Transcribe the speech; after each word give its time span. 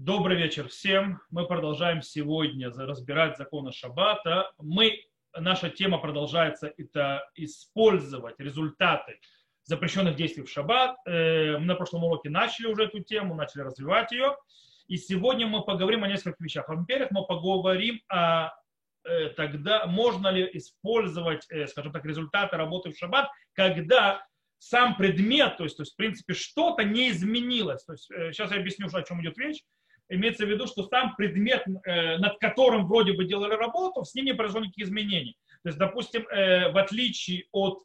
Добрый 0.00 0.36
вечер 0.36 0.68
всем. 0.68 1.20
Мы 1.28 1.44
продолжаем 1.44 2.02
сегодня 2.02 2.70
разбирать 2.70 3.36
законы 3.36 3.72
Шаббата. 3.72 4.52
Мы, 4.56 5.02
наша 5.36 5.70
тема 5.70 5.98
продолжается, 5.98 6.72
это 6.76 7.28
использовать 7.34 8.38
результаты 8.38 9.18
запрещенных 9.64 10.14
действий 10.14 10.44
в 10.44 10.48
Шаббат. 10.48 10.98
Э, 11.04 11.58
мы 11.58 11.64
на 11.64 11.74
прошлом 11.74 12.04
уроке 12.04 12.30
начали 12.30 12.68
уже 12.68 12.84
эту 12.84 13.00
тему, 13.00 13.34
начали 13.34 13.62
развивать 13.62 14.12
ее. 14.12 14.36
И 14.86 14.96
сегодня 14.98 15.48
мы 15.48 15.64
поговорим 15.64 16.04
о 16.04 16.08
нескольких 16.08 16.42
вещах. 16.42 16.68
Во-первых, 16.68 17.10
мы 17.10 17.26
поговорим 17.26 18.00
о 18.06 18.52
э, 19.02 19.30
тогда 19.30 19.86
можно 19.86 20.28
ли 20.28 20.48
использовать, 20.52 21.44
э, 21.50 21.66
скажем 21.66 21.90
так, 21.92 22.04
результаты 22.04 22.56
работы 22.56 22.92
в 22.92 22.96
шаббат, 22.96 23.28
когда 23.52 24.24
сам 24.58 24.96
предмет, 24.96 25.56
то 25.56 25.64
есть, 25.64 25.76
то 25.76 25.82
есть 25.82 25.94
в 25.94 25.96
принципе, 25.96 26.34
что-то 26.34 26.84
не 26.84 27.10
изменилось. 27.10 27.82
То 27.82 27.94
есть, 27.94 28.06
сейчас 28.06 28.52
я 28.52 28.58
объясню, 28.58 28.86
о 28.92 29.02
чем 29.02 29.20
идет 29.22 29.36
речь 29.38 29.64
имеется 30.08 30.46
в 30.46 30.48
виду, 30.48 30.66
что 30.66 30.84
сам 30.84 31.14
предмет, 31.16 31.64
э, 31.84 32.18
над 32.18 32.38
которым 32.38 32.86
вроде 32.86 33.12
бы 33.12 33.24
делали 33.24 33.54
работу, 33.54 34.04
с 34.04 34.14
ним 34.14 34.26
не 34.26 34.34
произошло 34.34 34.62
никаких 34.62 34.86
изменений. 34.86 35.36
То 35.62 35.68
есть, 35.68 35.78
допустим, 35.78 36.26
э, 36.28 36.70
в 36.70 36.78
отличие 36.78 37.46
от 37.52 37.82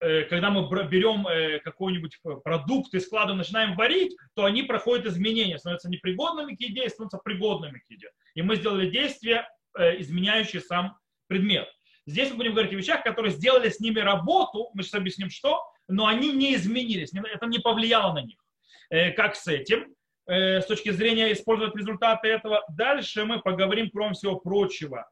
э, 0.00 0.24
когда 0.24 0.50
мы 0.50 0.68
берем 0.86 1.24
какой-нибудь 1.62 2.18
продукт 2.42 2.92
и 2.94 3.00
складываем, 3.00 3.38
начинаем 3.38 3.74
варить, 3.74 4.14
то 4.34 4.44
они 4.44 4.62
проходят 4.62 5.06
изменения, 5.06 5.58
становятся 5.58 5.88
непригодными 5.88 6.54
к 6.54 6.60
еде 6.60 6.88
становятся 6.88 7.18
пригодными 7.18 7.78
к 7.78 7.90
еде. 7.90 8.10
И 8.34 8.42
мы 8.42 8.56
сделали 8.56 8.90
действия, 8.90 9.48
изменяющие 9.76 10.60
сам 10.60 10.98
предмет. 11.26 11.68
Здесь 12.06 12.30
мы 12.30 12.36
будем 12.36 12.52
говорить 12.52 12.72
о 12.72 12.76
вещах, 12.76 13.02
которые 13.02 13.32
сделали 13.32 13.70
с 13.70 13.80
ними 13.80 13.98
работу, 14.00 14.68
мы 14.74 14.82
сейчас 14.82 14.94
объясним 14.94 15.30
что, 15.30 15.62
но 15.88 16.06
они 16.06 16.32
не 16.32 16.54
изменились, 16.54 17.12
это 17.14 17.46
не 17.46 17.60
повлияло 17.60 18.12
на 18.12 18.22
них. 18.22 18.36
Как 19.16 19.36
с 19.36 19.46
этим? 19.46 19.94
Э, 20.26 20.62
с 20.62 20.66
точки 20.66 20.90
зрения 20.90 21.32
использовать 21.32 21.76
результаты 21.76 22.28
этого. 22.28 22.64
Дальше 22.68 23.24
мы 23.24 23.40
поговорим, 23.40 23.90
кроме 23.92 24.14
всего 24.14 24.36
прочего, 24.36 25.06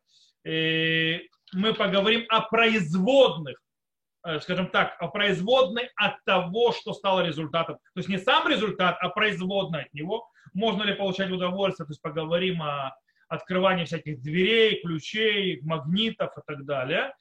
э, 0.44 1.18
мы 1.52 1.74
поговорим 1.74 2.24
о 2.30 2.40
производных, 2.40 3.60
э, 4.26 4.40
скажем 4.40 4.68
так, 4.68 4.96
о 5.00 5.08
производной 5.08 5.90
от 5.96 6.14
того, 6.24 6.72
что 6.72 6.94
стало 6.94 7.20
результатом. 7.26 7.76
То 7.76 7.98
есть 7.98 8.08
не 8.08 8.16
сам 8.16 8.48
результат, 8.48 8.96
а 9.00 9.10
производная 9.10 9.82
от 9.82 9.92
него. 9.92 10.26
Можно 10.54 10.84
ли 10.84 10.94
получать 10.94 11.30
удовольствие, 11.30 11.86
то 11.86 11.90
есть 11.90 12.00
поговорим 12.00 12.62
о 12.62 12.96
открывании 13.28 13.84
всяких 13.84 14.20
дверей, 14.22 14.80
ключей, 14.80 15.60
магнитов 15.62 16.32
и 16.38 16.40
так 16.46 16.64
далее. 16.64 17.14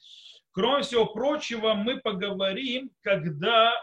Кроме 0.53 0.83
всего 0.83 1.05
прочего, 1.05 1.73
мы 1.75 2.02
поговорим, 2.02 2.91
когда 3.02 3.73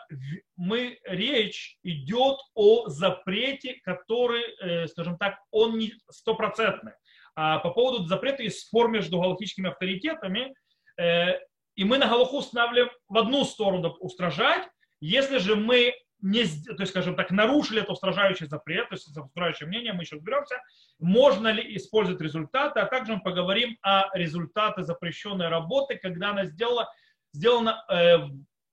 мы, 0.56 0.98
речь 1.05 1.78
идет 1.83 2.36
о 2.55 2.88
запрете, 2.88 3.80
который, 3.84 4.42
э, 4.61 4.86
скажем 4.89 5.16
так, 5.16 5.39
он 5.50 5.78
не 5.78 5.92
стопроцентный. 6.11 6.92
А 7.34 7.58
по 7.61 7.70
поводу 7.70 8.06
запрета 8.06 8.42
есть 8.42 8.66
спор 8.66 8.91
между 8.91 9.19
галактическими 9.19 9.70
авторитетами, 9.70 10.52
э, 11.00 11.39
и 11.74 11.84
мы 11.84 11.96
на 11.96 12.08
Галаху 12.08 12.39
устанавливаем 12.39 12.91
в 13.08 13.16
одну 13.16 13.44
сторону 13.44 13.96
устражать, 14.00 14.69
если 15.00 15.39
же 15.39 15.56
мы 15.56 15.94
не, 16.20 16.44
то 16.44 16.80
есть, 16.80 16.91
скажем 16.91 17.14
так, 17.14 17.30
нарушили 17.30 17.83
это 17.83 17.92
устражающий 17.92 18.47
запрет, 18.47 18.88
то 18.88 18.94
есть 18.94 19.06
устражающее 19.06 19.69
мнение, 19.69 19.92
мы 19.92 20.02
еще 20.02 20.16
разберемся, 20.16 20.56
можно 20.98 21.48
ли 21.48 21.77
использовать 21.77 22.20
результаты, 22.20 22.80
а 22.80 22.86
также 22.86 23.14
мы 23.14 23.20
поговорим 23.20 23.78
о 23.83 24.06
результате 24.16 24.83
запрещенной 24.83 25.48
работы, 25.48 25.96
когда 25.96 26.30
она 26.30 26.44
сделала, 26.44 26.92
сделана 27.33 27.84
э, 27.89 28.19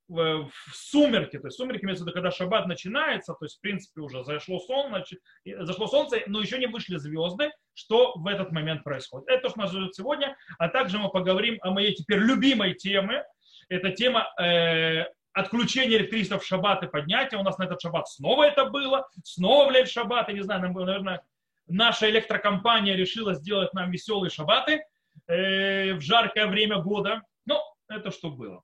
в, 0.08 0.50
в 0.50 0.76
сумерки, 0.76 1.38
то 1.38 1.48
есть 1.48 1.58
сумерки 1.58 1.84
имеется 1.84 2.04
в 2.04 2.08
виду, 2.08 2.14
когда 2.16 2.32
шаббат 2.32 2.68
начинается, 2.68 3.34
то 3.34 3.46
есть 3.46 3.58
в 3.58 3.62
принципе 3.62 4.02
уже 4.02 4.24
зашло 4.24 4.60
солнце, 4.60 5.18
зашло 5.46 5.88
солнце, 5.88 6.22
но 6.28 6.42
еще 6.42 6.58
не 6.58 6.68
вышли 6.68 6.98
звезды, 6.98 7.52
что 7.74 8.14
в 8.16 8.28
этот 8.28 8.52
момент 8.52 8.84
происходит. 8.84 9.28
Это 9.30 9.44
то, 9.44 9.50
что 9.50 9.60
нас 9.60 9.72
ждет 9.72 9.96
сегодня, 9.96 10.36
а 10.58 10.70
также 10.70 10.98
мы 10.98 11.10
поговорим 11.10 11.58
о 11.62 11.72
моей 11.72 11.94
теперь 11.94 12.20
любимой 12.20 12.74
теме, 12.74 13.24
это 13.68 13.92
тема 13.92 14.28
э, 14.40 15.06
отключение 15.36 16.00
электричества 16.00 16.40
в 16.40 16.46
шаббат 16.46 16.82
и 16.84 16.88
поднятие. 16.88 17.40
У 17.40 17.44
нас 17.44 17.58
на 17.58 17.66
этот 17.66 17.82
шаббат 17.82 18.08
снова 18.08 18.44
это 18.44 18.66
было, 18.66 19.08
снова, 19.24 19.68
блядь, 19.70 19.90
шаббат. 19.90 20.30
Я 20.30 20.34
не 20.34 20.42
знаю, 20.42 20.62
наверное, 20.62 21.22
наша 21.68 22.10
электрокомпания 22.10 22.96
решила 22.96 23.34
сделать 23.36 23.74
нам 23.74 23.92
веселые 23.92 24.32
шаббаты 24.32 24.86
э, 25.28 25.94
в 25.94 26.02
жаркое 26.02 26.48
время 26.48 26.80
года. 26.80 27.22
Ну, 27.46 27.60
это 27.90 28.12
что 28.12 28.32
было. 28.32 28.64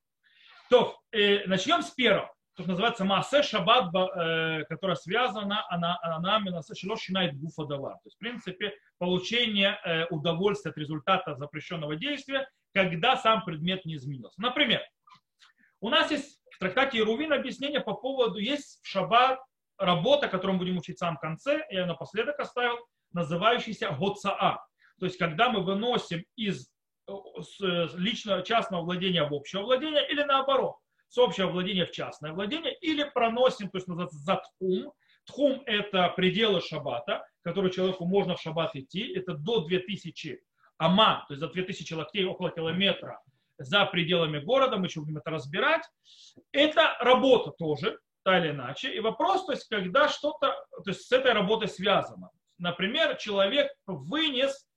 То, 0.70 0.98
э, 1.12 1.46
начнем 1.46 1.82
с 1.82 1.92
первого. 1.92 2.34
То, 2.56 2.64
что 2.64 2.72
называется 2.72 3.06
Маасе 3.06 3.44
Шаббат, 3.44 3.94
э, 3.94 4.64
которая 4.70 4.96
связана, 4.96 5.66
она, 5.70 6.00
она 6.02 6.38
именно 6.38 6.62
начинает 6.84 7.38
гуфадавар. 7.38 7.96
То 7.96 8.06
есть, 8.06 8.16
в 8.16 8.20
принципе, 8.20 8.74
получение 8.98 9.78
э, 9.84 10.06
удовольствия 10.06 10.72
от 10.72 10.78
результата 10.78 11.36
запрещенного 11.36 11.98
действия, 11.98 12.48
когда 12.74 13.18
сам 13.18 13.44
предмет 13.44 13.86
не 13.86 13.96
изменился. 13.96 14.42
Например, 14.42 14.82
у 15.82 15.90
нас 15.90 16.12
есть 16.12 16.41
трактате 16.62 17.00
Ирувин 17.00 17.34
объяснение 17.34 17.82
по 17.82 17.94
поводу, 17.94 18.38
есть 18.38 18.80
в 18.84 18.88
шаббат 18.88 19.40
работа, 19.78 20.28
которую 20.28 20.54
мы 20.54 20.60
будем 20.60 20.78
учить 20.78 20.98
в 20.98 21.00
самом 21.00 21.18
конце, 21.18 21.66
я 21.72 21.86
напоследок 21.88 22.40
оставил, 22.40 22.78
называющийся 23.14 23.90
Гоцаа. 23.92 24.64
То 25.00 25.06
есть, 25.06 25.18
когда 25.18 25.50
мы 25.50 25.62
выносим 25.62 26.24
из 26.36 26.72
личного 27.98 28.44
частного 28.44 28.84
владения 28.84 29.28
в 29.28 29.34
общее 29.34 29.64
владение 29.64 30.08
или 30.08 30.24
наоборот, 30.24 30.76
с 31.10 31.18
общего 31.18 31.48
владения 31.48 31.86
в 31.86 31.92
частное 31.92 32.32
владение, 32.32 32.74
или 32.80 33.04
проносим, 33.04 33.70
то 33.70 33.78
есть 33.78 33.88
называется 33.88 34.18
затхум. 34.20 34.94
Тхум– 35.26 35.64
это 35.66 36.10
пределы 36.10 36.62
шаббата, 36.62 37.26
которые 37.42 37.72
человеку 37.72 38.06
можно 38.06 38.36
в 38.36 38.42
шаббат 38.42 38.76
идти, 38.76 39.14
это 39.14 39.34
до 39.34 39.66
2000 39.66 40.40
ама, 40.78 41.26
то 41.28 41.34
есть 41.34 41.42
за 41.42 41.48
2000 41.48 41.94
локтей, 41.94 42.26
около 42.26 42.50
километра 42.50 43.20
за 43.64 43.86
пределами 43.86 44.40
города, 44.40 44.78
мы 44.78 44.88
еще 44.88 45.02
будем 45.02 45.18
это 45.18 45.32
разбирать. 45.32 45.84
Это 46.52 46.98
работа 47.00 47.52
тоже, 47.52 48.00
так 48.24 48.44
или 48.44 48.52
иначе. 48.52 48.94
И 48.94 49.00
вопрос, 49.00 49.46
то 49.46 49.52
есть, 49.52 49.68
когда 49.68 50.10
что-то 50.10 50.48
то 50.84 50.90
есть, 50.90 51.02
с 51.02 51.12
этой 51.12 51.34
работой 51.34 51.68
связано. 51.68 52.30
Например, 52.58 53.16
человек 53.18 53.72
вынес 53.88 54.68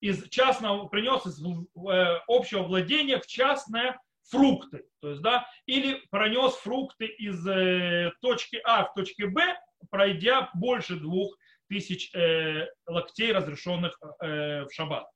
из 0.00 0.28
частного, 0.28 0.88
принес 0.88 1.24
из 1.26 1.40
э, 1.42 2.20
общего 2.26 2.62
владения 2.62 3.20
в 3.20 3.26
частное 3.26 4.00
фрукты, 4.30 4.84
то 5.00 5.10
есть, 5.10 5.22
да, 5.22 5.46
или 5.66 6.02
пронес 6.10 6.54
фрукты 6.54 7.06
из 7.06 7.46
э, 7.46 8.12
точки 8.20 8.60
А 8.64 8.84
в 8.84 8.94
точке 8.94 9.26
Б, 9.26 9.56
пройдя 9.90 10.50
больше 10.54 10.96
двух 10.96 11.36
тысяч 11.68 12.14
э, 12.14 12.68
локтей, 12.86 13.32
разрешенных 13.32 13.98
в 14.20 14.68
шаббат. 14.70 15.06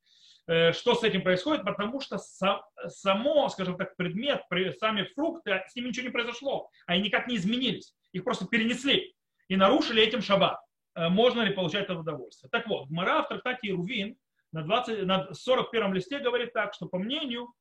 Э, 0.48 0.72
что 0.72 0.94
с 0.94 1.02
этим 1.02 1.22
происходит, 1.22 1.64
потому 1.64 2.00
что 2.00 2.18
само, 2.18 3.48
скажем 3.48 3.76
так, 3.76 3.96
предмет, 3.96 4.42
сами 4.78 5.02
фрукты, 5.14 5.62
с 5.66 5.74
ними 5.74 5.88
ничего 5.88 6.06
не 6.06 6.12
произошло, 6.12 6.70
они 6.86 7.02
никак 7.02 7.26
не 7.26 7.36
изменились, 7.36 7.94
их 8.12 8.22
просто 8.22 8.46
перенесли 8.46 9.14
и 9.48 9.56
нарушили 9.56 10.02
этим 10.02 10.22
шаббат. 10.22 10.60
Э, 10.94 11.08
можно 11.08 11.42
ли 11.42 11.52
получать 11.52 11.84
это 11.84 11.98
удовольствие? 11.98 12.48
Так 12.50 12.68
вот, 12.68 12.88
Гмара 12.88 13.22
в 13.22 13.28
трактате 13.28 13.70
Ирувин 13.70 14.16
на, 14.52 14.62
20, 14.62 15.04
на 15.04 15.34
41 15.34 15.92
листе 15.92 16.20
говорит 16.20 16.52
так, 16.52 16.74
что 16.74 16.86
по 16.86 16.98
мнению, 16.98 17.52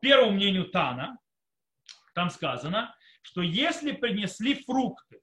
первому 0.00 0.32
мнению 0.32 0.70
Тана, 0.70 1.18
там 2.14 2.30
сказано, 2.30 2.94
что 3.20 3.42
если 3.42 3.92
принесли 3.92 4.54
фрукты 4.64 5.20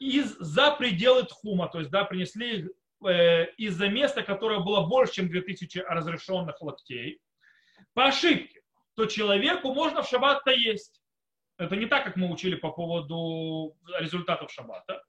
из, 0.00 0.34
за 0.38 0.70
пределы 0.72 1.24
тхума, 1.24 1.68
то 1.68 1.78
есть 1.78 1.90
да, 1.90 2.04
принесли 2.04 2.70
из-за 3.04 3.88
места, 3.88 4.22
которое 4.22 4.60
было 4.60 4.86
больше, 4.86 5.14
чем 5.14 5.28
2000 5.28 5.78
разрешенных 5.88 6.60
локтей, 6.60 7.20
по 7.92 8.06
ошибке, 8.06 8.60
то 8.94 9.06
человеку 9.06 9.72
можно 9.72 10.02
в 10.02 10.08
шаббат-то 10.08 10.50
есть. 10.50 11.00
Это 11.56 11.76
не 11.76 11.86
так, 11.86 12.04
как 12.04 12.16
мы 12.16 12.30
учили 12.30 12.56
по 12.56 12.70
поводу 12.70 13.76
результатов 13.98 14.50
шаббата. 14.50 15.02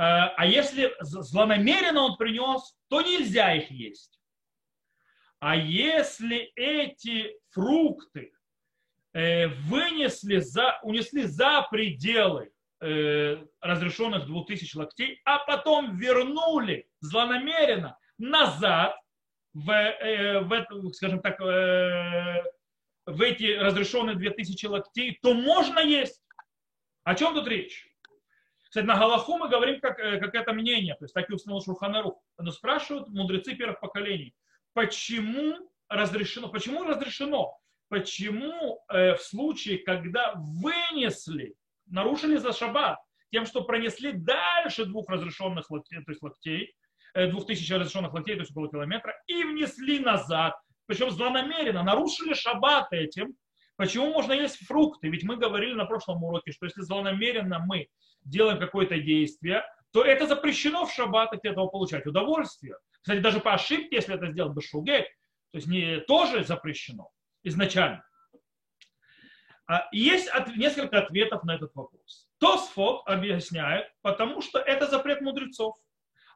Э, 0.00 0.32
а 0.36 0.46
если 0.46 0.94
злонамеренно 1.00 2.02
он 2.02 2.16
принес, 2.16 2.76
то 2.88 3.02
нельзя 3.02 3.54
их 3.54 3.70
есть. 3.70 4.18
А 5.38 5.56
если 5.56 6.52
эти 6.54 7.38
фрукты 7.50 8.32
э, 9.12 9.48
вынесли 9.48 10.38
за, 10.38 10.78
унесли 10.82 11.24
за 11.24 11.66
пределы 11.70 12.52
э, 12.80 13.44
разрешенных 13.60 14.26
2000 14.26 14.76
локтей, 14.76 15.20
а 15.24 15.38
потом 15.38 15.96
вернули 15.96 16.88
злонамеренно 17.00 17.98
назад 18.18 18.96
в, 19.52 19.70
э, 19.70 20.40
в 20.40 20.92
скажем 20.92 21.20
так, 21.20 21.40
э, 21.40 22.42
в 23.06 23.22
эти 23.22 23.56
разрешенные 23.56 24.16
2000 24.16 24.66
локтей, 24.66 25.18
то 25.22 25.34
можно 25.34 25.80
есть. 25.80 26.22
О 27.04 27.14
чем 27.14 27.34
тут 27.34 27.48
речь? 27.48 27.90
Кстати, 28.70 28.86
на 28.86 28.96
Галаху 28.96 29.36
мы 29.36 29.48
говорим, 29.48 29.80
как, 29.80 29.98
э, 29.98 30.18
как 30.20 30.34
это 30.34 30.52
мнение, 30.52 30.94
то 30.94 31.04
есть 31.04 31.14
так 31.14 31.28
и 31.28 31.32
установил 31.32 31.64
Шурханарух. 31.64 32.22
Но 32.38 32.52
спрашивают 32.52 33.08
мудрецы 33.08 33.56
первых 33.56 33.80
поколений, 33.80 34.32
почему 34.74 35.72
разрешено, 35.88 36.48
почему 36.48 36.84
разрешено, 36.84 37.58
почему 37.88 38.84
э, 38.88 39.16
в 39.16 39.22
случае, 39.22 39.78
когда 39.78 40.34
вынесли 40.36 41.56
нарушили 41.90 42.36
за 42.36 42.52
шаббат 42.52 42.98
тем, 43.30 43.46
что 43.46 43.62
пронесли 43.62 44.12
дальше 44.12 44.84
двух 44.86 45.08
разрешенных 45.08 45.70
локтей, 45.70 46.02
то 46.02 46.10
есть 46.10 46.22
локтей, 46.22 46.74
2000 47.14 47.72
разрешенных 47.72 48.12
локтей, 48.12 48.34
то 48.34 48.40
есть 48.40 48.52
около 48.52 48.68
километра, 48.68 49.14
и 49.26 49.44
внесли 49.44 49.98
назад, 49.98 50.54
причем 50.86 51.10
злонамеренно, 51.10 51.82
нарушили 51.82 52.34
шаббат 52.34 52.92
этим. 52.92 53.34
Почему 53.76 54.12
можно 54.12 54.32
есть 54.32 54.58
фрукты? 54.66 55.08
Ведь 55.08 55.24
мы 55.24 55.36
говорили 55.36 55.74
на 55.74 55.86
прошлом 55.86 56.22
уроке, 56.22 56.52
что 56.52 56.66
если 56.66 56.82
злонамеренно 56.82 57.60
мы 57.60 57.88
делаем 58.22 58.58
какое-то 58.58 58.98
действие, 58.98 59.64
то 59.92 60.04
это 60.04 60.26
запрещено 60.26 60.84
в 60.86 60.92
шаббат 60.92 61.32
от 61.32 61.44
этого 61.44 61.66
получать 61.68 62.06
удовольствие. 62.06 62.74
Кстати, 63.00 63.20
даже 63.20 63.40
по 63.40 63.54
ошибке, 63.54 63.96
если 63.96 64.14
это 64.14 64.30
сделать 64.30 64.54
бешугей, 64.54 65.02
то 65.52 65.56
есть 65.56 65.66
не, 65.66 66.00
тоже 66.00 66.44
запрещено 66.44 67.10
изначально. 67.42 68.04
А 69.70 69.88
есть 69.92 70.26
от, 70.30 70.56
несколько 70.56 70.98
ответов 70.98 71.44
на 71.44 71.54
этот 71.54 71.72
вопрос. 71.76 72.28
Тосфот 72.38 73.02
объясняет, 73.06 73.86
потому 74.02 74.42
что 74.42 74.58
это 74.58 74.88
запрет 74.88 75.20
мудрецов. 75.20 75.76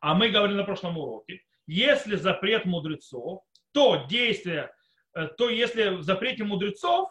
А 0.01 0.15
мы 0.15 0.29
говорили 0.29 0.59
на 0.59 0.63
прошлом 0.63 0.99
уроке, 0.99 1.43
если 1.67 2.15
запрет 2.15 2.65
мудрецов, 2.65 3.43
то 3.73 4.07
действие, 4.09 4.73
э, 5.17 5.27
то 5.37 5.49
если 5.49 5.97
в 5.97 6.05
запрете 6.05 6.45
мудрецов, 6.45 7.11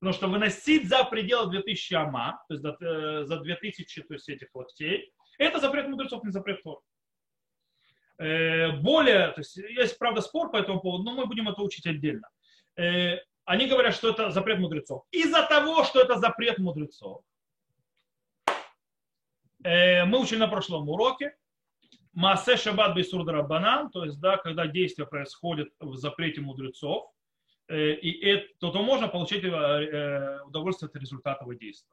потому 0.00 0.14
что 0.14 0.26
выносить 0.26 0.88
за 0.88 1.04
пределы 1.04 1.48
2000 1.52 1.94
ама, 1.94 2.42
то 2.48 2.54
есть 2.54 2.64
э, 2.64 3.24
за 3.24 3.38
2000 3.38 4.02
то 4.02 4.14
есть 4.14 4.28
этих 4.28 4.48
локтей, 4.52 5.12
это 5.38 5.60
запрет 5.60 5.86
мудрецов, 5.86 6.24
не 6.24 6.32
запрет 6.32 6.60
Тор. 6.64 6.80
Э, 8.18 8.72
более, 8.80 9.28
то 9.28 9.42
есть 9.42 9.56
есть, 9.58 9.96
правда, 9.96 10.22
спор 10.22 10.50
по 10.50 10.56
этому 10.56 10.80
поводу, 10.80 11.04
но 11.04 11.12
мы 11.12 11.26
будем 11.26 11.48
это 11.48 11.62
учить 11.62 11.86
отдельно. 11.86 12.28
Они 13.50 13.66
говорят, 13.66 13.96
что 13.96 14.10
это 14.10 14.30
запрет 14.30 14.60
мудрецов. 14.60 15.02
Из-за 15.10 15.42
того, 15.42 15.82
что 15.82 16.00
это 16.00 16.20
запрет 16.20 16.58
мудрецов, 16.58 17.24
мы 19.64 20.20
учили 20.20 20.38
на 20.38 20.46
прошлом 20.46 20.88
уроке, 20.88 21.34
מעשה 22.12 22.56
שבת 22.56 22.94
באיסור 22.94 23.26
רבנן, 23.26 23.90
то 23.90 24.04
есть, 24.04 24.20
да, 24.20 24.36
когда 24.36 24.68
действие 24.68 25.04
происходит 25.04 25.72
в 25.80 25.96
запрете 25.96 26.40
мудрецов, 26.40 27.10
э, 27.66 27.94
и 27.94 28.24
это, 28.24 28.46
то, 28.60 28.70
то 28.70 28.82
можно 28.84 29.08
получить 29.08 29.42
э, 29.42 30.40
удовольствие 30.44 30.88
от 30.88 30.94
результата 30.94 31.44
действия. 31.56 31.92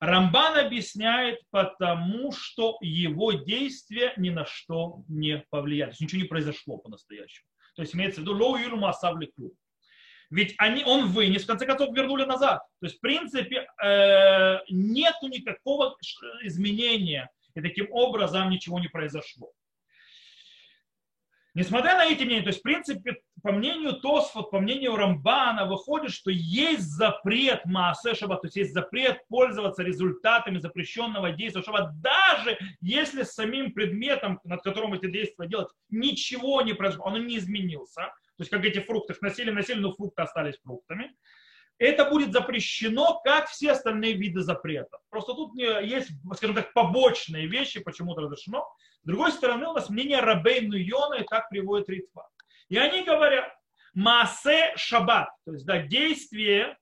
Рамбан 0.00 0.58
объясняет, 0.58 1.40
потому 1.50 2.32
что 2.32 2.78
его 2.80 3.32
действие 3.32 4.14
ни 4.16 4.30
на 4.30 4.46
что 4.46 5.04
не 5.06 5.44
повлияет. 5.50 5.90
То 5.90 5.92
есть 5.92 6.00
ничего 6.00 6.22
не 6.22 6.28
произошло 6.28 6.78
по-настоящему. 6.78 7.46
То 7.76 7.82
есть 7.82 7.94
имеется 7.94 8.22
в 8.22 8.24
виду 8.24 8.34
לא 8.34 8.56
הועילו 8.56 8.78
מעשיו 8.78 9.10
ולא 9.10 9.26
כלום. 9.26 9.54
Ведь 10.32 10.54
они, 10.56 10.82
он 10.82 11.08
вынес, 11.08 11.44
в 11.44 11.46
конце 11.46 11.66
концов, 11.66 11.94
вернули 11.94 12.24
назад. 12.24 12.62
То 12.80 12.86
есть, 12.86 12.96
в 12.96 13.00
принципе, 13.00 13.66
э, 13.84 14.60
нету 14.70 15.28
никакого 15.28 15.94
изменения 16.42 17.28
и 17.54 17.60
таким 17.60 17.88
образом 17.90 18.48
ничего 18.48 18.80
не 18.80 18.88
произошло. 18.88 19.50
Несмотря 21.54 21.96
на 21.96 22.06
эти 22.06 22.24
мнения, 22.24 22.40
то 22.40 22.48
есть, 22.48 22.60
в 22.60 22.62
принципе, 22.62 23.20
по 23.42 23.52
мнению 23.52 24.00
Тосфот, 24.00 24.50
по 24.50 24.58
мнению 24.58 24.96
Рамбана, 24.96 25.66
выходит, 25.66 26.12
что 26.12 26.30
есть 26.30 26.84
запрет 26.84 27.66
Маасе 27.66 28.14
Шаббат, 28.14 28.40
то 28.40 28.46
есть 28.46 28.56
есть 28.56 28.72
запрет 28.72 29.18
пользоваться 29.28 29.82
результатами 29.82 30.60
запрещенного 30.60 31.32
действия 31.32 31.62
Шаббат, 31.62 32.00
даже 32.00 32.56
если 32.80 33.24
с 33.24 33.34
самим 33.34 33.72
предметом, 33.72 34.40
над 34.44 34.62
которым 34.62 34.94
эти 34.94 35.10
действия 35.10 35.46
делать, 35.46 35.68
ничего 35.90 36.62
не 36.62 36.72
произошло, 36.72 37.04
он 37.04 37.26
не 37.26 37.36
изменился. 37.36 38.14
То 38.42 38.44
есть, 38.44 38.50
как 38.50 38.64
эти 38.64 38.80
фрукты 38.80 39.14
носили, 39.20 39.50
носили, 39.50 39.78
но 39.78 39.92
фрукты 39.92 40.22
остались 40.22 40.58
фруктами 40.62 41.14
это 41.82 42.04
будет 42.04 42.32
запрещено, 42.32 43.20
как 43.24 43.48
все 43.48 43.72
остальные 43.72 44.12
виды 44.12 44.40
запретов. 44.42 45.00
Просто 45.10 45.34
тут 45.34 45.56
есть, 45.56 46.10
скажем 46.34 46.54
так, 46.54 46.72
побочные 46.72 47.48
вещи, 47.48 47.80
почему-то 47.80 48.22
разрешено. 48.22 48.68
С 49.02 49.06
другой 49.06 49.32
стороны, 49.32 49.66
у 49.66 49.72
нас 49.72 49.90
мнение 49.90 50.20
Рабейну 50.20 50.76
Йона, 50.76 51.14
и 51.14 51.24
так 51.24 51.48
приводит 51.48 51.88
Ритва. 51.88 52.28
И 52.68 52.78
они 52.78 53.02
говорят, 53.02 53.52
Маасе 53.94 54.72
Шаббат, 54.76 55.30
то 55.44 55.52
есть 55.52 55.66
да, 55.66 55.82
действие, 55.82 56.78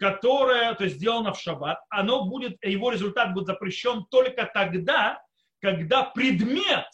которое 0.00 0.74
то 0.74 0.84
есть, 0.84 0.96
сделано 0.96 1.34
в 1.34 1.40
Шаббат, 1.40 1.78
оно 1.90 2.24
будет, 2.24 2.56
его 2.64 2.90
результат 2.90 3.34
будет 3.34 3.46
запрещен 3.46 4.06
только 4.10 4.50
тогда, 4.52 5.22
когда 5.60 6.04
предмет, 6.04 6.86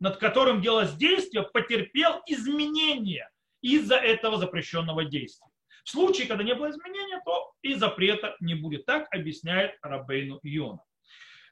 над 0.00 0.16
которым 0.16 0.60
делалось 0.60 0.94
действие, 0.94 1.44
потерпел 1.44 2.22
изменения 2.26 3.30
из-за 3.60 3.96
этого 3.96 4.38
запрещенного 4.38 5.04
действия. 5.04 5.48
В 5.84 5.90
случае, 5.90 6.26
когда 6.26 6.44
не 6.44 6.54
было 6.54 6.70
изменения, 6.70 7.20
то 7.24 7.52
и 7.62 7.74
запрета 7.74 8.36
не 8.40 8.54
будет. 8.54 8.84
Так 8.84 9.08
объясняет 9.10 9.78
Рабейну 9.82 10.38
Йона. 10.42 10.80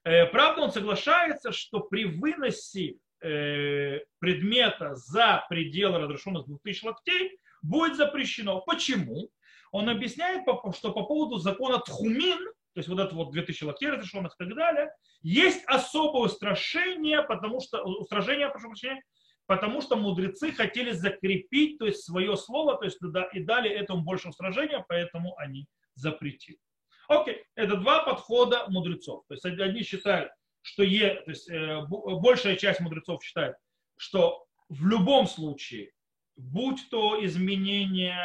Э, 0.04 0.26
правда, 0.26 0.62
он 0.62 0.72
соглашается, 0.72 1.52
что 1.52 1.80
при 1.80 2.04
выносе 2.04 2.96
э, 3.22 4.00
предмета 4.18 4.94
за 4.94 5.44
пределы 5.48 5.98
разрешенных 5.98 6.46
2000 6.46 6.84
локтей 6.84 7.38
будет 7.62 7.96
запрещено. 7.96 8.60
Почему? 8.60 9.30
Он 9.72 9.88
объясняет, 9.88 10.42
что 10.74 10.92
по 10.92 11.02
поводу 11.04 11.38
закона 11.38 11.78
Тхумин, 11.78 12.38
то 12.38 12.78
есть 12.78 12.88
вот 12.88 13.00
это 13.00 13.14
вот 13.14 13.32
2000 13.32 13.64
локтей 13.64 13.90
разрешенных 13.90 14.34
и 14.38 14.44
так 14.44 14.54
далее, 14.54 14.90
есть 15.22 15.64
особое 15.66 16.24
устрашение, 16.24 17.22
потому 17.22 17.60
что, 17.60 17.82
устражение, 17.82 18.48
прошу 18.48 18.68
прощения, 18.68 19.02
потому 19.46 19.80
что 19.80 19.96
мудрецы 19.96 20.52
хотели 20.52 20.92
закрепить 20.92 21.78
то 21.78 21.86
есть, 21.86 22.04
свое 22.04 22.36
слово, 22.36 22.76
то 22.76 22.84
есть, 22.84 22.98
да, 23.00 23.24
и 23.24 23.40
дали 23.40 23.70
этому 23.70 24.02
больше 24.02 24.28
устражения, 24.28 24.84
поэтому 24.88 25.36
они 25.38 25.66
запретили. 25.94 26.58
Окей, 27.08 27.44
это 27.54 27.76
два 27.76 28.04
подхода 28.04 28.66
мудрецов. 28.68 29.24
То 29.28 29.34
есть 29.34 29.44
одни 29.44 29.82
считают, 29.82 30.32
что 30.62 30.82
е, 30.82 31.22
то 31.22 31.30
есть, 31.30 31.48
э, 31.48 31.82
большая 31.88 32.56
часть 32.56 32.80
мудрецов 32.80 33.22
считает, 33.22 33.54
что 33.96 34.44
в 34.68 34.86
любом 34.86 35.26
случае, 35.26 35.92
будь 36.36 36.88
то 36.90 37.24
изменение 37.24 38.18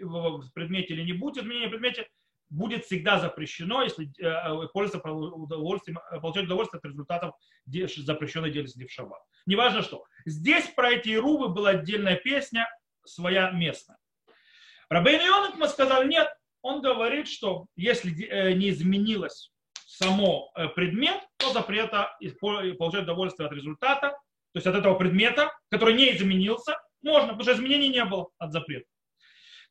в 0.00 0.50
предмете 0.52 0.94
или 0.94 1.04
не 1.04 1.12
будь 1.12 1.38
изменение 1.38 1.68
в 1.68 1.72
предмете, 1.72 2.08
будет 2.50 2.84
всегда 2.84 3.18
запрещено, 3.18 3.82
если 3.82 4.10
э, 4.20 4.68
пользоваться 4.72 5.10
удовольствием, 5.10 5.98
получать 6.22 6.44
удовольствие 6.44 6.78
от 6.78 6.84
результатов 6.84 7.34
запрещенной 7.66 8.50
деятельности 8.50 8.86
в 8.86 8.92
шаббат. 8.92 9.20
Неважно 9.46 9.82
что. 9.82 10.04
Здесь 10.26 10.66
про 10.68 10.92
эти 10.92 11.14
рубы 11.14 11.48
была 11.48 11.70
отдельная 11.70 12.16
песня, 12.16 12.68
своя 13.04 13.50
местная. 13.50 13.98
Рабейн 14.88 15.20
Ионок 15.20 15.56
мы 15.56 15.68
сказали, 15.68 16.08
нет, 16.08 16.28
он 16.62 16.80
говорит, 16.80 17.28
что 17.28 17.66
если 17.76 18.26
э, 18.26 18.52
не 18.52 18.70
изменилось 18.70 19.52
само 19.86 20.50
э, 20.54 20.68
предмет, 20.68 21.20
то 21.36 21.52
запрета 21.52 22.16
получать 22.78 23.02
удовольствие 23.02 23.46
от 23.46 23.52
результата, 23.52 24.10
то 24.10 24.56
есть 24.56 24.66
от 24.66 24.74
этого 24.74 24.94
предмета, 24.94 25.52
который 25.70 25.94
не 25.94 26.14
изменился, 26.16 26.80
можно, 27.02 27.28
потому 27.28 27.42
что 27.42 27.52
изменений 27.52 27.88
не 27.88 28.04
было 28.04 28.28
от 28.38 28.52
запрета. 28.52 28.86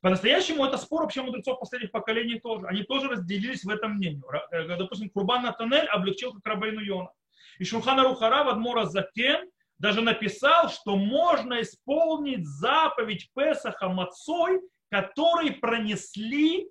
По-настоящему 0.00 0.64
это 0.64 0.78
спор 0.78 1.02
вообще 1.02 1.22
мудрецов 1.22 1.58
последних 1.58 1.90
поколений 1.90 2.38
тоже. 2.38 2.66
Они 2.66 2.84
тоже 2.84 3.08
разделились 3.08 3.64
в 3.64 3.68
этом 3.68 3.94
мнении. 3.94 4.22
Э, 4.52 4.76
допустим, 4.76 5.10
Курбан 5.10 5.42
Натанель 5.42 5.86
облегчил 5.86 6.32
как 6.34 6.46
Рабейну 6.46 6.80
Йона. 6.80 7.10
И 7.58 7.64
Шухана 7.64 8.04
Рухара 8.04 8.44
в 8.44 8.48
Адмора 8.48 8.84
Закен 8.84 9.50
даже 9.78 10.00
написал, 10.00 10.68
что 10.68 10.96
можно 10.96 11.60
исполнить 11.60 12.46
заповедь 12.46 13.30
Песаха 13.34 13.88
Мацой, 13.88 14.60
который 14.90 15.52
пронесли 15.52 16.70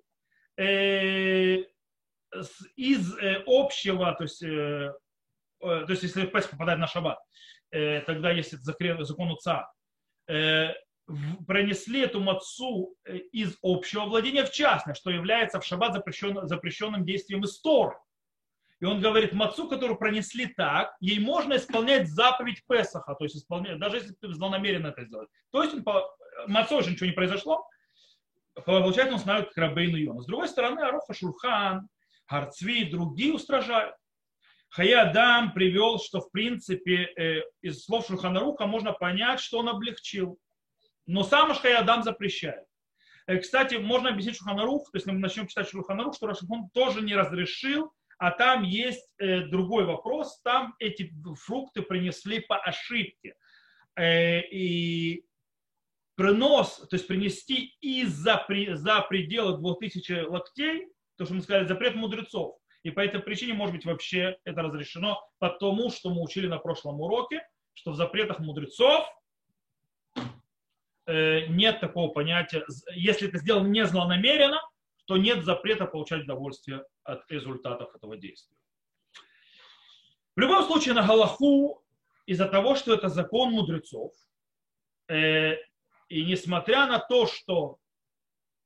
э, 0.56 1.64
из 2.76 3.16
э, 3.18 3.42
общего, 3.46 4.12
то 4.14 4.24
есть, 4.24 4.42
э, 4.42 4.46
э, 4.46 4.92
то 5.60 5.86
есть 5.88 6.02
если 6.02 6.26
Песах 6.26 6.52
попадает 6.52 6.78
на 6.78 6.86
шаббат, 6.86 7.18
э, 7.70 8.00
тогда 8.02 8.30
есть 8.30 8.54
закон 8.62 9.30
уца, 9.30 9.70
э, 10.28 10.72
пронесли 11.46 12.00
эту 12.00 12.20
мацу 12.20 12.94
э, 13.04 13.18
из 13.32 13.56
общего 13.62 14.04
владения 14.04 14.44
в 14.44 14.50
частное, 14.50 14.94
что 14.94 15.10
является 15.10 15.60
в 15.60 15.64
шаббат 15.64 15.94
запрещенным, 15.94 16.46
запрещенным 16.46 17.04
действием 17.04 17.44
из 17.44 17.60
Торы. 17.60 17.96
И 18.80 18.84
он 18.84 19.00
говорит, 19.00 19.32
мацу, 19.32 19.68
которую 19.68 19.98
пронесли 19.98 20.46
так, 20.46 20.94
ей 21.00 21.18
можно 21.18 21.56
исполнять 21.56 22.08
заповедь 22.08 22.62
Песаха, 22.68 23.14
то 23.14 23.24
есть 23.24 23.36
исполнять, 23.36 23.78
даже 23.78 23.96
если 23.96 24.14
ты 24.20 24.32
злонамеренно 24.32 24.88
это 24.88 25.04
сделать. 25.04 25.28
То 25.50 25.64
есть 25.64 25.82
по, 25.82 26.14
мацу 26.46 26.76
уже 26.76 26.90
ничего 26.90 27.06
не 27.06 27.12
произошло, 27.12 27.66
получается, 28.64 29.14
он 29.14 29.20
становится 29.20 29.54
к 29.54 29.58
Рабейну 29.58 29.96
Йону. 29.96 30.20
С 30.22 30.26
другой 30.26 30.48
стороны, 30.48 30.80
Аруха 30.80 31.12
Шурхан, 31.12 31.88
Гарцви 32.30 32.82
и 32.82 32.90
другие 32.90 33.32
устражают. 33.32 33.96
Хаядам 34.70 35.54
привел, 35.54 35.98
что 35.98 36.20
в 36.20 36.30
принципе 36.30 37.04
э, 37.16 37.42
из 37.62 37.84
слов 37.84 38.06
Шурханаруха 38.06 38.66
можно 38.66 38.92
понять, 38.92 39.40
что 39.40 39.58
он 39.58 39.68
облегчил. 39.68 40.38
Но 41.08 41.24
сам 41.24 41.52
Хаядам 41.52 42.04
запрещает. 42.04 42.64
Э, 43.26 43.38
кстати, 43.38 43.74
можно 43.74 44.10
объяснить 44.10 44.36
Шурханарух, 44.36 44.88
если 44.94 45.10
мы 45.10 45.18
начнем 45.18 45.48
читать 45.48 45.68
Шурханарух, 45.68 46.14
что 46.14 46.28
Рашихон 46.28 46.70
тоже 46.72 47.02
не 47.02 47.16
разрешил 47.16 47.92
а 48.18 48.32
там 48.32 48.64
есть 48.64 49.08
э, 49.18 49.42
другой 49.42 49.84
вопрос, 49.84 50.40
там 50.42 50.74
эти 50.80 51.12
фрукты 51.36 51.82
принесли 51.82 52.40
по 52.40 52.58
ошибке. 52.58 53.34
Э, 53.96 54.40
и 54.40 55.24
принос, 56.16 56.78
то 56.88 56.96
есть 56.96 57.06
принести 57.06 57.76
из-за 57.80 58.44
за 58.72 59.00
пределы 59.02 59.58
2000 59.58 60.26
локтей, 60.26 60.88
то, 61.16 61.24
что 61.24 61.34
мы 61.34 61.42
сказали, 61.42 61.66
запрет 61.66 61.94
мудрецов. 61.94 62.58
И 62.82 62.90
по 62.90 63.00
этой 63.00 63.20
причине, 63.20 63.54
может 63.54 63.74
быть, 63.74 63.84
вообще 63.84 64.36
это 64.44 64.62
разрешено, 64.62 65.20
потому 65.38 65.90
что 65.90 66.10
мы 66.10 66.22
учили 66.22 66.48
на 66.48 66.58
прошлом 66.58 67.00
уроке, 67.00 67.46
что 67.74 67.92
в 67.92 67.96
запретах 67.96 68.40
мудрецов 68.40 69.06
нет 71.08 71.80
такого 71.80 72.12
понятия, 72.12 72.64
если 72.94 73.28
это 73.28 73.38
сделано 73.38 73.68
не 73.68 73.86
злонамеренно, 73.86 74.60
то 75.06 75.16
нет 75.16 75.44
запрета 75.44 75.86
получать 75.86 76.24
удовольствие 76.24 76.84
от 77.02 77.28
результатов 77.30 77.94
этого 77.94 78.18
действия. 78.18 78.56
В 80.36 80.40
любом 80.40 80.64
случае 80.64 80.94
на 80.94 81.04
Галаху 81.04 81.82
из-за 82.26 82.46
того, 82.46 82.74
что 82.74 82.92
это 82.92 83.08
закон 83.08 83.52
мудрецов, 83.52 84.12
э, 85.08 85.54
и 86.08 86.24
несмотря 86.26 86.86
на 86.86 86.98
то, 86.98 87.26
что 87.26 87.78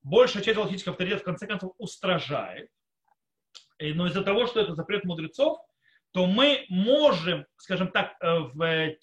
большая 0.03 0.43
часть 0.43 0.57
галактических 0.57 0.91
авторитетов 0.93 1.23
в 1.23 1.27
конце 1.27 1.47
концов 1.47 1.73
устражает, 1.79 2.69
э, 3.79 3.95
но 3.95 4.09
из-за 4.09 4.23
того, 4.23 4.47
что 4.49 4.61
это 4.61 4.75
запрет 4.75 5.05
мудрецов, 5.05 5.61
то 6.11 6.27
мы 6.27 6.67
можем, 6.69 7.47
скажем 7.57 7.93
так, 7.93 8.17
э, 8.21 8.39
в, 8.53 8.97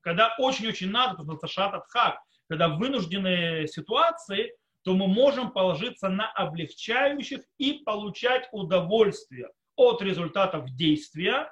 когда 0.00 0.34
очень-очень 0.38 0.90
надо, 0.90 1.12
то 1.12 1.18
называется 1.20 1.46
шатат 1.46 1.84
хак, 1.88 2.20
когда 2.50 2.68
вынужденные 2.68 3.68
ситуации, 3.68 4.52
то 4.82 4.94
мы 4.94 5.06
можем 5.06 5.52
положиться 5.52 6.08
на 6.08 6.28
облегчающих 6.32 7.40
и 7.58 7.84
получать 7.84 8.48
удовольствие 8.50 9.48
от 9.76 10.02
результатов 10.02 10.68
действия. 10.74 11.48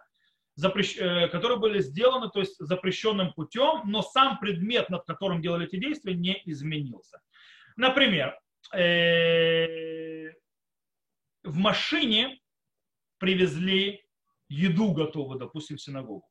Э, 0.60 1.28
которые 1.28 1.56
были 1.60 1.80
сделаны 1.80 2.30
то 2.30 2.40
есть 2.40 2.56
запрещенным 2.58 3.32
путем, 3.32 3.82
но 3.84 4.02
сам 4.02 4.40
предмет, 4.40 4.90
над 4.90 5.04
которым 5.04 5.40
делали 5.40 5.68
эти 5.68 5.76
действия, 5.76 6.14
не 6.14 6.42
изменился. 6.46 7.20
Например, 7.76 8.36
э, 8.74 10.32
в 11.44 11.56
машине 11.58 12.40
привезли 13.18 14.04
еду 14.48 14.90
готовую, 14.90 15.38
допустим, 15.38 15.76
в 15.76 15.80
синагогу. 15.80 16.26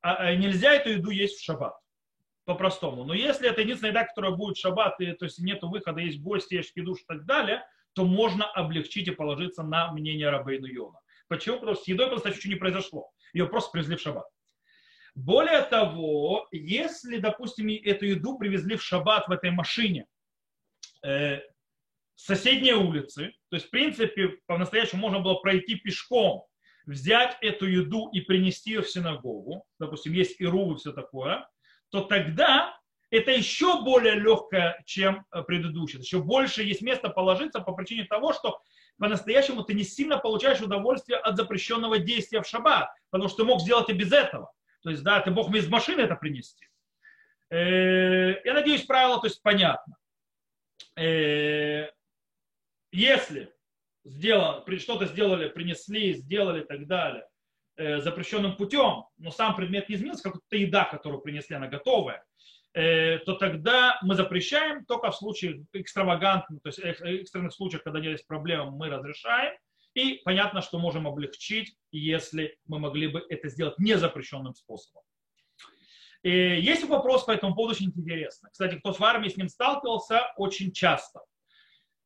А, 0.00 0.16
а 0.16 0.34
нельзя 0.34 0.72
эту 0.72 0.90
еду 0.90 1.10
есть 1.10 1.38
в 1.38 1.44
шаббат, 1.44 1.76
по-простому. 2.44 3.04
Но 3.04 3.14
если 3.14 3.48
это 3.48 3.60
единственная 3.60 3.92
еда, 3.92 4.04
которая 4.04 4.32
будет 4.32 4.56
в 4.56 4.60
шаббат, 4.60 5.00
и, 5.00 5.12
то 5.12 5.24
есть 5.24 5.38
нет 5.38 5.62
выхода, 5.62 6.00
есть 6.00 6.20
гости, 6.20 6.54
есть 6.54 6.72
еду 6.76 6.94
и 6.94 7.04
так 7.06 7.24
далее, 7.24 7.64
то 7.94 8.04
можно 8.04 8.46
облегчить 8.46 9.08
и 9.08 9.12
положиться 9.12 9.62
на 9.62 9.92
мнение 9.92 10.30
Рабейну 10.30 10.66
Йона. 10.66 10.98
Почему? 11.28 11.58
Потому 11.58 11.74
что 11.74 11.84
с 11.84 11.88
едой 11.88 12.08
просто 12.08 12.30
ничего 12.30 12.52
не 12.52 12.58
произошло. 12.58 13.10
Ее 13.32 13.46
просто 13.46 13.70
привезли 13.70 13.96
в 13.96 14.00
шаббат. 14.00 14.26
Более 15.14 15.60
того, 15.62 16.48
если, 16.52 17.18
допустим, 17.18 17.68
эту 17.68 18.06
еду 18.06 18.38
привезли 18.38 18.76
в 18.76 18.82
шаббат 18.82 19.28
в 19.28 19.32
этой 19.32 19.50
машине 19.50 20.06
э, 21.04 21.40
соседней 22.14 22.72
улицы, 22.72 23.34
то 23.50 23.56
есть, 23.56 23.66
в 23.66 23.70
принципе, 23.70 24.38
по-настоящему 24.46 25.02
можно 25.02 25.20
было 25.20 25.34
пройти 25.34 25.74
пешком, 25.74 26.46
взять 26.86 27.36
эту 27.42 27.66
еду 27.66 28.08
и 28.12 28.20
принести 28.20 28.70
ее 28.70 28.82
в 28.82 28.90
синагогу, 28.90 29.64
допустим, 29.78 30.14
есть 30.14 30.40
иру 30.40 30.74
и 30.74 30.76
все 30.78 30.92
такое, 30.92 31.46
то 31.92 32.00
тогда 32.00 32.74
это 33.10 33.30
еще 33.30 33.82
более 33.82 34.14
легкое, 34.14 34.82
чем 34.86 35.26
э, 35.30 35.42
предыдущее. 35.42 36.00
Еще 36.00 36.20
больше 36.20 36.62
есть 36.62 36.80
место 36.80 37.10
положиться 37.10 37.60
по 37.60 37.72
причине 37.72 38.04
того, 38.04 38.32
что 38.32 38.62
по-настоящему 38.98 39.62
ты 39.62 39.74
не 39.74 39.84
сильно 39.84 40.16
получаешь 40.16 40.62
удовольствие 40.62 41.18
от 41.18 41.36
запрещенного 41.36 41.98
действия 41.98 42.40
в 42.40 42.48
шаббат, 42.48 42.88
потому 43.10 43.28
что 43.28 43.42
ты 43.42 43.44
мог 43.44 43.60
сделать 43.60 43.90
и 43.90 43.92
без 43.92 44.10
этого. 44.10 44.50
То 44.82 44.90
есть, 44.90 45.02
да, 45.02 45.20
ты 45.20 45.30
мог 45.30 45.54
из 45.54 45.68
машины 45.68 46.00
это 46.00 46.16
принести. 46.16 46.66
Э, 47.50 48.40
я 48.42 48.54
надеюсь, 48.54 48.82
правило 48.86 49.20
то 49.20 49.26
есть, 49.26 49.42
понятно. 49.42 49.98
Э, 50.96 51.90
если 52.90 53.52
сделано, 54.04 54.64
что-то 54.78 55.04
сделали, 55.04 55.50
принесли, 55.50 56.14
сделали 56.14 56.62
и 56.62 56.66
так 56.66 56.86
далее, 56.86 57.26
э, 57.76 58.00
запрещенным 58.00 58.56
путем, 58.56 59.04
но 59.18 59.30
сам 59.30 59.56
предмет 59.56 59.88
не 59.88 59.96
изменился, 59.96 60.24
как 60.24 60.40
то 60.48 60.56
еда, 60.56 60.84
которую 60.84 61.20
принесли, 61.20 61.56
она 61.56 61.68
готовая, 61.68 62.24
Э, 62.74 63.18
то 63.18 63.34
тогда 63.34 63.98
мы 64.02 64.14
запрещаем 64.14 64.86
только 64.86 65.10
в 65.10 65.16
случае 65.16 65.66
экстравагантных, 65.74 66.62
то 66.62 66.68
есть 66.68 66.78
экстренных 66.78 67.52
случаях, 67.52 67.82
когда 67.82 67.98
есть 67.98 68.26
проблемы, 68.26 68.70
мы 68.70 68.88
разрешаем. 68.88 69.54
И 69.94 70.22
понятно, 70.24 70.62
что 70.62 70.78
можем 70.78 71.06
облегчить, 71.06 71.76
если 71.90 72.56
мы 72.66 72.78
могли 72.78 73.08
бы 73.08 73.22
это 73.28 73.50
сделать 73.50 73.78
незапрещенным 73.78 74.54
способом. 74.54 75.02
И 76.22 76.30
есть 76.30 76.84
вопрос 76.84 77.24
по 77.24 77.32
этому 77.32 77.54
поводу 77.54 77.74
очень 77.74 77.92
интересный. 77.94 78.50
Кстати, 78.50 78.76
кто 78.76 78.94
в 78.94 79.02
армии 79.02 79.28
с 79.28 79.36
ним 79.36 79.48
сталкивался, 79.50 80.32
очень 80.38 80.72
часто. 80.72 81.20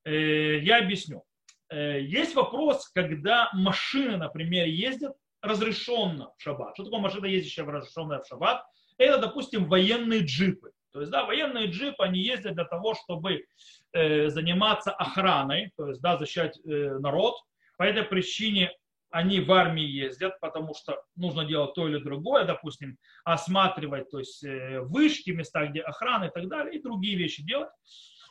Э, 0.04 0.58
я 0.58 0.78
объясню. 0.78 1.22
Э, 1.68 2.00
есть 2.00 2.34
вопрос, 2.34 2.88
когда 2.88 3.50
машины, 3.52 4.16
например, 4.16 4.66
ездят 4.66 5.16
разрешенно 5.46 6.32
в 6.36 6.42
шаббат. 6.42 6.74
Что 6.74 6.84
такое 6.84 7.00
машина, 7.00 7.26
ездящая 7.26 7.66
разрешенная 7.66 8.20
в 8.20 8.26
шаббат? 8.26 8.64
это, 8.98 9.18
допустим, 9.18 9.66
военные 9.66 10.20
джипы. 10.24 10.70
То 10.92 11.00
есть, 11.00 11.12
да, 11.12 11.24
военные 11.24 11.66
джипы, 11.66 12.02
они 12.02 12.20
ездят 12.20 12.54
для 12.54 12.64
того, 12.64 12.94
чтобы 12.94 13.44
э, 13.92 14.28
заниматься 14.30 14.92
охраной, 14.92 15.70
то 15.76 15.88
есть, 15.88 16.00
да, 16.00 16.16
защищать 16.16 16.58
э, 16.64 16.98
народ. 16.98 17.34
По 17.76 17.82
этой 17.82 18.02
причине 18.02 18.72
они 19.10 19.40
в 19.40 19.52
армии 19.52 19.84
ездят, 19.84 20.40
потому 20.40 20.74
что 20.74 21.02
нужно 21.14 21.44
делать 21.44 21.74
то 21.74 21.86
или 21.86 21.98
другое, 21.98 22.44
допустим, 22.44 22.96
осматривать, 23.24 24.10
то 24.10 24.18
есть, 24.18 24.42
э, 24.42 24.80
вышки, 24.80 25.30
места, 25.30 25.66
где 25.66 25.80
охрана 25.80 26.24
и 26.24 26.30
так 26.30 26.48
далее, 26.48 26.74
и 26.74 26.82
другие 26.82 27.16
вещи 27.16 27.42
делать. 27.42 27.68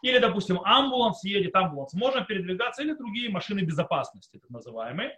Или, 0.01 0.17
допустим, 0.17 0.59
амбуланс 0.63 1.23
едет, 1.23 1.55
амбуланс 1.55 1.93
можно 1.93 2.21
передвигаться, 2.21 2.81
или 2.81 2.93
другие 2.93 3.29
машины 3.29 3.59
безопасности, 3.59 4.39
так 4.39 4.49
называемые. 4.49 5.17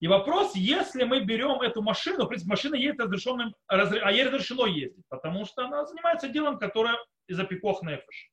И 0.00 0.08
вопрос, 0.08 0.54
если 0.54 1.04
мы 1.04 1.20
берем 1.20 1.62
эту 1.62 1.82
машину, 1.82 2.24
в 2.24 2.28
принципе, 2.28 2.50
машина 2.50 2.74
едет 2.74 3.00
разрешенным, 3.00 3.54
а 3.66 4.12
ей 4.12 4.24
разрешено 4.24 4.66
ездить, 4.66 5.04
потому 5.08 5.46
что 5.46 5.64
она 5.64 5.86
занимается 5.86 6.28
делом, 6.28 6.58
которое 6.58 6.96
из 7.28 7.40
опеков 7.40 7.82
нефиш. 7.82 8.30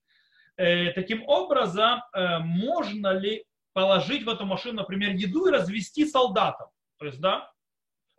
Э, 0.57 0.91
таким 0.91 1.23
образом, 1.27 2.01
э, 2.13 2.39
можно 2.39 3.17
ли 3.17 3.45
положить 3.71 4.23
в 4.23 4.29
эту 4.29 4.45
машину, 4.45 4.75
например, 4.81 5.11
еду 5.11 5.47
и 5.47 5.51
развести 5.51 6.05
солдатам? 6.05 6.67
То 6.97 7.05
есть, 7.05 7.19
да, 7.19 7.51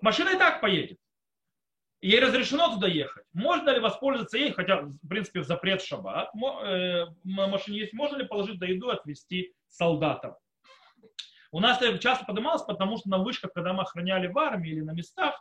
машина 0.00 0.30
и 0.30 0.38
так 0.38 0.60
поедет. 0.60 0.98
Ей 2.00 2.20
разрешено 2.20 2.74
туда 2.74 2.88
ехать. 2.88 3.24
Можно 3.32 3.70
ли 3.70 3.80
воспользоваться 3.80 4.36
ей, 4.36 4.52
хотя, 4.52 4.82
в 4.82 5.08
принципе, 5.08 5.42
запрет 5.42 5.82
шаббат, 5.82 6.30
э, 6.34 7.06
машине 7.24 7.80
есть, 7.80 7.92
можно 7.92 8.16
ли 8.16 8.26
положить 8.26 8.58
до 8.58 8.66
еду 8.66 8.88
и 8.88 8.94
отвезти 8.94 9.54
солдатам? 9.68 10.34
У 11.54 11.60
нас 11.60 11.80
это 11.80 12.00
часто 12.00 12.24
поднималось, 12.24 12.62
потому 12.62 12.96
что 12.96 13.08
на 13.08 13.18
вышках, 13.18 13.52
когда 13.52 13.72
мы 13.72 13.82
охраняли 13.82 14.26
в 14.26 14.36
армии 14.36 14.70
или 14.70 14.80
на 14.80 14.90
местах, 14.90 15.40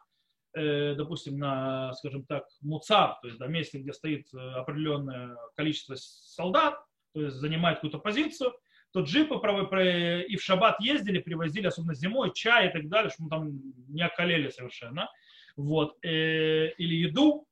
э, 0.54 0.94
допустим, 0.94 1.40
на, 1.40 1.92
скажем 1.94 2.24
так, 2.28 2.44
муцар, 2.62 3.18
то 3.20 3.28
есть 3.28 3.40
на 3.40 3.48
месте, 3.48 3.80
где 3.80 3.94
стоит 3.94 4.32
э, 4.32 4.38
определенное 4.38 5.36
количество 5.56 5.96
солдат, 5.98 6.76
то 7.16 7.22
есть 7.24 7.38
занимает 7.38 7.78
какую-то 7.78 7.98
позицию, 7.98 8.54
то 8.92 9.00
джипы 9.00 9.34
и 9.34 10.36
в 10.36 10.44
шаббат 10.44 10.80
ездили, 10.82 11.18
привозили, 11.18 11.66
особенно 11.66 11.96
зимой, 11.96 12.32
чай 12.32 12.70
и 12.70 12.72
так 12.72 12.88
далее, 12.90 13.10
чтобы 13.10 13.24
мы 13.24 13.30
там 13.32 13.62
не 13.88 14.04
околели 14.04 14.50
совершенно, 14.50 15.10
вот, 15.56 15.98
э, 16.06 16.74
или 16.78 16.94
еду. 16.94 17.48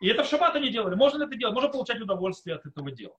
И 0.00 0.06
это 0.06 0.22
в 0.22 0.28
шаббат 0.28 0.54
они 0.54 0.68
делали. 0.68 0.94
Можно 0.94 1.24
это 1.24 1.34
делать? 1.34 1.54
Можно 1.56 1.70
получать 1.70 2.00
удовольствие 2.00 2.54
от 2.54 2.66
этого 2.66 2.92
дела. 2.92 3.16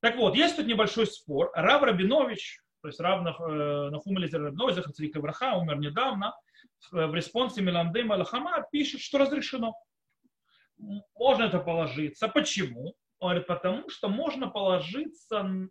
Так 0.00 0.16
вот, 0.16 0.36
есть 0.36 0.56
тут 0.56 0.66
небольшой 0.66 1.06
спор. 1.06 1.50
Рав 1.54 1.82
Рабинович, 1.82 2.60
то 2.80 2.88
есть 2.88 3.00
Рав 3.00 3.20
э, 3.20 3.90
Нахум 3.90 4.18
Элизер 4.18 4.42
Рабной, 4.42 4.72
Захар 4.72 4.92
Царик 4.92 5.16
Ибраха, 5.16 5.54
умер 5.54 5.78
недавно, 5.78 6.34
в 6.90 7.14
респонсе 7.14 7.62
Миландей 7.62 8.04
Малахама 8.04 8.64
пишет, 8.70 9.00
что 9.00 9.18
разрешено. 9.18 9.74
Можно 11.16 11.44
это 11.44 11.58
положиться. 11.58 12.28
Почему? 12.28 12.94
Он 13.18 13.30
говорит, 13.30 13.46
потому 13.46 13.90
что 13.90 14.08
можно 14.08 14.48
положиться 14.48 15.68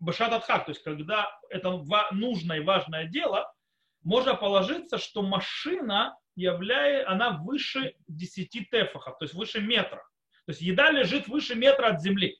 Башат 0.00 0.46
то 0.46 0.64
есть 0.68 0.82
когда 0.82 1.30
это 1.50 1.82
нужное 2.12 2.58
и 2.58 2.64
важное 2.64 3.06
дело, 3.06 3.52
можно 4.02 4.34
положиться, 4.34 4.96
что 4.96 5.22
машина 5.22 6.16
являет, 6.36 7.06
она 7.06 7.32
выше 7.32 7.94
10 8.08 8.70
тефахов, 8.70 9.18
то 9.18 9.24
есть 9.24 9.34
выше 9.34 9.60
метра. 9.60 10.02
То 10.46 10.52
есть 10.52 10.62
еда 10.62 10.90
лежит 10.90 11.28
выше 11.28 11.54
метра 11.54 11.88
от 11.88 12.00
земли. 12.00 12.39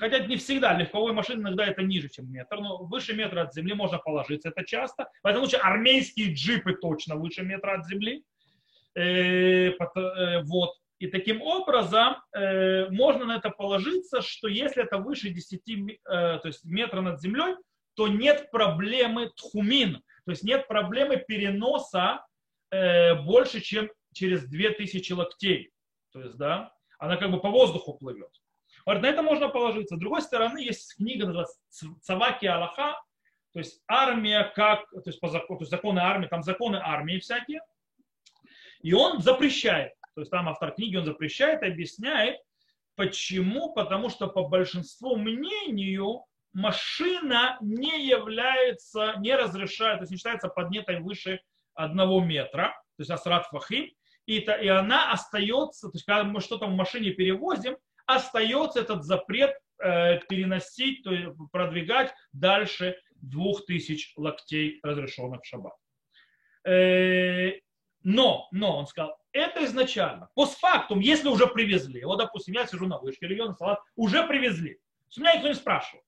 Хотя 0.00 0.20
не 0.20 0.36
всегда, 0.36 0.72
легковой 0.72 1.12
машины 1.12 1.42
иногда 1.42 1.66
это 1.66 1.82
ниже, 1.82 2.08
чем 2.08 2.32
метр, 2.32 2.56
но 2.58 2.78
выше 2.78 3.12
метра 3.12 3.42
от 3.42 3.52
земли 3.52 3.74
можно 3.74 3.98
положиться, 3.98 4.48
это 4.48 4.64
часто. 4.64 5.10
В 5.22 5.26
этом 5.26 5.42
случае 5.42 5.60
армейские 5.60 6.32
джипы 6.32 6.72
точно 6.72 7.16
выше 7.16 7.42
метра 7.42 7.74
от 7.74 7.86
земли. 7.86 8.24
Э, 8.94 9.68
э, 9.68 10.42
вот. 10.44 10.70
И 11.00 11.06
таким 11.06 11.42
образом 11.42 12.16
э, 12.32 12.88
можно 12.88 13.26
на 13.26 13.36
это 13.36 13.50
положиться, 13.50 14.22
что 14.22 14.48
если 14.48 14.84
это 14.84 14.96
выше 14.96 15.28
10 15.28 15.62
то 16.04 16.40
есть 16.44 16.64
метра 16.64 17.02
над 17.02 17.20
землей, 17.20 17.56
то 17.94 18.08
нет 18.08 18.50
проблемы 18.50 19.30
тхумин, 19.36 20.00
то 20.24 20.30
есть 20.30 20.44
нет 20.44 20.66
проблемы 20.66 21.18
переноса 21.18 22.24
больше, 22.70 23.60
чем 23.60 23.90
через 24.14 24.48
2000 24.48 25.12
локтей. 25.12 25.72
То 26.12 26.22
есть, 26.22 26.38
да, 26.38 26.72
она 26.98 27.18
как 27.18 27.30
бы 27.30 27.40
по 27.40 27.50
воздуху 27.50 27.94
плывет. 27.98 28.30
Говорит, 28.84 29.02
на 29.02 29.06
это 29.08 29.22
можно 29.22 29.48
положиться. 29.48 29.96
С 29.96 29.98
другой 29.98 30.22
стороны, 30.22 30.58
есть 30.58 30.96
книга, 30.96 31.26
называется 31.26 31.58
Цаваки 32.00 32.46
Аллаха, 32.46 33.00
то 33.52 33.58
есть 33.58 33.82
армия 33.88 34.44
как, 34.54 34.88
то 34.90 35.02
есть, 35.06 35.20
по 35.20 35.28
закону, 35.28 35.58
то 35.58 35.62
есть 35.62 35.70
законы 35.70 36.00
армии, 36.00 36.28
там 36.28 36.42
законы 36.42 36.76
армии 36.76 37.18
всякие. 37.18 37.60
И 38.82 38.92
он 38.92 39.20
запрещает. 39.20 39.92
То 40.14 40.22
есть 40.22 40.30
там 40.30 40.48
автор 40.48 40.72
книги 40.72 40.96
он 40.96 41.04
запрещает, 41.04 41.62
объясняет, 41.62 42.40
почему. 42.94 43.72
Потому 43.72 44.08
что 44.08 44.28
по 44.28 44.44
большинству 44.44 45.16
мнению 45.16 46.24
машина 46.52 47.58
не 47.60 48.06
является, 48.06 49.14
не 49.18 49.34
разрешает, 49.34 49.98
то 49.98 50.02
есть 50.02 50.12
не 50.12 50.16
считается 50.16 50.48
поднятой 50.48 51.00
выше 51.00 51.40
одного 51.74 52.20
метра, 52.20 52.74
то 52.96 53.00
есть 53.00 53.10
асрат 53.10 53.46
фахим, 53.46 53.90
и, 54.26 54.38
это, 54.38 54.52
и 54.52 54.68
она 54.68 55.12
остается, 55.12 55.88
то 55.88 55.94
есть 55.94 56.04
когда 56.04 56.24
мы 56.24 56.40
что-то 56.40 56.66
в 56.66 56.74
машине 56.74 57.10
перевозим, 57.10 57.76
остается 58.16 58.80
этот 58.80 59.04
запрет 59.04 59.54
э, 59.82 60.18
переносить, 60.28 61.02
то 61.02 61.12
есть 61.12 61.30
продвигать 61.52 62.12
дальше 62.32 62.96
двух 63.16 63.64
тысяч 63.66 64.12
локтей, 64.16 64.80
разрешенных 64.82 65.42
в 65.42 65.46
шаббат. 65.46 65.74
Э, 66.66 67.52
но, 68.02 68.48
но, 68.50 68.78
он 68.78 68.86
сказал, 68.86 69.16
это 69.32 69.64
изначально. 69.64 70.28
Постфактум, 70.34 71.00
если 71.00 71.28
уже 71.28 71.46
привезли, 71.46 72.04
вот, 72.04 72.18
допустим, 72.18 72.54
я 72.54 72.66
сижу 72.66 72.86
на 72.86 72.98
вышке, 72.98 73.26
регион 73.26 73.54
салат, 73.56 73.80
уже 73.94 74.26
привезли. 74.26 74.78
С 75.08 75.18
меня 75.18 75.34
никто 75.34 75.48
не 75.48 75.54
спрашивал. 75.54 76.02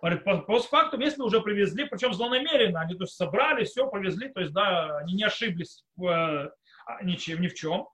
Говорит, 0.00 0.24
постфактум, 0.46 1.00
если 1.00 1.22
уже 1.22 1.40
привезли, 1.40 1.84
причем 1.84 2.14
злонамеренно, 2.14 2.80
они 2.80 2.94
то 2.94 3.02
есть, 3.04 3.16
собрали, 3.16 3.64
все, 3.64 3.88
повезли, 3.88 4.28
то 4.28 4.40
есть, 4.40 4.52
да, 4.52 4.98
они 4.98 5.14
не 5.14 5.24
ошиблись 5.24 5.84
в, 5.96 6.52
а, 6.86 7.02
ничем, 7.02 7.40
ни 7.40 7.48
в 7.48 7.54
чем, 7.54 7.88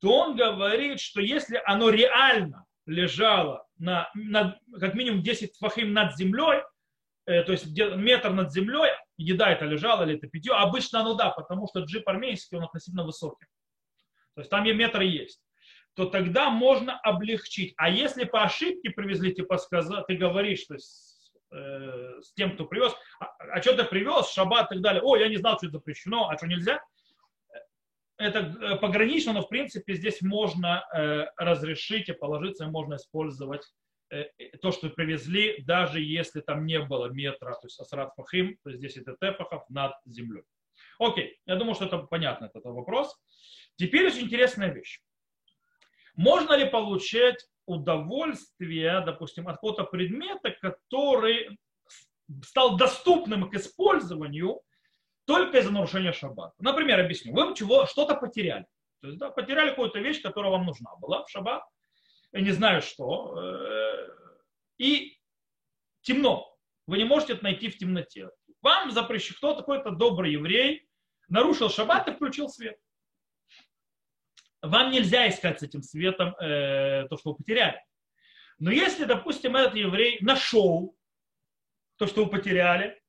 то 0.00 0.16
он 0.16 0.36
говорит, 0.36 1.00
что 1.00 1.20
если 1.20 1.60
оно 1.64 1.90
реально 1.90 2.64
лежало 2.86 3.66
на, 3.78 4.10
на 4.14 4.58
как 4.78 4.94
минимум 4.94 5.22
10 5.22 5.56
фахим 5.58 5.92
над 5.92 6.16
землей, 6.16 6.62
э, 7.26 7.42
то 7.42 7.52
есть 7.52 7.66
метр 7.76 8.30
над 8.30 8.52
землей, 8.52 8.90
еда 9.16 9.50
это 9.50 9.64
лежала 9.64 10.04
или 10.04 10.16
это 10.16 10.28
питье, 10.28 10.52
обычно 10.54 11.00
оно 11.00 11.14
да, 11.14 11.30
потому 11.30 11.66
что 11.68 11.80
джип 11.80 12.08
армейский, 12.08 12.56
он 12.56 12.64
относительно 12.64 13.04
высокий. 13.04 13.46
То 14.34 14.40
есть 14.40 14.50
там 14.50 14.64
метр 14.64 15.00
есть. 15.02 15.42
То 15.94 16.06
тогда 16.06 16.50
можно 16.50 16.98
облегчить. 17.00 17.74
А 17.76 17.90
если 17.90 18.24
по 18.24 18.44
ошибке 18.44 18.90
привезли, 18.90 19.34
типа 19.34 19.58
сказал, 19.58 20.04
ты 20.06 20.14
говоришь, 20.14 20.60
что 20.60 20.78
с, 20.78 21.32
э, 21.52 22.20
с 22.22 22.32
тем, 22.34 22.54
кто 22.54 22.64
привез, 22.64 22.94
а, 23.18 23.26
а 23.54 23.60
что 23.60 23.76
ты 23.76 23.84
привез, 23.84 24.32
шаббат 24.32 24.70
и 24.70 24.74
так 24.76 24.82
далее, 24.82 25.02
о, 25.02 25.16
я 25.16 25.28
не 25.28 25.36
знал, 25.36 25.58
что 25.58 25.66
это 25.66 25.78
запрещено, 25.78 26.28
а 26.28 26.36
что 26.36 26.46
нельзя, 26.46 26.80
это 28.20 28.38
э, 28.38 28.76
погранично, 28.76 29.32
но 29.32 29.42
в 29.42 29.48
принципе 29.48 29.94
здесь 29.94 30.20
можно 30.20 30.84
э, 30.94 31.26
разрешить 31.36 32.08
и 32.08 32.12
положиться, 32.12 32.66
можно 32.66 32.96
использовать 32.96 33.62
э, 34.10 34.24
то, 34.60 34.72
что 34.72 34.90
привезли, 34.90 35.62
даже 35.62 36.00
если 36.00 36.40
там 36.40 36.66
не 36.66 36.80
было 36.80 37.06
метра, 37.06 37.52
то 37.54 37.66
есть 37.66 37.80
асрат 37.80 38.12
фахим, 38.14 38.58
то 38.62 38.70
есть 38.70 38.82
10 38.82 39.18
тефахов 39.18 39.64
над 39.70 39.94
землей. 40.04 40.42
Окей, 40.98 41.38
я 41.46 41.56
думаю, 41.56 41.74
что 41.74 41.86
это 41.86 41.98
понятно, 41.98 42.46
этот 42.46 42.64
вопрос. 42.64 43.16
Теперь 43.76 44.06
очень 44.06 44.26
интересная 44.26 44.72
вещь. 44.72 45.00
Можно 46.14 46.54
ли 46.54 46.68
получать 46.68 47.46
удовольствие, 47.64 49.02
допустим, 49.06 49.48
от 49.48 49.54
какого-то 49.54 49.84
предмета, 49.84 50.50
который 50.60 51.58
стал 52.44 52.76
доступным 52.76 53.48
к 53.48 53.54
использованию 53.54 54.60
только 55.30 55.58
из-за 55.58 55.70
нарушения 55.70 56.12
шаббата. 56.12 56.54
Например, 56.58 56.98
объясню. 56.98 57.32
Вы 57.32 57.54
чего, 57.54 57.86
что-то 57.86 58.16
потеряли. 58.16 58.66
То 59.00 59.06
есть, 59.06 59.18
да, 59.20 59.30
потеряли 59.30 59.70
какую-то 59.70 60.00
вещь, 60.00 60.20
которая 60.20 60.50
вам 60.50 60.66
нужна 60.66 60.96
была 60.96 61.24
в 61.24 61.30
шаббат. 61.30 61.62
Не 62.32 62.50
знаю 62.50 62.82
что. 62.82 63.38
Э, 63.40 64.08
и 64.78 65.20
темно. 66.02 66.52
Вы 66.88 66.98
не 66.98 67.04
можете 67.04 67.34
это 67.34 67.44
найти 67.44 67.68
в 67.68 67.78
темноте. 67.78 68.28
Вам 68.60 68.90
запрещено, 68.90 69.36
кто 69.36 69.54
такой-то 69.54 69.92
добрый 69.92 70.32
еврей, 70.32 70.88
нарушил 71.28 71.70
шаббат 71.70 72.08
и 72.08 72.12
включил 72.12 72.48
свет. 72.48 72.76
Вам 74.62 74.90
нельзя 74.90 75.28
искать 75.28 75.60
с 75.60 75.62
этим 75.62 75.82
светом 75.82 76.34
э, 76.40 77.06
то, 77.08 77.16
что 77.16 77.30
вы 77.30 77.36
потеряли. 77.36 77.80
Но 78.58 78.72
если, 78.72 79.04
допустим, 79.04 79.54
этот 79.54 79.76
еврей 79.76 80.18
нашел 80.22 80.96
то, 81.98 82.08
что 82.08 82.24
вы 82.24 82.30
потеряли, 82.30 82.99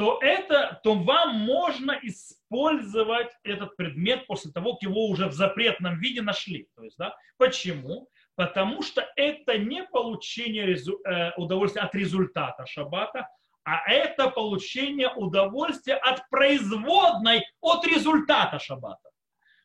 то, 0.00 0.18
это, 0.22 0.80
то 0.82 0.94
вам 0.94 1.34
можно 1.40 1.92
использовать 2.00 3.28
этот 3.44 3.76
предмет 3.76 4.26
после 4.26 4.50
того, 4.50 4.72
как 4.72 4.82
его 4.84 5.08
уже 5.08 5.26
в 5.28 5.34
запретном 5.34 5.98
виде 5.98 6.22
нашли. 6.22 6.70
То 6.74 6.84
есть, 6.84 6.96
да, 6.96 7.14
почему? 7.36 8.08
Потому 8.34 8.80
что 8.80 9.06
это 9.14 9.58
не 9.58 9.84
получение 9.84 10.74
э, 10.74 11.32
удовольствия 11.36 11.82
от 11.82 11.94
результата 11.94 12.64
шаббата, 12.64 13.28
а 13.62 13.92
это 13.92 14.30
получение 14.30 15.12
удовольствия 15.12 15.96
от 15.96 16.26
производной 16.30 17.42
от 17.60 17.86
результата 17.86 18.58
шаббата. 18.58 19.10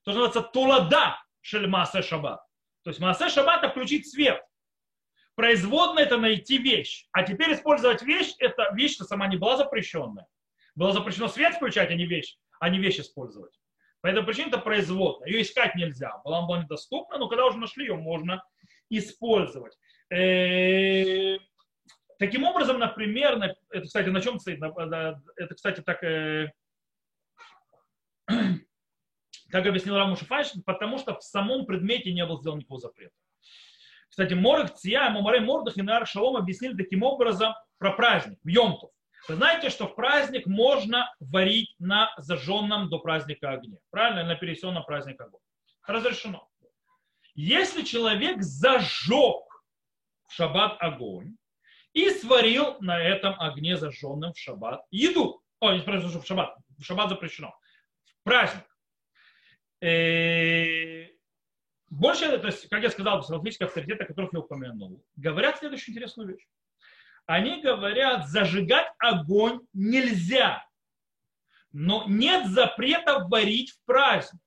То, 0.04 0.12
что 0.12 0.19
называется 0.19 0.41
тулада 0.41 1.17
шельмасе 1.39 2.02
шаббат. 2.02 2.41
То 2.84 2.89
есть 2.89 3.00
массе 3.00 3.30
шаббата 3.30 3.69
включить 3.69 4.12
свет. 4.12 4.41
Производно 5.36 6.00
это 6.00 6.17
найти 6.17 6.58
вещь. 6.58 7.08
А 7.12 7.24
теперь 7.24 7.54
использовать 7.54 8.02
вещь, 8.02 8.34
это 8.39 8.74
вещь, 8.74 8.95
что 8.95 9.04
сама 9.04 9.28
не 9.28 9.38
была 9.38 9.58
запрещенная. 9.58 10.28
Было 10.76 10.93
запрещено 10.93 11.28
свет 11.28 11.56
включать, 11.56 11.89
а 11.91 11.95
не 11.95 12.06
вещь, 12.06 12.38
а 12.60 12.69
не 12.69 12.80
вещь 12.80 13.00
использовать. 13.00 13.54
По 14.02 14.08
этой 14.08 14.24
причине 14.24 14.48
это 14.48 14.60
производная. 14.60 15.28
Ее 15.30 15.41
искать 15.41 15.76
нельзя. 15.76 16.17
Была 16.24 16.39
она 16.39 16.48
была 16.48 16.63
недоступна, 16.63 17.17
но 17.17 17.28
когда 17.28 17.45
уже 17.45 17.58
нашли 17.58 17.86
ее, 17.86 17.95
можно 17.95 18.43
использовать. 18.89 19.78
Э, 20.10 21.38
таким 22.19 22.43
образом, 22.43 22.80
например, 22.80 23.41
это, 23.69 23.86
кстати, 23.86 24.10
на 24.10 24.21
чем 24.21 24.39
стоит? 24.39 24.62
Это, 24.62 25.56
кстати, 25.56 25.82
так, 25.82 26.04
э, 26.04 26.52
как 29.50 29.65
объяснил 29.65 29.98
Рамуш 29.98 30.19
потому 30.65 30.98
что 30.98 31.17
в 31.17 31.24
самом 31.24 31.65
предмете 31.65 32.13
не 32.13 32.26
был 32.26 32.39
сделан 32.39 32.60
никакого 32.60 32.80
запрета. 32.80 33.15
Кстати, 34.15 34.34
Морах 34.34 34.73
Ция, 34.75 35.10
Мамарей 35.10 35.41
Мордах 35.41 35.75
и 35.75 35.82
Нар 35.82 36.08
Шалом 36.08 36.38
объяснили 36.38 36.73
таким 36.73 37.04
образом 37.04 37.54
про 37.78 37.91
праздник, 37.91 38.39
в 38.45 38.47
Йомтов. 38.47 38.91
Вы 39.28 39.36
знаете, 39.36 39.69
что 39.69 39.88
в 39.88 39.95
праздник 39.95 40.45
можно 40.45 41.13
варить 41.19 41.75
на 41.80 42.13
зажженном 42.15 42.88
до 42.88 42.99
праздника 42.99 43.49
огне. 43.49 43.78
Правильно? 43.89 44.23
На 44.23 44.36
пересенном 44.36 44.86
праздник 44.86 45.19
огонь. 45.19 45.41
Разрешено. 45.86 46.47
Если 47.34 47.82
человек 47.82 48.41
зажег 48.41 49.43
в 50.30 50.34
шаббат 50.34 50.78
огонь 50.80 51.36
и 51.91 52.10
сварил 52.10 52.78
на 52.80 52.97
этом 52.97 53.38
огне 53.38 53.75
зажженным 53.75 54.32
в 54.32 54.39
шаббат 54.39 54.86
еду, 54.91 55.43
о, 55.60 55.73
не 55.73 55.82
в 55.82 56.25
шаббат, 56.25 56.56
в 56.78 56.84
шаббат 56.86 57.10
запрещено, 57.10 57.54
в 58.06 58.23
праздник, 58.23 58.63
э, 59.82 61.05
больше, 61.96 62.38
то 62.38 62.48
есть, 62.48 62.68
как 62.68 62.84
я 62.84 62.90
сказал, 62.90 63.22
психологические 63.22 63.68
авторитеты, 63.68 64.06
которых 64.06 64.34
я 64.34 64.40
упомянул, 64.40 65.02
говорят 65.16 65.60
следующую 65.60 65.94
интересную 65.94 66.30
вещь. 66.30 66.46
Они 67.26 67.62
говорят, 67.62 68.28
зажигать 68.28 68.88
огонь 69.00 69.62
нельзя, 69.74 70.66
но 71.72 72.04
нет 72.08 72.48
запрета 72.48 73.26
варить 73.30 73.72
в 73.72 73.86
праздник. 73.86 74.42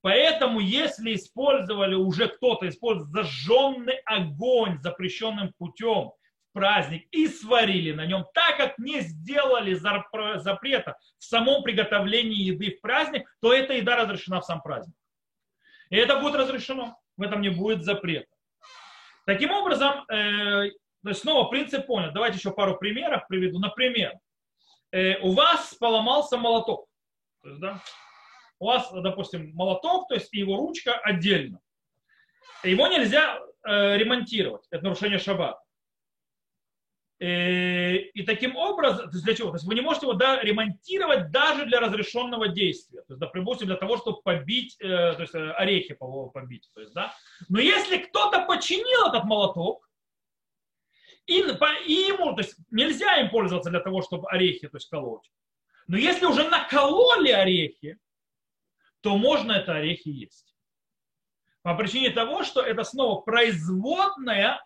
Поэтому, 0.00 0.58
если 0.58 1.14
использовали 1.14 1.94
уже 1.94 2.28
кто-то, 2.28 2.68
использовал 2.68 3.08
зажженный 3.12 3.98
огонь 4.04 4.80
запрещенным 4.80 5.52
путем 5.58 6.10
в 6.50 6.52
праздник 6.54 7.06
и 7.12 7.28
сварили 7.28 7.92
на 7.92 8.04
нем, 8.04 8.26
так 8.34 8.56
как 8.56 8.78
не 8.78 9.00
сделали 9.00 9.74
запрета 9.74 10.98
в 11.18 11.24
самом 11.24 11.62
приготовлении 11.62 12.42
еды 12.42 12.76
в 12.76 12.80
праздник, 12.80 13.32
то 13.40 13.54
эта 13.54 13.74
еда 13.74 13.94
разрешена 13.94 14.40
в 14.40 14.44
сам 14.44 14.60
праздник. 14.60 14.96
И 15.92 15.96
это 15.96 16.16
будет 16.16 16.36
разрешено. 16.36 16.96
В 17.18 17.22
этом 17.22 17.42
не 17.42 17.50
будет 17.50 17.84
запрета. 17.84 18.26
Таким 19.26 19.50
образом, 19.52 20.04
э, 20.10 20.70
то 21.02 21.08
есть 21.08 21.20
снова 21.20 21.50
принцип 21.50 21.86
понят. 21.86 22.14
Давайте 22.14 22.38
еще 22.38 22.50
пару 22.50 22.78
примеров 22.78 23.28
приведу. 23.28 23.58
Например, 23.58 24.14
э, 24.90 25.18
у 25.18 25.32
вас 25.32 25.74
поломался 25.74 26.38
молоток. 26.38 26.86
То 27.42 27.48
есть, 27.50 27.60
да, 27.60 27.82
у 28.58 28.66
вас, 28.66 28.90
допустим, 28.90 29.52
молоток, 29.54 30.08
то 30.08 30.14
есть 30.14 30.32
его 30.32 30.56
ручка 30.56 30.94
отдельно. 30.94 31.60
Его 32.64 32.86
нельзя 32.88 33.38
э, 33.62 33.98
ремонтировать. 33.98 34.66
Это 34.70 34.84
нарушение 34.84 35.18
шаббата. 35.18 35.61
Э, 37.22 37.98
и 37.98 38.24
таким 38.24 38.56
образом, 38.56 39.08
то 39.08 39.12
есть 39.12 39.24
для 39.24 39.36
чего? 39.36 39.50
То 39.50 39.54
есть 39.54 39.64
вы 39.64 39.76
не 39.76 39.80
можете 39.80 40.06
его 40.06 40.14
да, 40.14 40.42
ремонтировать 40.42 41.30
даже 41.30 41.66
для 41.66 41.78
разрешенного 41.78 42.48
действия. 42.48 43.02
То 43.02 43.14
есть, 43.14 43.20
допустим, 43.20 43.68
для 43.68 43.76
того, 43.76 43.96
чтобы 43.96 44.22
побить, 44.22 44.74
э, 44.80 45.14
то 45.14 45.20
есть 45.20 45.32
э, 45.32 45.52
орехи 45.52 45.96
побить. 46.34 46.68
То 46.74 46.80
есть, 46.80 46.92
да? 46.94 47.14
Но 47.48 47.60
если 47.60 47.98
кто-то 47.98 48.44
починил 48.46 49.06
этот 49.06 49.22
молоток, 49.22 49.88
и, 51.26 51.34
и 51.34 51.92
ему, 51.92 52.34
то 52.34 52.42
есть 52.42 52.56
нельзя 52.72 53.18
им 53.18 53.30
пользоваться 53.30 53.70
для 53.70 53.78
того, 53.78 54.02
чтобы 54.02 54.28
орехи 54.28 54.66
то 54.66 54.78
есть, 54.78 54.88
колоть. 54.88 55.30
Но 55.86 55.96
если 55.96 56.26
уже 56.26 56.48
накололи 56.48 57.30
орехи, 57.30 58.00
то 59.00 59.16
можно 59.16 59.52
это 59.52 59.76
орехи 59.76 60.08
есть. 60.08 60.56
По 61.62 61.76
причине 61.76 62.10
того, 62.10 62.42
что 62.42 62.62
это 62.62 62.82
снова 62.82 63.20
производная 63.20 64.60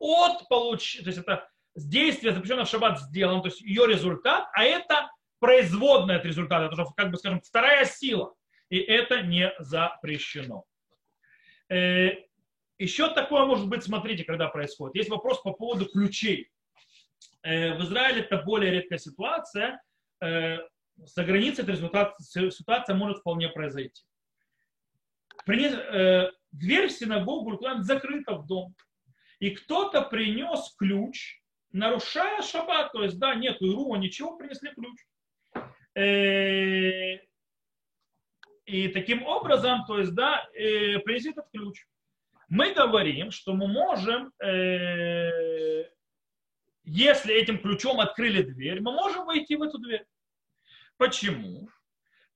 от 0.00 0.48
получения, 0.48 1.04
то 1.04 1.10
есть 1.10 1.20
это 1.20 1.51
действие, 1.74 2.32
запрещенное 2.32 2.64
в 2.64 2.68
шаббат, 2.68 3.00
сделано, 3.00 3.42
то 3.42 3.48
есть 3.48 3.60
ее 3.60 3.86
результат, 3.86 4.48
а 4.52 4.64
это 4.64 5.10
производная 5.38 6.18
от 6.18 6.24
результата, 6.24 6.72
это 6.72 6.84
как 6.96 7.10
бы, 7.10 7.16
скажем, 7.16 7.40
вторая 7.40 7.84
сила. 7.84 8.34
и 8.70 8.78
это 8.78 9.20
не 9.22 9.52
запрещено. 9.58 10.64
Э, 11.68 12.10
еще 12.78 13.12
такое 13.12 13.44
может 13.44 13.68
быть, 13.68 13.82
смотрите, 13.82 14.24
когда 14.24 14.48
происходит. 14.48 14.96
Есть 14.96 15.10
вопрос 15.10 15.42
по 15.42 15.52
поводу 15.52 15.86
ключей. 15.86 16.50
Э, 17.42 17.76
в 17.76 17.82
Израиле 17.82 18.22
это 18.22 18.38
более 18.38 18.70
редкая 18.70 18.98
ситуация. 18.98 19.82
Э, 20.22 20.58
за 20.96 21.24
границей 21.24 21.64
эта 21.64 21.74
ситуация 22.50 22.94
может 22.94 23.18
вполне 23.18 23.48
произойти. 23.48 24.02
Дверь 25.46 26.88
в 26.88 26.92
синагогу 26.92 27.60
закрыта 27.80 28.34
в 28.34 28.46
дом. 28.46 28.74
И 29.40 29.50
кто-то 29.50 30.02
принес 30.02 30.74
ключ, 30.78 31.41
нарушая 31.72 32.42
шаббат, 32.42 32.92
то 32.92 33.02
есть, 33.02 33.18
да, 33.18 33.34
нету 33.34 33.66
ирува, 33.66 33.96
ничего, 33.96 34.36
принесли 34.36 34.70
ключ. 34.70 34.98
И 38.64 38.88
таким 38.88 39.24
образом, 39.26 39.84
то 39.86 39.98
есть, 39.98 40.14
да, 40.14 40.46
принесли 40.52 41.32
этот 41.32 41.50
ключ 41.52 41.84
мы 42.52 42.74
говорим, 42.74 43.30
что 43.30 43.54
мы 43.54 43.66
можем, 43.66 44.30
э, 44.38 45.84
если 46.84 47.34
этим 47.34 47.58
ключом 47.58 47.98
открыли 47.98 48.42
дверь, 48.42 48.82
мы 48.82 48.92
можем 48.92 49.24
войти 49.24 49.56
в 49.56 49.62
эту 49.62 49.78
дверь. 49.78 50.04
Почему? 50.98 51.70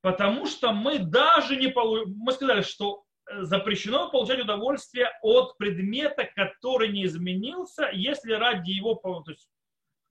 Потому 0.00 0.46
что 0.46 0.72
мы 0.72 1.00
даже 1.00 1.56
не 1.56 1.68
получим, 1.68 2.14
мы 2.16 2.32
сказали, 2.32 2.62
что 2.62 3.02
э, 3.02 3.05
запрещено 3.40 4.10
получать 4.10 4.40
удовольствие 4.40 5.10
от 5.22 5.56
предмета, 5.58 6.28
который 6.34 6.88
не 6.88 7.04
изменился, 7.04 7.90
если 7.92 8.32
ради 8.32 8.70
его, 8.70 8.94
то 8.94 9.22
есть, 9.28 9.48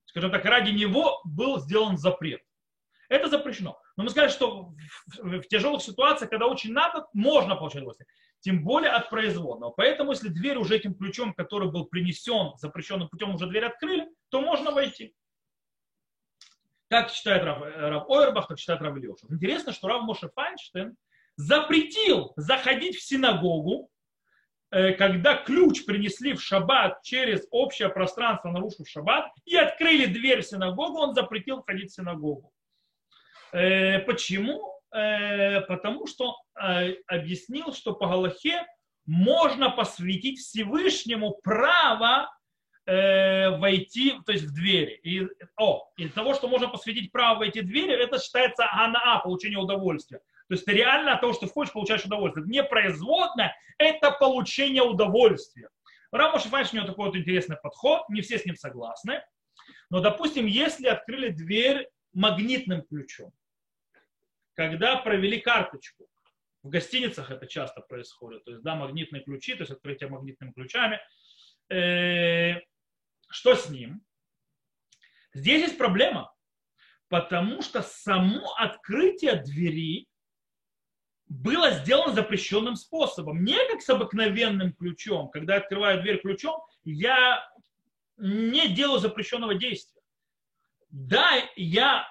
скажем 0.05 0.31
так, 0.31 0.45
ради 0.45 0.71
него 0.71 1.21
был 1.23 1.59
сделан 1.59 1.97
запрет. 1.97 2.41
Это 3.07 3.27
запрещено. 3.27 3.79
Но 3.97 4.03
мы 4.03 4.09
сказали, 4.09 4.31
что 4.31 4.73
в, 5.17 5.41
тяжелых 5.43 5.81
ситуациях, 5.81 6.29
когда 6.29 6.47
очень 6.47 6.73
надо, 6.73 7.07
можно 7.13 7.55
получать 7.55 7.81
удовольствие 7.81 8.07
тем 8.45 8.63
более 8.63 8.91
от 8.91 9.09
производного. 9.09 9.71
Поэтому, 9.71 10.11
если 10.11 10.29
дверь 10.29 10.57
уже 10.57 10.75
этим 10.75 10.93
ключом, 10.93 11.33
который 11.33 11.71
был 11.71 11.85
принесен 11.85 12.55
запрещенным 12.57 13.09
путем, 13.09 13.33
уже 13.33 13.47
дверь 13.47 13.65
открыли, 13.65 14.07
то 14.29 14.39
можно 14.39 14.69
войти. 14.69 15.15
Так 16.87 17.09
считает 17.09 17.43
Рав, 17.43 17.59
Рав 17.59 18.07
Ойербах, 18.07 18.47
так 18.47 18.59
считает 18.59 18.81
Рав 18.81 18.95
Ильюшев. 18.95 19.31
Интересно, 19.31 19.73
что 19.73 19.87
Рав 19.87 20.03
Моше 20.03 20.29
Файнштейн 20.35 20.95
запретил 21.37 22.33
заходить 22.35 22.95
в 22.97 23.03
синагогу, 23.03 23.89
э, 24.71 24.93
когда 24.93 25.35
ключ 25.35 25.85
принесли 25.85 26.33
в 26.33 26.41
шаббат 26.41 27.01
через 27.03 27.45
общее 27.51 27.89
пространство, 27.89 28.49
нарушив 28.49 28.87
шаббат, 28.87 29.31
и 29.45 29.55
открыли 29.55 30.05
дверь 30.05 30.41
в 30.41 30.47
синагогу, 30.47 30.99
он 30.99 31.13
запретил 31.13 31.61
входить 31.61 31.91
в 31.91 31.95
синагогу. 31.95 32.51
Э, 33.51 33.99
почему? 33.99 34.79
Э, 34.93 35.61
потому 35.61 36.07
что 36.07 36.35
объяснил, 37.07 37.73
что 37.73 37.93
по 37.93 38.07
Галахе 38.07 38.65
можно 39.05 39.69
посвятить 39.69 40.39
Всевышнему 40.39 41.37
право 41.43 42.31
войти, 42.87 44.13
то 44.27 44.31
есть 44.31 44.45
в 44.45 44.53
двери. 44.53 44.99
И, 45.03 45.27
о, 45.57 45.89
из 45.97 46.13
того, 46.13 46.35
что 46.35 46.47
можно 46.47 46.67
посвятить 46.67 47.11
право 47.11 47.39
войти 47.39 47.61
в 47.61 47.65
двери, 47.65 47.91
это 47.93 48.19
считается 48.19 48.67
анаа, 48.71 49.19
получение 49.19 49.57
удовольствия. 49.57 50.21
То 50.47 50.53
есть 50.53 50.65
ты 50.65 50.73
реально 50.73 51.13
от 51.13 51.21
того, 51.21 51.33
что 51.33 51.47
ты 51.47 51.51
хочешь, 51.51 51.73
получаешь 51.73 52.05
удовольствие. 52.05 52.43
Это 52.43 52.51
не 52.51 52.63
производное, 52.63 53.55
это 53.77 54.11
получение 54.11 54.83
удовольствия. 54.83 55.69
Рамош 56.11 56.43
Файш 56.43 56.71
у 56.71 56.77
него 56.77 56.87
такой 56.87 57.07
вот 57.07 57.15
интересный 57.15 57.57
подход, 57.57 58.07
не 58.09 58.21
все 58.21 58.37
с 58.37 58.45
ним 58.45 58.55
согласны. 58.55 59.23
Но, 59.89 59.99
допустим, 60.01 60.45
если 60.45 60.87
открыли 60.87 61.29
дверь 61.29 61.89
магнитным 62.13 62.83
ключом, 62.83 63.31
когда 64.55 64.97
провели 64.97 65.39
карточку. 65.39 66.07
В 66.63 66.69
гостиницах 66.69 67.29
это 67.29 67.45
часто 67.45 67.81
происходит. 67.81 68.43
То 68.45 68.51
есть, 68.51 68.63
да, 68.63 68.75
магнитные 68.75 69.23
ключи, 69.23 69.53
то 69.53 69.61
есть 69.61 69.71
открытие 69.71 70.09
магнитными 70.09 70.51
ключами. 70.51 70.99
Э, 71.69 72.61
что 73.29 73.55
с 73.55 73.69
ним? 73.69 74.01
Здесь 75.33 75.63
есть 75.63 75.77
проблема, 75.77 76.33
потому 77.09 77.61
что 77.61 77.83
само 77.83 78.55
открытие 78.55 79.35
двери 79.43 80.07
было 81.27 81.71
сделано 81.71 82.13
запрещенным 82.13 82.75
способом. 82.75 83.43
Не 83.43 83.57
как 83.71 83.81
с 83.81 83.89
обыкновенным 83.89 84.73
ключом. 84.73 85.29
Когда 85.29 85.55
я 85.55 85.61
открываю 85.61 86.01
дверь 86.01 86.21
ключом, 86.21 86.61
я 86.83 87.43
не 88.17 88.69
делаю 88.69 88.99
запрещенного 88.99 89.55
действия. 89.55 90.01
Да, 90.89 91.31
я 91.55 92.07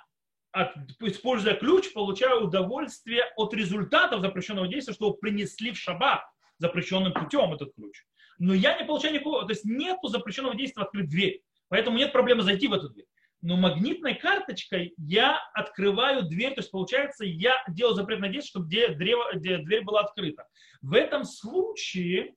используя 1.00 1.54
ключ, 1.54 1.92
получаю 1.92 2.44
удовольствие 2.44 3.24
от 3.36 3.54
результатов 3.54 4.20
запрещенного 4.20 4.68
действия, 4.68 4.94
что 4.94 5.12
принесли 5.12 5.72
в 5.72 5.78
шаббат 5.78 6.22
запрещенным 6.58 7.12
путем 7.12 7.52
этот 7.52 7.74
ключ. 7.74 8.04
Но 8.38 8.54
я 8.54 8.78
не 8.78 8.84
получаю 8.84 9.14
никакого, 9.14 9.42
то 9.44 9.50
есть 9.50 9.64
нет 9.64 9.98
запрещенного 10.02 10.54
действия 10.54 10.82
открыть 10.82 11.08
дверь. 11.08 11.42
Поэтому 11.68 11.96
нет 11.96 12.12
проблемы 12.12 12.42
зайти 12.42 12.68
в 12.68 12.72
эту 12.72 12.90
дверь. 12.90 13.06
Но 13.44 13.58
магнитной 13.58 14.14
карточкой 14.14 14.94
я 14.96 15.38
открываю 15.52 16.22
дверь, 16.22 16.54
то 16.54 16.60
есть 16.60 16.70
получается, 16.70 17.26
я 17.26 17.62
делаю 17.68 17.94
запретное 17.94 18.30
действие, 18.30 18.62
чтобы 18.62 18.96
древо, 18.96 19.34
дверь 19.34 19.84
была 19.84 20.00
открыта. 20.00 20.46
В 20.80 20.94
этом 20.94 21.24
случае, 21.24 22.34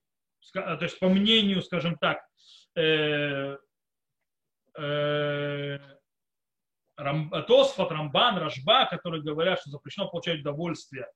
то 0.52 0.78
есть 0.78 0.98
по 0.98 1.08
мнению, 1.08 1.62
скажем 1.62 1.96
так, 1.96 2.18
э, 2.76 3.56
э, 4.76 5.78
Рам, 6.98 7.30
Тосфот, 7.46 7.90
Рамбан, 7.90 8.36
Рашба, 8.36 8.84
которые 8.90 9.22
говорят, 9.22 9.60
что 9.60 9.70
запрещено 9.70 10.10
получать 10.10 10.40
удовольствие 10.40 11.06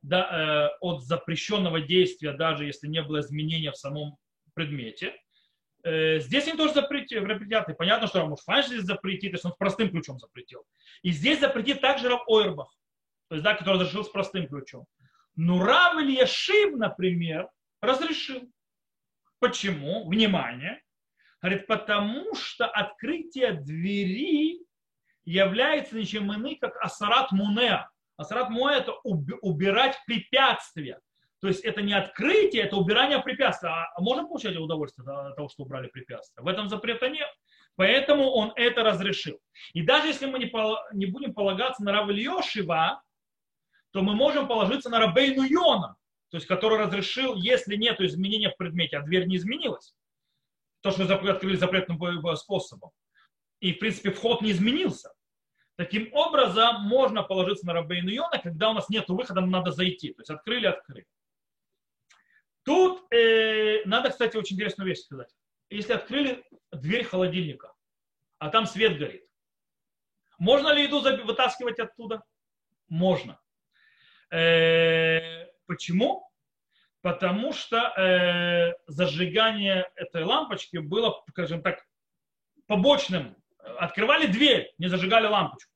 да, 0.00 0.70
э, 0.70 0.76
от 0.80 1.02
запрещенного 1.02 1.80
действия, 1.80 2.34
даже 2.34 2.66
если 2.66 2.86
не 2.86 3.02
было 3.02 3.18
изменения 3.18 3.72
в 3.72 3.76
самом 3.76 4.16
предмете. 4.54 5.12
Э, 5.82 6.20
здесь 6.20 6.46
они 6.48 6.56
тоже 6.56 6.74
запретят. 6.74 7.68
И 7.68 7.74
понятно, 7.74 8.06
что 8.06 8.20
Рамуш 8.20 8.40
Фанш 8.40 8.66
здесь 8.66 8.82
запретит, 8.82 9.32
есть 9.32 9.44
он 9.44 9.54
простым 9.58 9.90
ключом 9.90 10.18
запретил. 10.18 10.64
И 11.02 11.10
здесь 11.10 11.40
запретит 11.40 11.80
также 11.80 12.08
Рав 12.08 12.22
Ойрбах, 12.26 12.74
то 13.28 13.34
есть, 13.34 13.44
да, 13.44 13.54
который 13.54 13.80
разрешил 13.80 14.04
с 14.04 14.08
простым 14.08 14.46
ключом. 14.48 14.86
Но 15.36 15.64
Рав 15.64 16.00
Ильяшив, 16.00 16.76
например, 16.76 17.48
разрешил. 17.80 18.50
Почему? 19.38 20.08
Внимание. 20.08 20.82
Говорит, 21.40 21.66
потому 21.66 22.34
что 22.34 22.66
открытие 22.66 23.52
двери 23.52 24.60
является 25.24 25.96
ничем 25.96 26.32
иным, 26.34 26.58
как 26.58 26.76
асарат 26.76 27.32
мунеа. 27.32 27.88
Асарат 28.16 28.50
муэ– 28.50 28.74
это 28.76 28.92
убирать 29.02 29.98
препятствия. 30.06 31.00
То 31.40 31.48
есть 31.48 31.64
это 31.64 31.80
не 31.80 31.94
открытие, 31.94 32.64
это 32.64 32.76
убирание 32.76 33.18
препятствия. 33.18 33.70
А 33.70 34.00
можем 34.00 34.28
получать 34.28 34.56
удовольствие 34.56 35.08
от 35.10 35.36
того, 35.36 35.48
что 35.48 35.62
убрали 35.62 35.88
препятствия? 35.88 36.42
В 36.42 36.48
этом 36.48 36.68
запрета 36.68 37.08
нет. 37.08 37.28
Поэтому 37.76 38.30
он 38.30 38.52
это 38.56 38.82
разрешил. 38.82 39.40
И 39.72 39.82
даже 39.82 40.08
если 40.08 40.26
мы 40.26 40.38
не, 40.38 40.52
не 40.92 41.06
будем 41.06 41.32
полагаться 41.32 41.82
на 41.82 41.92
Рав 41.92 42.10
Ильешева, 42.10 43.02
то 43.92 44.02
мы 44.02 44.14
можем 44.14 44.48
положиться 44.48 44.90
на 44.90 44.98
Рабейну 44.98 45.42
Йона, 45.42 45.96
то 46.30 46.36
есть 46.36 46.46
который 46.46 46.78
разрешил, 46.78 47.34
если 47.36 47.76
нет 47.76 48.00
изменения 48.00 48.50
в 48.50 48.56
предмете, 48.56 48.98
а 48.98 49.02
дверь 49.02 49.26
не 49.26 49.36
изменилась, 49.36 49.94
то, 50.82 50.90
что 50.90 51.04
открыли 51.04 51.56
запретным 51.56 51.98
способом. 52.36 52.90
И, 53.60 53.72
в 53.72 53.78
принципе, 53.78 54.10
вход 54.10 54.42
не 54.42 54.52
изменился. 54.52 55.12
Таким 55.76 56.12
образом, 56.12 56.82
можно 56.82 57.22
положиться 57.22 57.66
на 57.66 57.72
Рабейну 57.72 58.10
Йона, 58.10 58.38
когда 58.38 58.70
у 58.70 58.74
нас 58.74 58.90
нет 58.90 59.08
выхода, 59.08 59.40
нам 59.40 59.50
надо 59.50 59.72
зайти. 59.72 60.12
То 60.12 60.20
есть 60.20 60.30
открыли, 60.30 60.66
открыли. 60.66 61.06
Тут 62.64 63.02
э, 63.12 63.82
надо, 63.84 64.10
кстати, 64.10 64.36
очень 64.36 64.56
интересную 64.56 64.88
вещь 64.88 65.00
сказать. 65.00 65.28
Если 65.70 65.92
открыли 65.92 66.44
дверь 66.72 67.04
холодильника, 67.04 67.72
а 68.38 68.50
там 68.50 68.66
свет 68.66 68.98
горит, 68.98 69.24
можно 70.38 70.72
ли 70.72 70.84
еду 70.84 71.00
вытаскивать 71.00 71.78
оттуда? 71.78 72.22
Можно. 72.88 73.40
Э, 74.30 75.46
почему? 75.66 76.28
Потому 77.02 77.52
что 77.52 77.94
э, 77.96 78.74
зажигание 78.86 79.90
этой 79.94 80.24
лампочки 80.24 80.76
было, 80.76 81.22
скажем 81.30 81.62
так, 81.62 81.86
побочным. 82.66 83.36
Открывали 83.58 84.26
дверь, 84.26 84.72
не 84.78 84.88
зажигали 84.88 85.26
лампочку 85.26 85.70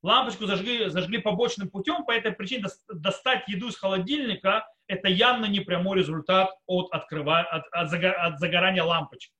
лампочку 0.00 0.46
зажгли, 0.46 0.88
зажгли 0.90 1.18
побочным 1.18 1.68
путем, 1.68 2.04
по 2.04 2.12
этой 2.12 2.30
причине 2.30 2.66
достать 2.88 3.48
еду 3.48 3.68
из 3.68 3.76
холодильника– 3.76 4.64
это 4.88 5.08
явно 5.08 5.46
не 5.46 5.60
прямой 5.60 5.98
результат 5.98 6.50
от, 6.66 6.90
открыва, 6.92 7.40
от, 7.40 7.64
от, 7.70 8.04
от 8.04 8.38
загорания 8.40 8.82
лампочки. 8.82 9.32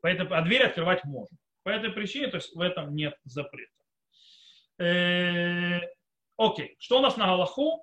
Поэтому, 0.00 0.34
а 0.34 0.42
дверь 0.42 0.62
открывать 0.62 1.04
можно. 1.04 1.36
По 1.62 1.70
этой 1.70 1.90
причине, 1.90 2.28
то 2.28 2.36
есть 2.36 2.54
в 2.54 2.60
этом 2.60 2.94
нет 2.94 3.14
запрета. 3.24 3.72
Э, 4.78 5.80
окей, 6.36 6.76
что 6.78 6.98
у 6.98 7.02
нас 7.02 7.16
на 7.16 7.26
Галаху? 7.26 7.82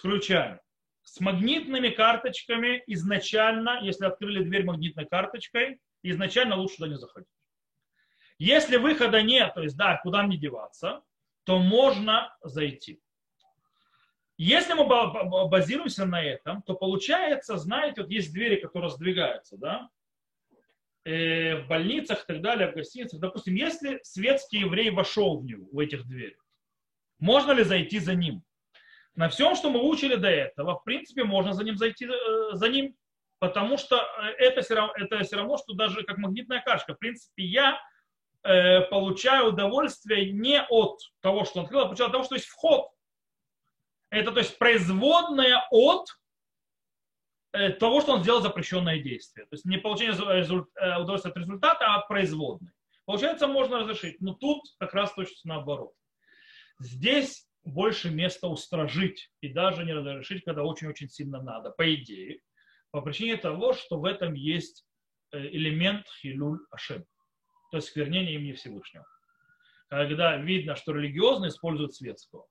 Ключами. 0.00 0.60
С 1.02 1.20
магнитными 1.20 1.88
карточками 1.88 2.82
изначально, 2.86 3.80
если 3.82 4.04
открыли 4.04 4.44
дверь 4.44 4.64
магнитной 4.64 5.06
карточкой, 5.06 5.80
изначально 6.02 6.56
лучше 6.56 6.76
туда 6.76 6.88
не 6.88 6.98
заходить. 6.98 7.30
Если 8.38 8.76
выхода 8.76 9.22
нет, 9.22 9.54
то 9.54 9.62
есть 9.62 9.76
да, 9.76 9.98
куда 10.02 10.22
мне 10.22 10.36
деваться, 10.36 11.02
то 11.44 11.58
можно 11.58 12.36
зайти. 12.42 13.00
Если 14.38 14.72
мы 14.72 14.86
базируемся 15.48 16.06
на 16.06 16.22
этом, 16.22 16.62
то 16.62 16.74
получается, 16.74 17.56
знаете, 17.56 18.02
вот 18.02 18.10
есть 18.10 18.32
двери, 18.32 18.56
которые 18.60 18.90
сдвигаются, 18.90 19.56
да, 19.56 19.90
э, 21.04 21.56
в 21.56 21.66
больницах 21.66 22.22
и 22.22 22.26
так 22.26 22.40
далее, 22.40 22.70
в 22.70 22.74
гостиницах. 22.74 23.18
Допустим, 23.18 23.56
если 23.56 23.98
светский 24.04 24.60
еврей 24.60 24.90
вошел 24.90 25.40
в 25.40 25.44
него, 25.44 25.66
в 25.72 25.78
этих 25.80 26.06
дверях, 26.06 26.38
можно 27.18 27.50
ли 27.50 27.64
зайти 27.64 27.98
за 27.98 28.14
ним? 28.14 28.44
На 29.16 29.28
всем, 29.28 29.56
что 29.56 29.70
мы 29.70 29.82
учили 29.82 30.14
до 30.14 30.28
этого, 30.28 30.78
в 30.78 30.84
принципе, 30.84 31.24
можно 31.24 31.52
за 31.52 31.64
ним 31.64 31.76
зайти, 31.76 32.06
э, 32.06 32.50
за 32.52 32.68
ним, 32.68 32.94
потому 33.40 33.76
что 33.76 33.96
э, 33.96 34.26
это 34.38 34.62
все 34.62 34.76
равно, 34.76 34.92
это 34.96 35.24
все 35.24 35.34
равно 35.34 35.56
что 35.58 35.74
даже 35.74 36.04
как 36.04 36.18
магнитная 36.18 36.62
кашка. 36.64 36.94
В 36.94 36.98
принципе, 37.00 37.42
я 37.42 37.80
э, 38.44 38.82
получаю 38.82 39.48
удовольствие 39.48 40.30
не 40.30 40.62
от 40.62 41.00
того, 41.22 41.44
что 41.44 41.58
он 41.58 41.64
открыл, 41.64 41.80
а 41.80 41.86
получаю 41.86 42.06
от 42.06 42.12
того, 42.12 42.22
что 42.22 42.36
есть 42.36 42.46
вход. 42.46 42.88
Это 44.10 44.32
то 44.32 44.38
есть 44.38 44.58
производная 44.58 45.66
от 45.70 46.06
э, 47.52 47.70
того, 47.70 48.00
что 48.00 48.14
он 48.14 48.22
сделал 48.22 48.40
запрещенное 48.40 49.00
действие. 49.00 49.46
То 49.46 49.54
есть 49.54 49.64
не 49.64 49.78
получение 49.78 50.14
удовольствия 50.14 51.30
от 51.30 51.36
результата, 51.36 51.86
а 51.86 51.96
от 51.96 52.08
производной. 52.08 52.72
Получается, 53.04 53.46
можно 53.46 53.78
разрешить. 53.78 54.20
Но 54.20 54.34
тут 54.34 54.62
как 54.78 54.94
раз 54.94 55.12
точно 55.14 55.54
наоборот. 55.54 55.92
Здесь 56.78 57.48
больше 57.64 58.10
места 58.10 58.48
устражить 58.48 59.30
и 59.40 59.48
даже 59.48 59.84
не 59.84 59.92
разрешить, 59.92 60.44
когда 60.44 60.62
очень-очень 60.64 61.08
сильно 61.08 61.42
надо, 61.42 61.70
по 61.70 61.94
идее, 61.94 62.40
по 62.90 63.00
причине 63.02 63.36
того, 63.36 63.72
что 63.74 63.98
в 63.98 64.04
этом 64.04 64.34
есть 64.34 64.86
э, 65.32 65.38
элемент 65.38 66.06
хилюль 66.20 66.60
ашем, 66.70 67.04
то 67.70 67.78
есть 67.78 67.88
сквернение 67.88 68.34
имени 68.34 68.52
Всевышнего. 68.52 69.06
Когда 69.88 70.36
видно, 70.36 70.76
что 70.76 70.92
религиозно 70.92 71.48
используют 71.48 71.94
светского. 71.94 72.46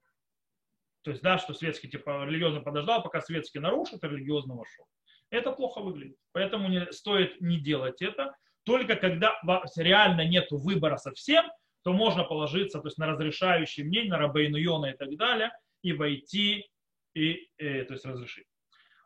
То 1.08 1.12
есть, 1.12 1.24
да, 1.24 1.38
что 1.38 1.54
светский 1.54 1.88
типа 1.88 2.26
религиозно 2.26 2.60
подождал, 2.60 3.02
пока 3.02 3.22
светский 3.22 3.60
нарушит, 3.60 4.04
а 4.04 4.10
религиозно 4.10 4.56
вошел. 4.56 4.86
Это 5.30 5.54
плохо 5.54 5.80
выглядит. 5.80 6.17
Поэтому 6.34 6.67
не, 6.67 6.91
стоит 6.91 7.39
не 7.39 7.62
делать 7.62 8.02
это. 8.02 8.36
Только 8.65 8.98
когда 8.98 9.39
реально 9.78 10.28
нет 10.28 10.48
выбора 10.52 10.98
совсем, 10.98 11.46
то 11.86 11.93
можно 11.93 12.26
положиться 12.26 12.82
то 12.82 12.88
есть, 12.89 12.98
на 12.98 13.08
разрешающее 13.08 13.86
мнение, 13.86 14.12
на 14.12 14.17
Рабейну 14.17 14.58
Йона 14.58 14.88
и 14.88 14.98
так 14.98 15.15
далее, 15.15 15.52
и 15.82 15.93
войти, 15.93 16.67
и, 17.15 17.48
э, 17.58 17.86
то 17.86 17.93
есть 17.93 18.04
разрешить. 18.04 18.48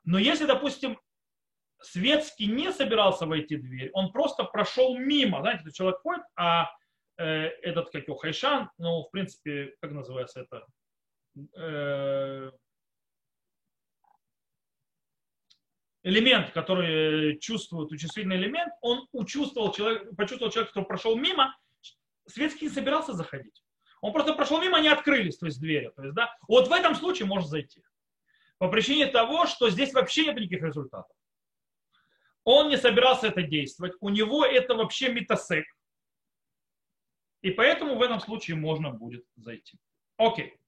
Но 0.03 0.17
если, 0.17 0.47
допустим, 0.47 0.99
Светский 1.81 2.47
не 2.47 2.71
собирался 2.71 3.27
войти 3.27 3.57
в 3.57 3.61
дверь, 3.61 3.91
он 3.93 4.11
просто 4.11 4.43
прошел 4.43 4.97
мимо, 4.97 5.41
знаете, 5.41 5.61
этот 5.61 5.75
человек 5.75 5.99
ходит, 5.99 6.23
а 6.35 6.67
э, 7.19 7.25
этот, 7.61 7.91
как 7.91 8.07
его, 8.07 8.17
Хайшан, 8.17 8.71
ну, 8.79 9.03
в 9.03 9.11
принципе, 9.11 9.75
как 9.81 9.91
называется 9.91 10.39
это, 10.39 10.65
элемент, 16.03 16.51
который 16.51 17.37
чувствует, 17.39 17.89
чувствительный 17.99 18.37
элемент, 18.37 18.73
он 18.81 19.07
учувствовал 19.11 19.71
человек, 19.71 20.15
почувствовал 20.15 20.51
человек, 20.51 20.71
который 20.71 20.85
прошел 20.85 21.15
мимо, 21.15 21.55
Светский 22.27 22.65
не 22.65 22.71
собирался 22.71 23.13
заходить. 23.13 23.63
Он 24.01 24.13
просто 24.13 24.33
прошел 24.33 24.59
мимо, 24.61 24.77
они 24.77 24.87
открылись, 24.87 25.37
то 25.37 25.45
есть 25.45 25.59
двери. 25.59 25.91
То 25.95 26.03
есть, 26.03 26.15
да, 26.15 26.35
вот 26.47 26.67
в 26.67 26.71
этом 26.71 26.95
случае 26.95 27.27
можно 27.27 27.47
зайти. 27.47 27.83
По 28.57 28.67
причине 28.67 29.07
того, 29.07 29.45
что 29.45 29.69
здесь 29.69 29.93
вообще 29.93 30.25
нет 30.25 30.37
никаких 30.37 30.63
результатов. 30.63 31.15
Он 32.43 32.69
не 32.69 32.77
собирался 32.77 33.27
это 33.27 33.43
действовать. 33.43 33.93
У 33.99 34.09
него 34.09 34.45
это 34.45 34.73
вообще 34.75 35.11
метасек. 35.11 35.65
И 37.41 37.51
поэтому 37.51 37.95
в 37.95 38.01
этом 38.01 38.19
случае 38.19 38.57
можно 38.57 38.91
будет 38.91 39.25
зайти. 39.35 39.77
Окей. 40.17 40.59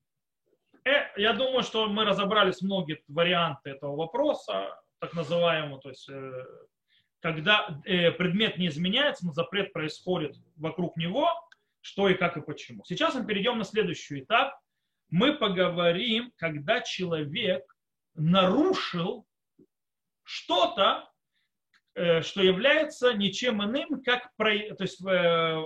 Э, 0.85 1.07
я 1.17 1.33
думаю, 1.33 1.63
что 1.63 1.87
мы 1.87 2.05
разобрались 2.05 2.61
многие 2.61 3.01
варианты 3.07 3.71
этого 3.71 3.95
вопроса, 3.95 4.79
так 4.99 5.13
называемого, 5.13 5.79
то 5.81 5.89
есть 5.89 6.09
э, 6.09 6.45
когда 7.23 7.81
э, 7.85 8.11
предмет 8.11 8.57
не 8.57 8.67
изменяется, 8.67 9.25
но 9.25 9.31
запрет 9.31 9.71
происходит 9.71 10.35
вокруг 10.57 10.97
него, 10.97 11.29
что 11.79 12.09
и 12.09 12.15
как 12.15 12.37
и 12.37 12.41
почему. 12.41 12.83
Сейчас 12.85 13.15
мы 13.15 13.25
перейдем 13.25 13.57
на 13.57 13.63
следующий 13.63 14.19
этап. 14.19 14.57
Мы 15.09 15.33
поговорим, 15.33 16.33
когда 16.37 16.81
человек 16.81 17.63
нарушил 18.15 19.25
что-то, 20.23 21.09
э, 21.95 22.21
что 22.21 22.41
является 22.41 23.13
ничем 23.13 23.63
иным, 23.63 24.03
как, 24.03 24.29
то 24.37 24.49
есть, 24.49 25.05
э, 25.05 25.65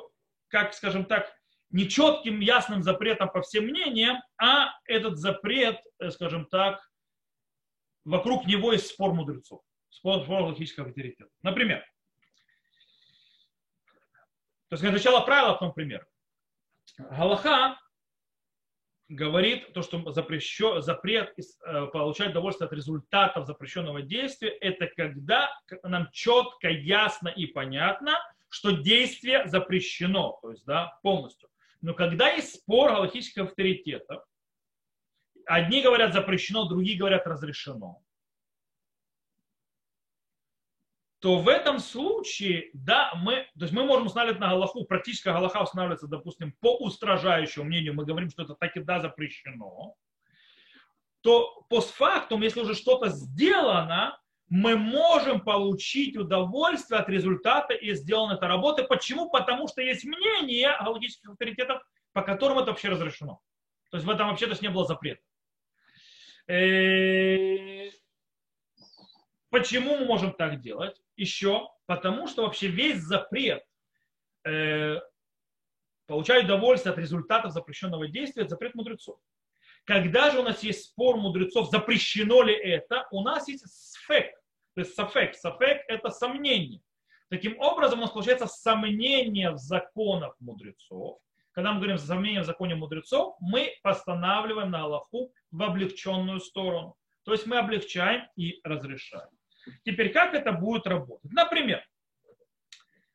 как, 0.49 0.73
скажем 0.73 1.05
так, 1.05 1.31
нечетким, 1.71 2.39
ясным 2.39 2.83
запретом 2.83 3.29
по 3.29 3.41
всем 3.41 3.65
мнениям, 3.65 4.17
а 4.37 4.69
этот 4.85 5.17
запрет, 5.17 5.79
скажем 6.09 6.45
так, 6.45 6.79
вокруг 8.05 8.45
него 8.45 8.71
есть 8.71 8.87
спор 8.87 9.13
мудрецов 9.13 9.61
спор, 9.97 10.23
спор 10.23 10.43
логического 10.43 10.87
авторитета. 10.87 11.29
Например, 11.41 11.83
то 14.69 14.75
есть 14.75 14.83
сначала 14.85 15.21
правило, 15.21 15.53
потом 15.53 15.73
пример. 15.73 16.05
Галаха 16.97 17.79
говорит, 19.07 19.71
то, 19.73 19.81
что 19.81 20.11
запрещен, 20.11 20.81
запрет 20.81 21.33
э, 21.37 21.85
получать 21.87 22.31
удовольствие 22.31 22.67
от 22.67 22.73
результатов 22.73 23.47
запрещенного 23.47 24.01
действия, 24.01 24.49
это 24.49 24.87
когда 24.87 25.49
нам 25.83 26.09
четко, 26.11 26.69
ясно 26.69 27.29
и 27.29 27.45
понятно, 27.45 28.19
что 28.49 28.71
действие 28.71 29.47
запрещено, 29.47 30.37
то 30.41 30.51
есть 30.51 30.65
да, 30.65 30.99
полностью. 31.01 31.49
Но 31.87 31.93
когда 31.93 32.31
есть 32.31 32.53
спор 32.55 32.89
галактических 32.89 33.43
авторитетов, 33.43 34.21
одни 35.45 35.81
говорят 35.81 36.11
запрещено, 36.11 36.67
другие 36.67 36.99
говорят 36.99 37.25
разрешено, 37.25 38.03
то 41.19 41.37
в 41.37 41.47
этом 41.47 41.79
случае, 41.79 42.71
да, 42.73 43.13
мы, 43.15 43.47
то 43.57 43.61
есть 43.61 43.71
мы 43.71 43.85
можем 43.85 44.07
устанавливать 44.07 44.41
на 44.41 44.49
Галаху, 44.49 44.83
практически 44.83 45.29
Галаха 45.29 45.63
устанавливается, 45.63 46.07
допустим, 46.07 46.51
по 46.59 46.75
устражающему 46.75 47.63
мнению, 47.63 47.93
мы 47.93 48.03
говорим, 48.03 48.31
что 48.31 48.43
это 48.43 48.55
так 48.55 48.75
и 48.75 48.81
да 48.81 48.99
запрещено, 48.99 49.95
то 51.21 51.65
постфактум, 51.69 52.41
если 52.41 52.59
уже 52.59 52.75
что-то 52.75 53.07
сделано, 53.07 54.19
мы 54.49 54.77
можем 54.77 55.41
получить 55.41 56.15
удовольствие 56.15 56.99
от 56.99 57.09
результата 57.09 57.73
и 57.73 57.93
сделанной 57.93 58.35
этой 58.35 58.47
работы. 58.47 58.83
Почему? 58.83 59.29
Потому 59.29 59.67
что 59.67 59.81
есть 59.81 60.05
мнение 60.05 60.77
галактических 60.79 61.29
авторитетов, 61.29 61.81
по 62.13 62.21
которым 62.21 62.59
это 62.59 62.71
вообще 62.71 62.89
разрешено. 62.89 63.41
То 63.91 63.97
есть 63.97 64.07
в 64.07 64.09
этом 64.09 64.29
вообще 64.29 64.47
то 64.47 64.61
не 64.61 64.69
было 64.69 64.85
запрета. 64.85 65.21
Э, 66.47 67.89
почему 69.49 69.97
мы 69.97 70.05
можем 70.05 70.33
так 70.33 70.61
делать? 70.61 71.01
еще 71.17 71.69
потому, 71.87 72.27
что 72.27 72.43
вообще 72.43 72.67
весь 72.67 73.01
запрет 73.01 73.63
э, 74.45 74.97
получать 76.05 76.45
удовольствие 76.45 76.93
от 76.93 76.99
результатов 76.99 77.51
запрещенного 77.51 78.07
действия, 78.07 78.43
это 78.43 78.51
запрет 78.51 78.75
мудрецов. 78.75 79.19
Когда 79.83 80.31
же 80.31 80.39
у 80.39 80.43
нас 80.43 80.63
есть 80.63 80.85
спор 80.85 81.17
мудрецов, 81.17 81.69
запрещено 81.69 82.43
ли 82.43 82.53
это, 82.53 83.07
у 83.11 83.21
нас 83.23 83.47
есть 83.47 83.65
сфек. 84.07 84.33
То 84.75 84.81
есть 84.81 84.95
сафек. 84.95 85.35
Сафек– 85.35 85.83
это 85.87 86.09
сомнение. 86.09 86.81
Таким 87.29 87.59
образом, 87.59 87.99
у 87.99 88.01
нас 88.03 88.11
получается 88.11 88.47
сомнение 88.47 89.51
в 89.51 89.57
законах 89.57 90.35
мудрецов. 90.39 91.19
Когда 91.51 91.73
мы 91.73 91.79
говорим 91.79 91.97
сомнение 91.97 92.41
в 92.41 92.45
законе 92.45 92.75
мудрецов, 92.75 93.35
мы 93.41 93.73
постанавливаем 93.83 94.71
на 94.71 94.83
Аллаху 94.83 95.33
в 95.51 95.63
облегченную 95.63 96.39
сторону. 96.39 96.95
То 97.23 97.33
есть 97.33 97.45
мы 97.47 97.57
облегчаем 97.57 98.27
и 98.37 98.61
разрешаем. 98.63 99.29
Теперь 99.83 100.13
как 100.13 100.33
это 100.33 100.53
будет 100.53 100.87
работать? 100.87 101.31
Например, 101.31 101.83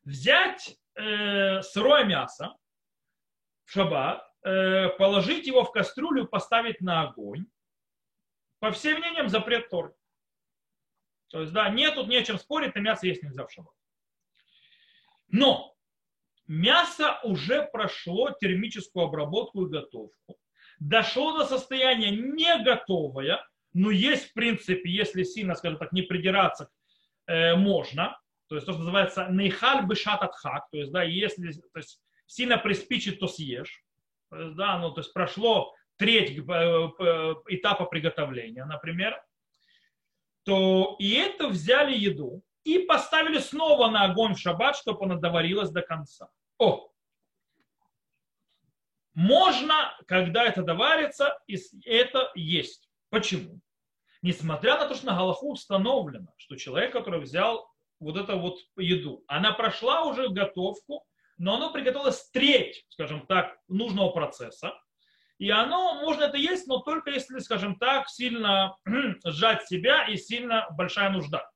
взять 0.05 0.77
э, 0.97 1.63
сырое 1.63 2.05
мясо 2.05 2.55
в 3.65 3.73
шаббат, 3.73 4.23
э, 4.45 4.89
положить 4.99 5.47
его 5.47 5.65
в 5.65 5.73
кастрюлю, 5.73 6.27
поставить 6.27 6.81
на 6.81 7.03
огонь. 7.03 7.47
По 8.59 8.71
всем 8.73 8.99
мнениям 8.99 9.29
запрет 9.29 9.71
Торы. 9.71 9.95
То 11.33 11.41
есть, 11.41 11.53
да, 11.53 11.71
нет 11.71 11.95
тут 11.95 12.09
нечем 12.09 12.39
спорить, 12.39 12.75
на 12.75 12.81
мясо 12.81 13.07
есть 13.07 13.23
нельзя 13.23 13.47
в 13.47 13.51
шаббат. 13.51 13.75
Но 15.29 15.75
мясо 16.47 17.19
уже 17.25 17.67
прошло 17.73 18.31
термическую 18.39 19.07
обработку 19.07 19.65
и 19.65 19.71
готовку. 19.71 20.37
Дошло 20.79 21.39
до 21.39 21.47
состояния 21.47 22.11
не 22.11 22.63
готовое, 22.63 23.43
но 23.73 23.91
есть, 23.91 24.31
в 24.31 24.35
принципе, 24.35 24.91
если 24.91 25.23
сильно, 25.23 25.55
скажем 25.55 25.79
так, 25.79 25.93
не 25.93 26.03
придираться, 26.03 26.69
э, 27.27 27.55
можно. 27.57 28.21
То 28.49 28.57
есть 28.57 28.67
то, 28.67 28.73
что 28.73 28.81
называется 28.81 29.29
нейхаль 29.31 29.87
бешат 29.87 30.21
то 30.21 30.67
есть, 30.73 30.93
да, 30.93 31.03
если 31.03 31.51
то 31.53 31.79
есть, 31.79 31.99
сильно 32.27 32.59
приспичит, 32.59 33.21
то 33.21 33.27
съешь. 33.27 33.83
То 34.29 34.39
есть, 34.39 34.57
да, 34.57 34.79
ну, 34.79 34.91
то 34.93 35.01
есть 35.01 35.15
прошло 35.15 35.75
треть 35.97 36.37
э, 36.37 36.43
э, 36.43 37.35
этапа 37.49 37.87
приготовления, 37.87 38.67
например, 38.67 39.19
то 40.45 40.97
и 40.99 41.13
это 41.15 41.49
взяли 41.49 41.97
еду 41.97 42.43
и 42.65 42.79
поставили 42.81 43.39
снова 43.39 43.89
на 43.89 44.05
огонь 44.05 44.35
в 44.35 44.39
шаббат, 44.39 44.77
чтобы 44.77 45.05
она 45.05 45.17
доварилась 45.17 45.71
до 45.71 45.83
конца. 45.83 46.29
О, 46.59 46.89
можно, 49.15 49.95
когда 50.07 50.45
это 50.45 50.63
доварится, 50.63 51.39
это 51.85 52.31
есть. 52.35 52.89
Почему? 53.11 53.61
Несмотря 54.23 54.79
на 54.79 54.87
то, 54.87 54.95
что 54.95 55.07
на 55.07 55.17
Галаху 55.17 55.53
установлено, 55.53 56.33
что 56.37 56.57
человек, 56.57 56.93
который 56.93 57.21
взял 57.21 57.69
вот 57.99 58.17
эту 58.17 58.39
вот 58.39 58.59
еду, 58.77 59.25
она 59.27 59.53
прошла 59.53 60.05
уже 60.05 60.29
готовку, 60.29 61.05
но 61.39 61.57
оно 61.57 61.73
приготовилось 61.73 62.31
треть, 62.31 62.87
скажем 62.89 63.27
так, 63.27 63.59
нужного 63.69 64.11
процесса. 64.11 64.75
И 65.43 65.51
оно, 65.51 65.95
можно 65.95 66.23
это 66.23 66.37
есть, 66.37 66.69
но 66.69 66.79
только 66.79 67.11
если, 67.11 67.41
скажем 67.41 67.75
так, 67.75 68.09
сильно 68.09 68.77
сжать 69.25 69.67
себя 69.67 70.07
и 70.07 70.17
сильно 70.17 70.69
большая 70.71 71.11
нужда. 71.11 71.51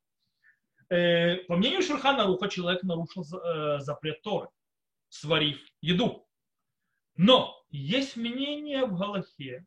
Э, 0.88 1.36
по 1.44 1.56
мнению 1.56 1.82
Шурхана 1.82 2.24
Руха, 2.24 2.48
человек 2.48 2.82
нарушил 2.82 3.22
э, 3.22 3.78
запрет 3.78 4.22
Торы, 4.22 4.48
сварив 5.08 5.60
еду. 5.82 6.26
Но 7.14 7.64
есть 7.70 8.16
мнение 8.16 8.86
в 8.86 8.98
Галахе, 8.98 9.64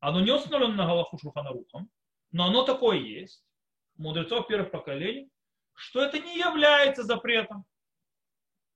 оно 0.00 0.20
не 0.22 0.32
установлено 0.32 0.74
на 0.74 0.86
Галаху 0.86 1.18
Шурхана 1.18 1.50
Рухом, 1.50 1.88
но 2.32 2.46
оно 2.46 2.64
такое 2.64 2.98
есть, 2.98 3.44
мудрецов 3.94 4.48
первых 4.48 4.72
поколений, 4.72 5.30
что 5.74 6.02
это 6.02 6.18
не 6.18 6.36
является 6.36 7.04
запретом. 7.04 7.64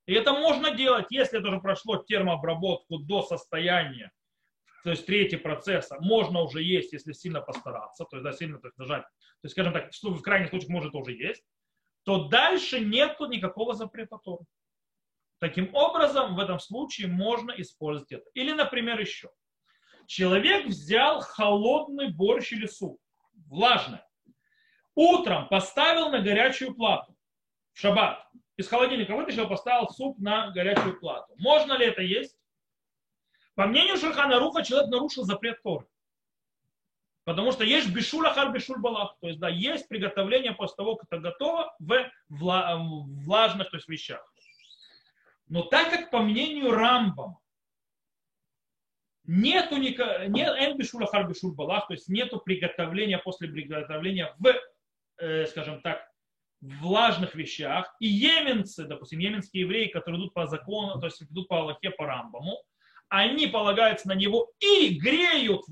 И 0.07 0.15
это 0.15 0.33
можно 0.33 0.71
делать, 0.71 1.07
если 1.11 1.41
это 1.41 1.49
уже 1.49 1.59
прошло 1.59 1.97
термообработку 1.97 2.99
до 2.99 3.23
состояния, 3.23 4.13
то 4.87 4.91
есть 4.91 5.05
третий 5.05 5.37
процесса, 5.37 5.97
можно 5.99 6.43
уже 6.43 6.63
есть, 6.63 6.93
если 6.93 7.13
сильно 7.13 7.41
постараться, 7.41 8.05
то 8.05 8.19
есть 8.19 8.23
да, 8.23 8.33
сильно 8.33 8.61
так 8.61 8.71
нажать, 8.77 9.03
то 9.03 9.41
есть, 9.43 9.53
скажем 9.53 9.73
так, 9.73 9.91
в 9.93 10.23
крайних 10.23 10.51
случаях 10.51 10.71
может 10.71 10.95
уже 10.95 11.11
есть, 11.11 11.43
то 12.05 12.29
дальше 12.29 12.79
нету 12.79 13.27
никакого 13.27 13.75
запрета 13.75 14.17
Торы. 14.19 14.45
Таким 15.41 15.75
образом, 15.75 16.37
в 16.37 16.39
этом 16.39 16.61
случае 16.61 17.09
можно 17.09 17.51
использовать 17.51 18.13
это. 18.13 18.31
Или, 18.35 18.53
например, 18.53 19.01
еще. 19.01 19.31
Человек 20.07 20.67
взял 20.67 21.21
холодный 21.21 22.13
борщ 22.13 22.53
или 22.53 22.67
суп, 22.67 23.01
влажное, 23.49 24.07
утром 24.95 25.49
поставил 25.49 26.11
на 26.11 26.21
горячую 26.21 26.77
плату 26.77 27.17
в 27.73 27.81
шаббат. 27.81 28.25
Из 28.57 28.69
холодильника 28.69 29.17
вытащил, 29.17 29.49
поставил 29.49 29.89
суп 29.89 30.21
на 30.21 30.53
горячую 30.53 31.01
плату. 31.01 31.35
Можно 31.39 31.73
ли 31.73 31.87
это 31.87 32.03
есть? 32.03 32.39
По 33.57 33.67
мнению 33.67 33.97
Шурхана 33.97 34.39
Руха, 34.39 34.63
человек 34.63 34.91
нарушил 34.91 35.25
запрет 35.25 35.63
Торы. 35.63 35.87
Потому 37.25 37.51
что 37.51 37.65
есть 37.65 37.93
бешуль 37.93 38.29
ахар 38.29 38.53
бешуль 38.53 38.79
балах. 38.79 39.17
То 39.21 39.29
есть, 39.29 39.41
да, 39.41 39.49
есть 39.49 39.89
приготовление 39.89 40.53
после 40.53 40.77
того, 40.77 40.95
как 40.97 41.09
это 41.11 41.21
готово 41.21 41.75
в 41.79 42.13
влажных 42.29 43.71
то 43.71 43.79
есть, 43.79 43.89
вещах. 43.89 44.33
Но 45.49 45.63
так 45.63 45.91
как 45.91 46.11
по 46.11 46.21
мнению 46.21 46.71
Рамбам 46.71 47.39
нету 49.25 49.77
никак, 49.79 50.29
нет 50.29 50.55
эн 50.55 50.77
бешуль 50.77 51.05
ахар 51.05 51.27
бешуль 51.27 51.55
балах, 51.55 51.89
то 51.89 51.95
есть 51.95 52.09
нету 52.09 52.39
приготовления 52.39 53.19
после 53.19 53.49
приготовления 53.49 54.35
в 54.39 54.55
э, 55.19 55.47
скажем 55.47 55.81
так, 55.81 56.07
влажных 56.61 57.35
вещах, 57.35 57.95
и 58.01 58.07
еменцы, 58.07 58.85
допустим, 58.85 59.19
еменские 59.19 59.63
евреи, 59.63 59.89
которые 59.89 60.21
идут 60.21 60.35
по 60.35 60.47
закону, 60.47 61.01
то 61.01 61.07
есть 61.07 61.23
идут 61.23 61.49
по 61.49 61.61
Аллахе, 61.61 61.91
по 61.91 62.07
Рамбаму, 62.07 62.63
они 63.09 63.47
полагаются 63.47 64.09
на 64.09 64.15
него 64.15 64.53
и 64.61 64.99
греют 64.99 65.63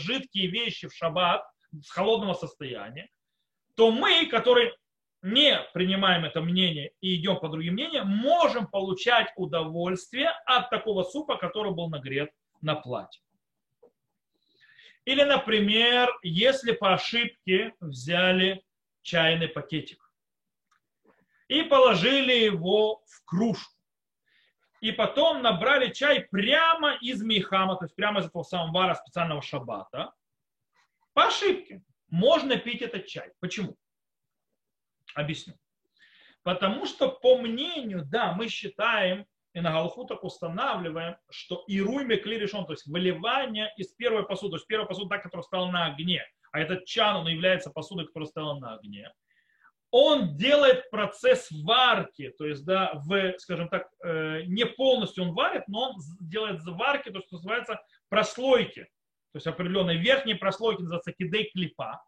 жидкие 0.00 0.48
вещи 0.48 0.88
в 0.88 0.94
шаббат 0.94 1.44
с 1.82 1.90
холодного 1.90 2.34
состояния, 2.34 3.08
то 3.76 3.90
мы, 3.90 4.26
которые 4.26 4.74
не 5.22 5.58
принимаем 5.74 6.24
это 6.24 6.40
мнение 6.40 6.92
и 7.00 7.16
идем 7.16 7.38
по 7.38 7.48
другим 7.48 7.74
мнениям, 7.74 8.08
можем 8.08 8.66
получать 8.66 9.28
удовольствие 9.36 10.30
от 10.46 10.70
такого 10.70 11.02
супа, 11.02 11.36
который 11.36 11.72
был 11.72 11.88
нагрет 11.88 12.30
на 12.62 12.74
платье. 12.74 13.22
Или, 15.04 15.22
например, 15.22 16.10
если 16.22 16.72
по 16.72 16.94
ошибке 16.94 17.74
взяли 17.80 18.62
чайный 19.02 19.48
пакетик 19.48 20.12
и 21.48 21.62
положили 21.62 22.32
его 22.32 23.02
в 23.06 23.24
кружку, 23.24 23.79
и 24.80 24.92
потом 24.92 25.42
набрали 25.42 25.92
чай 25.92 26.26
прямо 26.30 26.94
из 26.94 27.22
мейхама, 27.22 27.76
то 27.76 27.84
есть 27.84 27.94
прямо 27.94 28.20
из 28.20 28.26
этого 28.26 28.42
самого 28.42 28.72
вара 28.72 28.94
специального 28.94 29.42
шаббата, 29.42 30.12
по 31.12 31.26
ошибке 31.26 31.82
можно 32.08 32.56
пить 32.56 32.82
этот 32.82 33.06
чай. 33.06 33.32
Почему? 33.40 33.76
Объясню. 35.14 35.54
Потому 36.42 36.86
что 36.86 37.08
по 37.10 37.38
мнению, 37.38 38.04
да, 38.04 38.32
мы 38.32 38.48
считаем, 38.48 39.26
и 39.52 39.60
на 39.60 39.72
Галху 39.72 40.06
так 40.06 40.24
устанавливаем, 40.24 41.16
что 41.28 41.64
ируй 41.66 42.04
мекли 42.04 42.38
решен, 42.38 42.64
то 42.64 42.72
есть 42.72 42.86
выливание 42.86 43.72
из 43.76 43.88
первой 43.88 44.24
посуды, 44.24 44.52
то 44.52 44.56
есть 44.56 44.66
первая 44.66 44.86
посуда, 44.86 45.10
та, 45.10 45.18
которая 45.18 45.42
стала 45.42 45.70
на 45.70 45.86
огне, 45.86 46.24
а 46.52 46.60
этот 46.60 46.86
чан, 46.86 47.16
он 47.16 47.28
является 47.28 47.70
посудой, 47.70 48.06
которая 48.06 48.28
стала 48.28 48.58
на 48.58 48.74
огне, 48.74 49.12
он 49.90 50.36
делает 50.36 50.88
процесс 50.90 51.50
варки, 51.50 52.30
то 52.38 52.46
есть, 52.46 52.64
да, 52.64 52.92
в, 52.94 53.38
скажем 53.38 53.68
так, 53.68 53.88
э, 54.04 54.42
не 54.46 54.64
полностью 54.64 55.24
он 55.24 55.34
варит, 55.34 55.64
но 55.66 55.90
он 55.90 56.00
делает 56.20 56.62
варки, 56.64 57.10
то, 57.10 57.20
что 57.20 57.36
называется 57.36 57.80
прослойки, 58.08 58.84
то 59.32 59.36
есть 59.36 59.46
определенные 59.46 59.98
верхние 59.98 60.36
прослойки, 60.36 60.80
называется 60.80 61.12
кидей 61.12 61.50
клипа. 61.50 62.02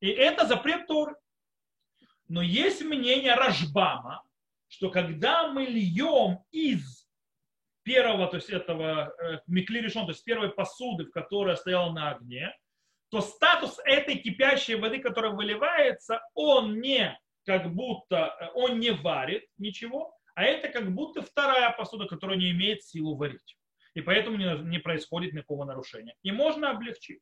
И 0.00 0.08
это 0.08 0.46
запрет 0.46 0.86
Торы. 0.86 1.14
Но 2.28 2.42
есть 2.42 2.82
мнение 2.82 3.34
Рашбама, 3.34 4.22
что 4.68 4.90
когда 4.90 5.50
мы 5.50 5.64
льем 5.64 6.40
из 6.50 7.08
первого, 7.82 8.28
то 8.28 8.36
есть 8.36 8.50
этого 8.50 9.14
э, 9.18 9.40
микли 9.46 9.80
решен, 9.80 10.04
то 10.04 10.12
есть 10.12 10.24
первой 10.24 10.50
посуды, 10.50 11.04
в 11.04 11.10
которой 11.10 11.56
стояла 11.56 11.90
на 11.92 12.10
огне, 12.10 12.54
то 13.10 13.20
статус 13.20 13.78
этой 13.84 14.16
кипящей 14.18 14.74
воды, 14.74 14.98
которая 14.98 15.32
выливается, 15.32 16.20
он 16.34 16.80
не 16.80 17.18
как 17.44 17.72
будто, 17.74 18.36
э, 18.40 18.48
он 18.54 18.78
не 18.78 18.90
варит 18.90 19.46
ничего, 19.56 20.14
а 20.34 20.44
это 20.44 20.68
как 20.68 20.92
будто 20.94 21.22
вторая 21.22 21.70
посуда, 21.72 22.06
которая 22.06 22.36
не 22.36 22.50
имеет 22.50 22.84
силу 22.84 23.16
варить. 23.16 23.56
И 23.94 24.02
поэтому 24.02 24.36
не, 24.36 24.58
не 24.68 24.78
происходит 24.78 25.32
никакого 25.32 25.64
нарушения. 25.64 26.14
И 26.22 26.30
можно 26.30 26.70
облегчить. 26.70 27.20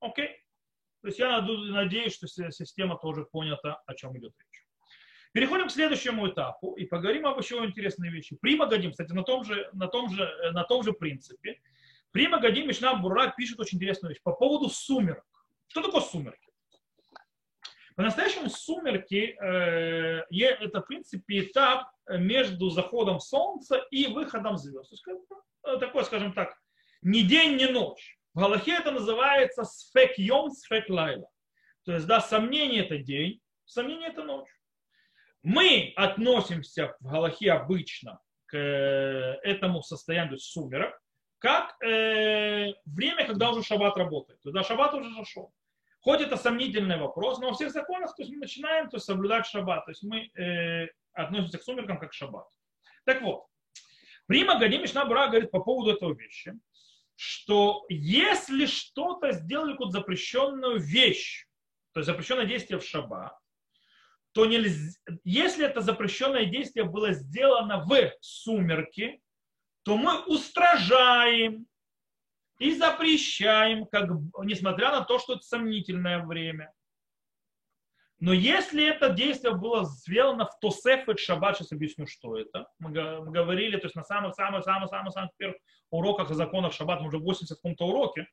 Окей? 0.00 0.40
То 1.00 1.08
есть 1.08 1.18
я 1.18 1.40
надеюсь, 1.40 2.14
что 2.14 2.26
система 2.26 2.98
тоже 2.98 3.26
понята, 3.30 3.80
о 3.86 3.94
чем 3.94 4.18
идет 4.18 4.32
речь. 4.38 4.66
Переходим 5.32 5.68
к 5.68 5.72
следующему 5.72 6.28
этапу 6.28 6.74
и 6.74 6.84
поговорим 6.84 7.26
об 7.26 7.38
еще 7.38 7.56
интересной 7.64 8.08
вещи. 8.08 8.36
При 8.40 8.56
Магадим, 8.56 8.90
кстати, 8.90 9.12
на 9.12 9.22
том 9.22 9.44
же, 9.44 9.68
на 9.72 9.88
том 9.88 10.08
же, 10.08 10.22
э, 10.22 10.50
на 10.50 10.64
том 10.64 10.82
же 10.82 10.92
принципе. 10.92 11.60
При 12.14 12.28
Магадим 12.28 12.68
Мишна 12.68 12.94
Бура 12.94 13.34
пишет 13.36 13.58
очень 13.58 13.76
интересную 13.76 14.10
вещь 14.10 14.22
по 14.22 14.30
поводу 14.30 14.68
сумерок. 14.68 15.24
Что 15.66 15.82
такое 15.82 16.00
сумерки? 16.00 16.48
По-настоящему 17.96 18.48
сумерки 18.48 19.36
э, 19.36 20.22
это, 20.30 20.80
в 20.80 20.86
принципе, 20.86 21.40
этап 21.40 21.88
между 22.08 22.70
заходом 22.70 23.18
солнца 23.18 23.78
и 23.90 24.06
выходом 24.06 24.58
звезд. 24.58 24.90
То 24.90 24.94
есть, 24.94 25.26
э, 25.64 25.78
такой, 25.78 26.04
скажем 26.04 26.32
так, 26.34 26.56
ни 27.02 27.22
день, 27.22 27.56
ни 27.56 27.64
ночь. 27.64 28.16
В 28.32 28.38
Галахе 28.38 28.74
это 28.74 28.92
называется 28.92 29.64
сфек 29.64 30.16
йом, 30.16 30.52
сфек 30.52 30.88
лайла. 30.88 31.28
То 31.84 31.94
есть, 31.94 32.06
да, 32.06 32.20
сомнение 32.20 32.84
это 32.84 32.96
день, 32.96 33.40
сомнение 33.64 34.10
это 34.10 34.22
ночь. 34.22 34.50
Мы 35.42 35.92
относимся 35.96 36.94
в 37.00 37.10
Галахе 37.10 37.50
обычно 37.50 38.20
к 38.46 38.56
э, 38.56 39.40
этому 39.42 39.82
состоянию 39.82 40.38
сумерок, 40.38 40.96
как 41.38 41.76
э, 41.82 42.72
время, 42.84 43.26
когда 43.26 43.50
уже 43.50 43.62
шаббат 43.62 43.96
работает. 43.96 44.40
Тогда 44.42 44.62
шаббат 44.62 44.94
уже 44.94 45.12
зашел. 45.14 45.52
Хоть 46.00 46.20
это 46.20 46.36
сомнительный 46.36 46.98
вопрос, 46.98 47.38
но 47.38 47.48
во 47.48 47.54
всех 47.54 47.70
законах 47.70 48.14
то 48.14 48.22
есть 48.22 48.32
мы 48.32 48.40
начинаем 48.40 48.90
то 48.90 48.96
есть, 48.96 49.06
соблюдать 49.06 49.46
шаббат. 49.46 49.84
То 49.86 49.90
есть 49.90 50.02
мы 50.02 50.30
э, 50.38 50.88
относимся 51.12 51.58
к 51.58 51.62
сумеркам 51.62 51.98
как 51.98 52.10
к 52.10 52.14
шаббат. 52.14 52.46
Так 53.04 53.22
вот, 53.22 53.46
Прима 54.26 54.58
Гадим 54.58 54.82
Мишна 54.82 55.04
Бура 55.04 55.28
говорит 55.28 55.50
по 55.50 55.60
поводу 55.60 55.92
этого 55.92 56.14
вещи, 56.14 56.54
что 57.16 57.84
если 57.88 58.66
что-то 58.66 59.32
сделали 59.32 59.72
какую-то 59.72 59.98
запрещенную 59.98 60.78
вещь, 60.78 61.46
то 61.92 62.00
есть 62.00 62.10
запрещенное 62.10 62.46
действие 62.46 62.78
в 62.80 62.84
шаббат, 62.84 63.36
то 64.32 64.46
нельзя, 64.46 64.98
если 65.22 65.64
это 65.64 65.80
запрещенное 65.80 66.46
действие 66.46 66.84
было 66.84 67.12
сделано 67.12 67.84
в 67.84 68.12
сумерки, 68.20 69.20
то 69.84 69.96
мы 69.96 70.22
устражаем 70.24 71.66
и 72.58 72.74
запрещаем, 72.74 73.86
как, 73.86 74.10
несмотря 74.42 74.90
на 74.90 75.02
то, 75.02 75.18
что 75.18 75.34
это 75.34 75.42
сомнительное 75.42 76.24
время. 76.24 76.72
Но 78.20 78.32
если 78.32 78.86
это 78.86 79.10
действие 79.10 79.54
было 79.54 79.84
сделано 79.84 80.46
в 80.46 80.58
Тосеф 80.60 81.08
и 81.08 81.16
Шаббат, 81.16 81.58
сейчас 81.58 81.72
объясню, 81.72 82.06
что 82.06 82.38
это. 82.38 82.66
Мы 82.78 82.90
говорили, 82.90 83.76
то 83.76 83.86
есть 83.86 83.96
на 83.96 84.04
самых-самых-самых-самых 84.04 85.30
первых 85.36 85.58
уроках 85.90 86.30
о 86.30 86.34
законах 86.34 86.72
Шаббат, 86.72 87.00
мы 87.00 87.08
уже 87.08 87.18
в 87.18 87.22
80 87.22 87.56
каком-то 87.56 87.86
уроке, 87.86 88.26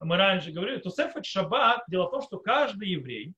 мы 0.00 0.16
раньше 0.16 0.50
говорили, 0.50 0.78
Тосеф 0.78 1.16
и 1.16 1.22
Шаббат, 1.22 1.84
дело 1.88 2.08
в 2.08 2.10
том, 2.10 2.22
что 2.22 2.38
каждый 2.38 2.90
еврей, 2.90 3.32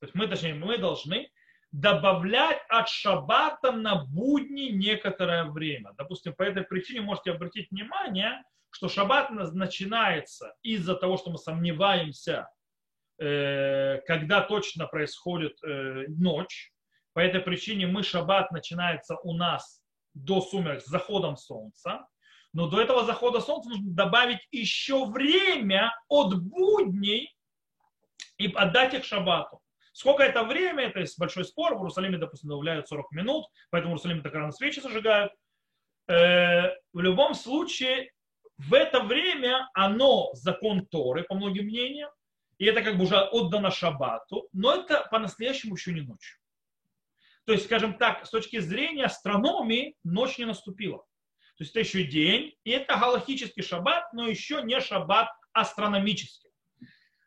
то 0.00 0.06
есть 0.06 0.14
мы, 0.14 0.26
точнее, 0.26 0.54
мы 0.54 0.76
должны 0.76 1.30
добавлять 1.72 2.60
от 2.68 2.88
шаббата 2.88 3.72
на 3.72 4.04
будни 4.04 4.68
некоторое 4.70 5.44
время. 5.44 5.92
Допустим, 5.96 6.34
по 6.34 6.42
этой 6.42 6.64
причине 6.64 7.00
можете 7.00 7.32
обратить 7.32 7.70
внимание, 7.70 8.42
что 8.70 8.88
шаббат 8.88 9.30
начинается 9.30 10.54
из-за 10.62 10.94
того, 10.94 11.16
что 11.16 11.30
мы 11.30 11.38
сомневаемся, 11.38 12.48
э, 13.18 13.98
когда 14.06 14.42
точно 14.42 14.86
происходит 14.86 15.56
э, 15.64 16.04
ночь. 16.08 16.72
По 17.14 17.20
этой 17.20 17.40
причине 17.40 17.86
мы 17.86 18.02
шаббат 18.02 18.52
начинается 18.52 19.16
у 19.22 19.34
нас 19.34 19.82
до 20.14 20.42
сумерек 20.42 20.82
с 20.82 20.86
заходом 20.86 21.36
солнца. 21.36 22.06
Но 22.52 22.68
до 22.68 22.82
этого 22.82 23.04
захода 23.04 23.40
солнца 23.40 23.70
нужно 23.70 23.94
добавить 23.94 24.46
еще 24.50 25.06
время 25.06 25.90
от 26.08 26.38
будней 26.38 27.34
и 28.36 28.52
отдать 28.52 28.92
их 28.92 29.04
шаббату. 29.04 29.61
Сколько 29.92 30.22
это 30.22 30.42
время, 30.42 30.84
это 30.84 31.00
есть 31.00 31.18
большой 31.18 31.44
спор. 31.44 31.74
В 31.74 31.78
Иерусалиме, 31.78 32.18
допустим, 32.18 32.48
добавляют 32.48 32.88
40 32.88 33.12
минут, 33.12 33.46
поэтому 33.70 33.92
в 33.92 33.96
Иерусалиме 33.96 34.22
так 34.22 34.32
рано 34.34 34.52
свечи 34.52 34.80
зажигают. 34.80 35.32
Э, 36.08 36.70
в 36.92 37.00
любом 37.00 37.34
случае, 37.34 38.10
в 38.56 38.74
это 38.74 39.00
время 39.00 39.68
оно 39.74 40.30
закон 40.32 40.86
Торы, 40.86 41.24
по 41.24 41.34
многим 41.34 41.66
мнениям, 41.66 42.10
и 42.58 42.64
это 42.64 42.82
как 42.82 42.96
бы 42.96 43.04
уже 43.04 43.18
отдано 43.18 43.70
шаббату, 43.70 44.48
но 44.52 44.74
это 44.74 45.06
по-настоящему 45.10 45.74
еще 45.74 45.92
не 45.92 46.00
ночь. 46.00 46.38
То 47.44 47.52
есть, 47.52 47.64
скажем 47.64 47.98
так, 47.98 48.24
с 48.24 48.30
точки 48.30 48.60
зрения 48.60 49.06
астрономии, 49.06 49.96
ночь 50.04 50.38
не 50.38 50.44
наступила. 50.44 50.98
То 51.56 51.64
есть 51.64 51.72
это 51.72 51.80
еще 51.80 52.04
день, 52.04 52.54
и 52.64 52.70
это 52.70 52.96
галактический 52.96 53.62
шаббат, 53.62 54.12
но 54.12 54.28
еще 54.28 54.62
не 54.62 54.80
шаббат 54.80 55.28
астрономический. 55.52 56.51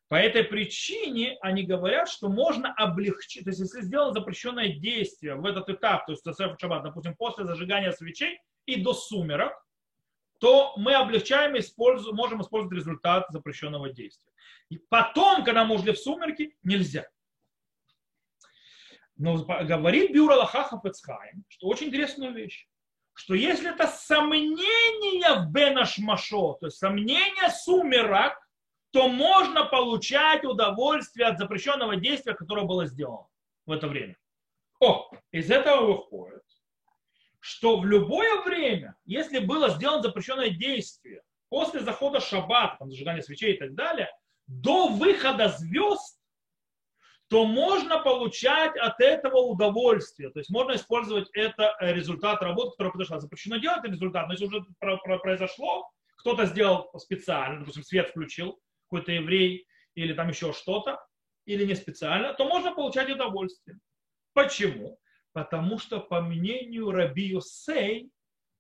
По 0.08 0.16
этой 0.16 0.44
причине 0.44 1.38
они 1.42 1.64
говорят, 1.64 2.08
что 2.10 2.30
можно 2.30 2.72
облегчить, 2.74 3.44
то 3.44 3.50
есть 3.50 3.60
если 3.60 3.82
сделано 3.82 4.14
запрещенное 4.14 4.70
действие 4.70 5.36
в 5.36 5.46
этот 5.46 5.68
этап, 5.70 6.06
то 6.06 6.12
есть 6.12 6.24
шаббат, 6.60 6.84
допустим, 6.84 7.16
после 7.16 7.46
зажигания 7.46 7.92
свечей 7.92 8.40
и 8.68 8.82
до 8.82 8.94
сумерок, 8.94 9.54
то 10.40 10.74
мы 10.78 10.94
облегчаем, 10.94 11.58
используем, 11.58 12.16
можем 12.16 12.42
использовать 12.42 12.76
результат 12.78 13.26
запрещенного 13.30 13.90
действия. 13.90 14.32
И 14.70 14.78
потом, 14.78 15.44
когда 15.44 15.66
мы 15.66 15.76
ушли 15.76 15.92
в 15.94 15.98
сумерки, 15.98 16.56
нельзя. 16.62 17.08
Но 19.18 19.44
говорит 19.44 20.12
Бюро 20.14 20.36
Лахаха 20.36 20.78
Пецхайм, 20.78 21.46
что 21.48 21.68
очень 21.68 21.88
интересную 21.88 22.34
вещь, 22.34 22.68
что 23.14 23.34
если 23.34 23.74
это 23.74 23.88
сомнение 23.88 25.40
в 25.40 25.52
Бенашмашо, 25.52 26.58
то 26.60 26.66
есть 26.68 26.78
сомнение 26.78 27.50
сумерок, 27.50 28.45
то 28.96 29.10
можно 29.10 29.66
получать 29.66 30.46
удовольствие 30.46 31.28
от 31.28 31.38
запрещенного 31.38 31.98
действия, 31.98 32.34
которое 32.34 32.66
было 32.66 32.86
сделано 32.86 33.28
в 33.66 33.74
это 33.74 33.90
время. 33.90 34.16
О, 34.80 35.12
из 35.32 35.52
этого 35.52 35.86
выходит, 35.88 36.44
что 37.42 37.78
в 37.78 37.86
любое 37.86 38.42
время, 38.44 38.96
если 39.04 39.40
было 39.40 39.70
сделано 39.72 40.02
запрещенное 40.02 40.50
действие, 40.50 41.24
после 41.50 41.82
захода 41.82 42.22
шаббата, 42.22 42.78
там, 42.80 42.90
зажигания 42.90 43.22
свечей 43.22 43.56
и 43.56 43.58
так 43.58 43.74
далее, 43.74 44.10
до 44.48 44.88
выхода 44.88 45.50
звезд, 45.50 46.18
то 47.28 47.46
можно 47.46 48.00
получать 48.00 48.78
от 48.78 49.02
этого 49.02 49.40
удовольствие. 49.40 50.30
То 50.30 50.40
есть 50.40 50.50
можно 50.50 50.74
использовать 50.78 51.28
это 51.34 51.76
э, 51.82 51.92
результат 51.92 52.42
работы, 52.42 52.72
который 52.78 52.94
произошла. 52.94 53.20
Запрещено 53.20 53.58
делать 53.58 53.84
результат, 53.84 54.28
но 54.28 54.36
если 54.36 54.46
уже 54.46 54.64
произошло, 54.80 55.92
кто-то 56.16 56.46
сделал 56.46 56.90
специально, 56.98 57.60
допустим, 57.60 57.84
свет 57.84 58.12
включил, 58.12 58.58
какой-то 58.90 59.12
еврей 59.12 59.68
или 59.96 60.14
там 60.14 60.30
еще 60.30 60.54
что-то, 60.54 61.00
или 61.46 61.66
не 61.66 61.76
специально, 61.76 62.34
то 62.34 62.46
можно 62.46 62.74
получать 62.74 63.10
удовольствие. 63.10 63.80
Почему? 64.34 65.00
Потому 65.32 65.78
что 65.78 66.00
по 66.00 66.22
мнению 66.22 66.92
Раби 66.92 67.28
Юсей, 67.28 68.10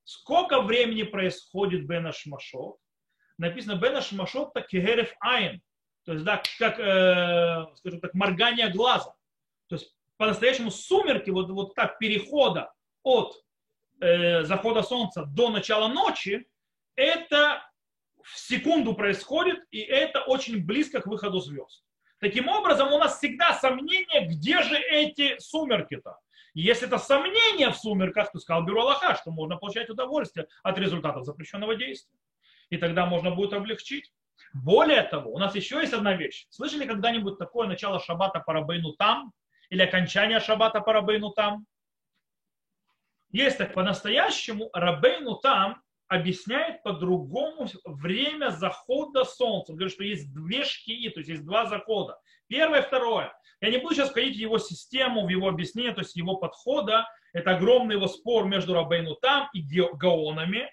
сколько 0.03 0.61
времени 0.61 1.03
происходит 1.03 1.88
Бена 1.88 2.11
Шмашот, 2.11 2.78
написано 3.38 3.76
Бена 3.76 4.01
Шмашот 4.01 4.53
так 4.53 4.69
Герев 4.69 5.13
Айн, 5.19 5.61
то 6.05 6.13
есть 6.13 6.23
да, 6.23 6.41
как, 6.59 6.80
э, 6.80 7.65
скажем 7.78 7.99
так, 7.99 8.13
моргание 8.13 8.69
глаза. 8.69 9.15
То 9.67 9.76
есть 9.76 9.95
по-настоящему 10.17 10.69
сумерки, 10.69 11.32
вот, 11.32 11.49
вот 11.49 11.73
так 11.73 11.97
перехода 11.97 12.71
от 13.03 13.36
э, 14.01 14.43
захода 14.43 14.84
солнца 14.84 15.26
до 15.26 15.49
начала 15.49 15.88
ночи, 15.88 16.47
это 16.95 17.67
в 18.34 18.39
секунду 18.39 18.93
происходит, 18.95 19.63
и 19.71 19.80
это 19.80 20.21
очень 20.21 20.65
близко 20.65 21.01
к 21.01 21.07
выходу 21.07 21.39
звезд. 21.39 21.84
Таким 22.19 22.47
образом, 22.47 22.91
у 22.91 22.97
нас 22.97 23.17
всегда 23.17 23.53
сомнение, 23.53 24.26
где 24.28 24.63
же 24.63 24.78
эти 24.78 25.38
сумерки-то. 25.39 26.17
Если 26.53 26.88
это 26.88 26.97
сомнение 26.97 27.69
в 27.69 27.76
сумерках, 27.76 28.32
то 28.32 28.39
сказал 28.39 28.63
Бюро 28.63 28.82
Аллаха, 28.82 29.15
что 29.15 29.30
можно 29.30 29.57
получать 29.57 29.89
удовольствие 29.89 30.47
от 30.63 30.78
результатов 30.80 31.26
запрещенного 31.26 31.76
действия. 31.76 32.17
И 32.69 32.78
тогда 32.78 33.05
можно 33.05 33.32
будет 33.32 33.53
облегчить. 33.53 34.11
Более 34.53 35.03
того, 35.03 35.34
у 35.34 35.38
нас 35.38 35.53
еще 35.53 35.82
есть 35.82 35.93
одна 35.93 36.13
вещь. 36.13 36.47
Слышали 36.49 36.86
когда-нибудь 36.86 37.38
такое 37.38 37.67
начало 37.67 37.99
шаббата 37.99 38.39
по 38.39 38.53
рабейну 38.53 38.93
там? 38.93 39.34
Или 39.69 39.84
окончание 39.84 40.39
шаббата 40.39 40.80
по 40.80 40.93
рабейну 40.93 41.32
там? 41.32 41.65
Есть 43.32 43.57
так 43.57 43.73
по-настоящему 43.73 44.69
рабейну 44.73 45.36
там 45.36 45.82
объясняет 46.08 46.84
по-другому 46.84 47.68
время 47.86 48.49
захода 48.49 49.24
солнца. 49.26 49.72
Он 49.72 49.78
говорит, 49.78 49.93
что 49.93 50.03
есть 50.03 50.34
две 50.34 50.64
шкии, 50.64 51.10
то 51.10 51.20
есть 51.20 51.30
есть 51.30 51.45
два 51.45 51.66
захода. 51.66 52.20
Первое, 52.47 52.82
второе. 52.82 53.34
Я 53.62 53.72
не 53.72 53.78
буду 53.78 53.95
сейчас 53.95 54.12
входить 54.12 54.36
в 54.36 54.39
его 54.39 54.60
систему, 54.60 55.26
в 55.26 55.30
его 55.30 55.47
объяснение, 55.47 55.93
то 55.93 56.01
есть 56.01 56.16
его 56.16 56.36
подхода. 56.38 57.08
Это 57.34 57.51
огромный 57.51 57.95
его 57.95 58.08
спор 58.08 58.45
между 58.45 58.74
Рабейну 58.74 59.16
там 59.16 59.49
и 59.53 59.62
Гаонами, 59.62 60.70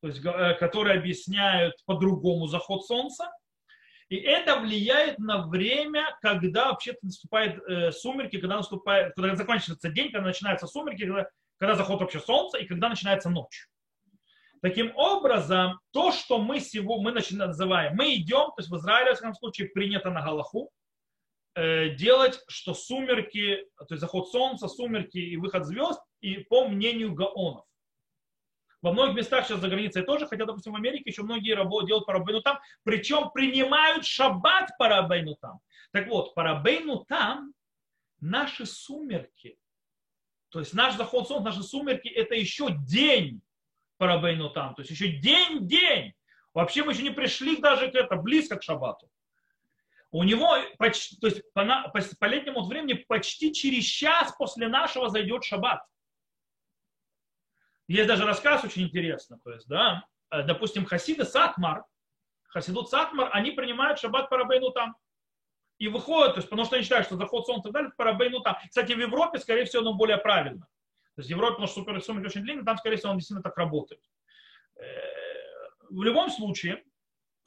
то 0.00 0.08
есть, 0.08 0.24
э, 0.24 0.54
которые 0.54 0.98
объясняют 0.98 1.74
по-другому 1.86 2.46
заход 2.46 2.84
солнца. 2.84 3.30
И 4.08 4.16
это 4.16 4.58
влияет 4.58 5.18
на 5.18 5.46
время, 5.46 6.16
когда 6.22 6.70
вообще 6.70 6.94
наступает 7.02 7.58
э, 7.68 7.92
сумерки, 7.92 8.38
когда 8.38 8.56
наступает, 8.56 9.14
когда 9.14 9.34
заканчивается 9.36 9.90
день, 9.90 10.10
когда 10.10 10.28
начинаются 10.28 10.66
сумерки, 10.66 11.04
когда, 11.04 11.28
когда 11.58 11.74
заход 11.74 12.00
вообще 12.00 12.20
солнца 12.20 12.58
и 12.58 12.66
когда 12.66 12.88
начинается 12.88 13.28
ночь. 13.28 13.68
Таким 14.60 14.92
образом, 14.96 15.80
то, 15.92 16.10
что 16.10 16.38
мы 16.38 16.60
сегодня 16.60 17.04
мы 17.04 17.12
начинаем, 17.12 17.50
называем, 17.50 17.94
мы 17.96 18.14
идем, 18.16 18.48
то 18.48 18.54
есть 18.58 18.70
в 18.70 18.76
Израиле, 18.76 19.12
в 19.12 19.14
всяком 19.14 19.34
случае, 19.34 19.68
принято 19.68 20.10
на 20.10 20.22
Галаху, 20.22 20.70
э, 21.54 21.90
делать, 21.90 22.40
что 22.48 22.74
сумерки, 22.74 23.64
то 23.76 23.86
есть 23.90 24.00
заход 24.00 24.30
солнца, 24.30 24.66
сумерки 24.66 25.18
и 25.18 25.36
выход 25.36 25.64
звезд, 25.64 26.00
и 26.20 26.38
по 26.38 26.66
мнению 26.66 27.14
гаонов. 27.14 27.64
Во 28.82 28.92
многих 28.92 29.16
местах 29.16 29.46
сейчас 29.46 29.60
за 29.60 29.68
границей 29.68 30.02
тоже, 30.02 30.26
хотя, 30.26 30.44
допустим, 30.44 30.72
в 30.72 30.76
Америке 30.76 31.10
еще 31.10 31.22
многие 31.22 31.54
работы 31.54 31.88
делают 31.88 32.06
по 32.06 32.12
рабейну 32.12 32.42
там, 32.42 32.60
причем 32.84 33.30
принимают 33.30 34.04
шаббат 34.04 34.70
по 34.78 34.88
рабейну 34.88 35.36
там. 35.36 35.60
Так 35.92 36.08
вот, 36.08 36.34
по 36.34 36.42
рабейну 36.42 37.04
там 37.04 37.54
наши 38.20 38.66
сумерки, 38.66 39.58
то 40.50 40.60
есть 40.60 40.74
наш 40.74 40.94
заход 40.96 41.28
солнца, 41.28 41.44
наши 41.44 41.62
сумерки, 41.62 42.08
это 42.08 42.34
еще 42.34 42.68
день 42.70 43.42
Парабейну 43.98 44.50
там. 44.50 44.74
То 44.74 44.82
есть 44.82 44.90
еще 44.90 45.08
день-день. 45.08 46.14
Вообще 46.54 46.82
мы 46.82 46.92
еще 46.92 47.02
не 47.02 47.10
пришли 47.10 47.56
даже 47.56 47.90
к 47.90 47.94
это, 47.94 48.16
близко 48.16 48.56
к 48.56 48.62
шабату. 48.62 49.08
У 50.10 50.22
него, 50.22 50.56
почти, 50.78 51.16
то 51.18 51.26
есть 51.26 51.42
по, 51.52 51.64
по, 51.92 52.00
по 52.18 52.24
летнему 52.24 52.64
времени 52.64 52.94
почти 52.94 53.52
через 53.52 53.84
час 53.84 54.34
после 54.38 54.68
нашего 54.68 55.10
зайдет 55.10 55.44
шаббат. 55.44 55.84
Есть 57.88 58.08
даже 58.08 58.24
рассказ 58.24 58.64
очень 58.64 58.84
интересный. 58.84 59.38
То 59.44 59.52
есть, 59.52 59.68
да, 59.68 60.04
э, 60.30 60.42
допустим, 60.44 60.86
хасиды 60.86 61.24
Сатмар, 61.24 61.84
хасидут 62.48 62.88
Сатмар, 62.88 63.30
они 63.32 63.50
принимают 63.50 63.98
шаббат 63.98 64.30
Парабейну 64.30 64.70
там. 64.70 64.96
И 65.78 65.88
выходят, 65.88 66.34
то 66.34 66.38
есть, 66.38 66.48
потому 66.48 66.66
что 66.66 66.76
они 66.76 66.84
считают, 66.84 67.06
что 67.06 67.16
заход 67.16 67.46
солнца 67.46 67.70
дали 67.70 67.90
Парабейну 67.96 68.40
там. 68.40 68.56
Кстати, 68.68 68.92
в 68.92 68.98
Европе, 68.98 69.38
скорее 69.38 69.64
всего, 69.64 69.82
оно 69.82 69.94
более 69.94 70.18
правильно. 70.18 70.66
То 71.18 71.22
есть 71.22 71.30
в 71.30 71.32
Европе, 71.32 71.54
потому 71.54 71.66
что 71.66 71.80
суперсуммит 71.80 72.24
очень 72.24 72.42
длинный, 72.42 72.64
там, 72.64 72.78
скорее 72.78 72.96
всего, 72.96 73.10
он 73.10 73.18
действительно 73.18 73.42
так 73.42 73.58
работает. 73.58 74.00
Э, 74.76 74.84
в 75.90 76.00
любом 76.04 76.30
случае, 76.30 76.84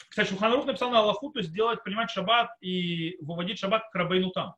кстати, 0.09 0.27
Шуханарух 0.27 0.65
написал 0.65 0.91
на 0.91 0.99
Аллаху, 0.99 1.31
то 1.31 1.39
есть 1.39 1.53
делать, 1.53 1.81
понимать 1.81 2.09
шаббат 2.09 2.49
и 2.59 3.15
выводить 3.21 3.59
шаббат 3.59 3.89
к 3.89 3.95
Рабейну 3.95 4.31
там. 4.31 4.55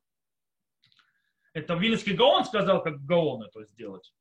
Это 1.53 1.75
Вильнинский 1.75 2.13
Гаон 2.13 2.43
сказал, 2.45 2.81
как 2.81 3.05
Гаоны 3.05 3.49
то 3.49 3.59
есть 3.59 3.75
делать. 3.75 4.11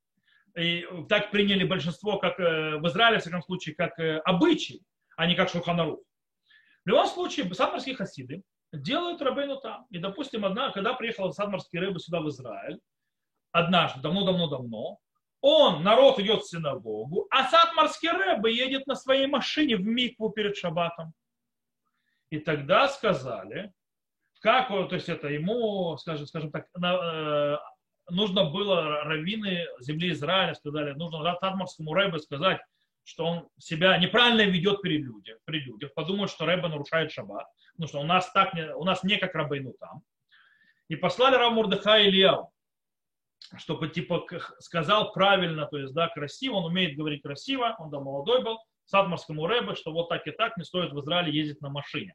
И 0.58 0.86
так 1.08 1.30
приняли 1.30 1.64
большинство, 1.64 2.18
как 2.18 2.38
э, 2.38 2.76
в 2.76 2.86
Израиле, 2.88 3.18
в 3.18 3.22
всяком 3.22 3.40
случае, 3.40 3.74
как 3.74 3.98
э, 3.98 4.18
обычай, 4.18 4.82
а 5.16 5.26
не 5.26 5.34
как 5.34 5.48
Шуханарух. 5.48 6.00
В 6.84 6.88
любом 6.88 7.06
случае, 7.06 7.50
садмарские 7.54 7.96
хасиды 7.96 8.42
делают 8.74 9.22
Рабейну 9.22 9.58
там. 9.58 9.86
И, 9.88 9.96
допустим, 9.96 10.44
одна, 10.44 10.70
когда 10.70 10.92
приехал 10.92 11.32
садмарский 11.32 11.78
рыбы 11.78 11.98
сюда 11.98 12.20
в 12.20 12.28
Израиль, 12.28 12.78
однажды, 13.52 14.00
давно-давно-давно, 14.00 14.98
он, 15.40 15.82
народ 15.82 16.18
идет 16.20 16.42
в 16.42 16.48
синагогу, 16.48 17.26
а 17.30 17.48
Сатмарский 17.48 18.10
Рэбе 18.10 18.54
едет 18.54 18.86
на 18.86 18.94
своей 18.94 19.26
машине 19.26 19.76
в 19.76 19.84
Микву 19.84 20.30
перед 20.30 20.56
шаббатом. 20.56 21.12
И 22.30 22.38
тогда 22.38 22.88
сказали, 22.88 23.72
как, 24.40 24.68
то 24.68 24.94
есть 24.94 25.08
это 25.08 25.28
ему, 25.28 25.96
скажем, 25.98 26.26
скажем 26.26 26.50
так, 26.50 26.66
э, 26.82 27.56
нужно 28.08 28.44
было 28.50 29.02
раввины 29.04 29.66
земли 29.80 30.12
Израиля 30.12 30.54
сказали, 30.54 30.92
нужно 30.92 31.36
Сатмарскому 31.40 31.92
Рэбе 31.92 32.18
сказать, 32.18 32.60
что 33.04 33.26
он 33.26 33.48
себя 33.58 33.98
неправильно 33.98 34.42
ведет 34.42 34.80
перед 34.80 35.02
людях, 35.02 35.38
при 35.44 35.58
людях, 35.58 35.92
подумают, 35.94 36.30
что 36.30 36.46
Рэба 36.46 36.68
нарушает 36.68 37.10
шаббат, 37.10 37.46
потому 37.72 37.88
что 37.88 38.00
у 38.00 38.04
нас, 38.04 38.30
так 38.32 38.54
не, 38.54 38.74
у 38.74 38.84
нас 38.84 39.02
не 39.02 39.16
как 39.16 39.34
Рабейну 39.34 39.72
там. 39.72 40.02
И 40.88 40.96
послали 40.96 41.36
Рав 41.36 41.52
Мурдыха 41.52 42.00
Ильяу, 42.00 42.52
чтобы 43.58 43.88
типа 43.88 44.26
сказал 44.58 45.12
правильно, 45.12 45.66
то 45.66 45.78
есть 45.78 45.92
да, 45.94 46.08
красиво, 46.08 46.54
он 46.54 46.66
умеет 46.66 46.96
говорить 46.96 47.22
красиво, 47.22 47.76
он 47.78 47.90
да 47.90 48.00
молодой 48.00 48.42
был, 48.42 48.58
садмарскому 48.84 49.46
Рэбе, 49.46 49.74
что 49.74 49.92
вот 49.92 50.08
так 50.08 50.26
и 50.26 50.30
так 50.30 50.56
не 50.56 50.64
стоит 50.64 50.92
в 50.92 51.00
Израиле 51.00 51.32
ездить 51.32 51.60
на 51.60 51.68
машине. 51.68 52.14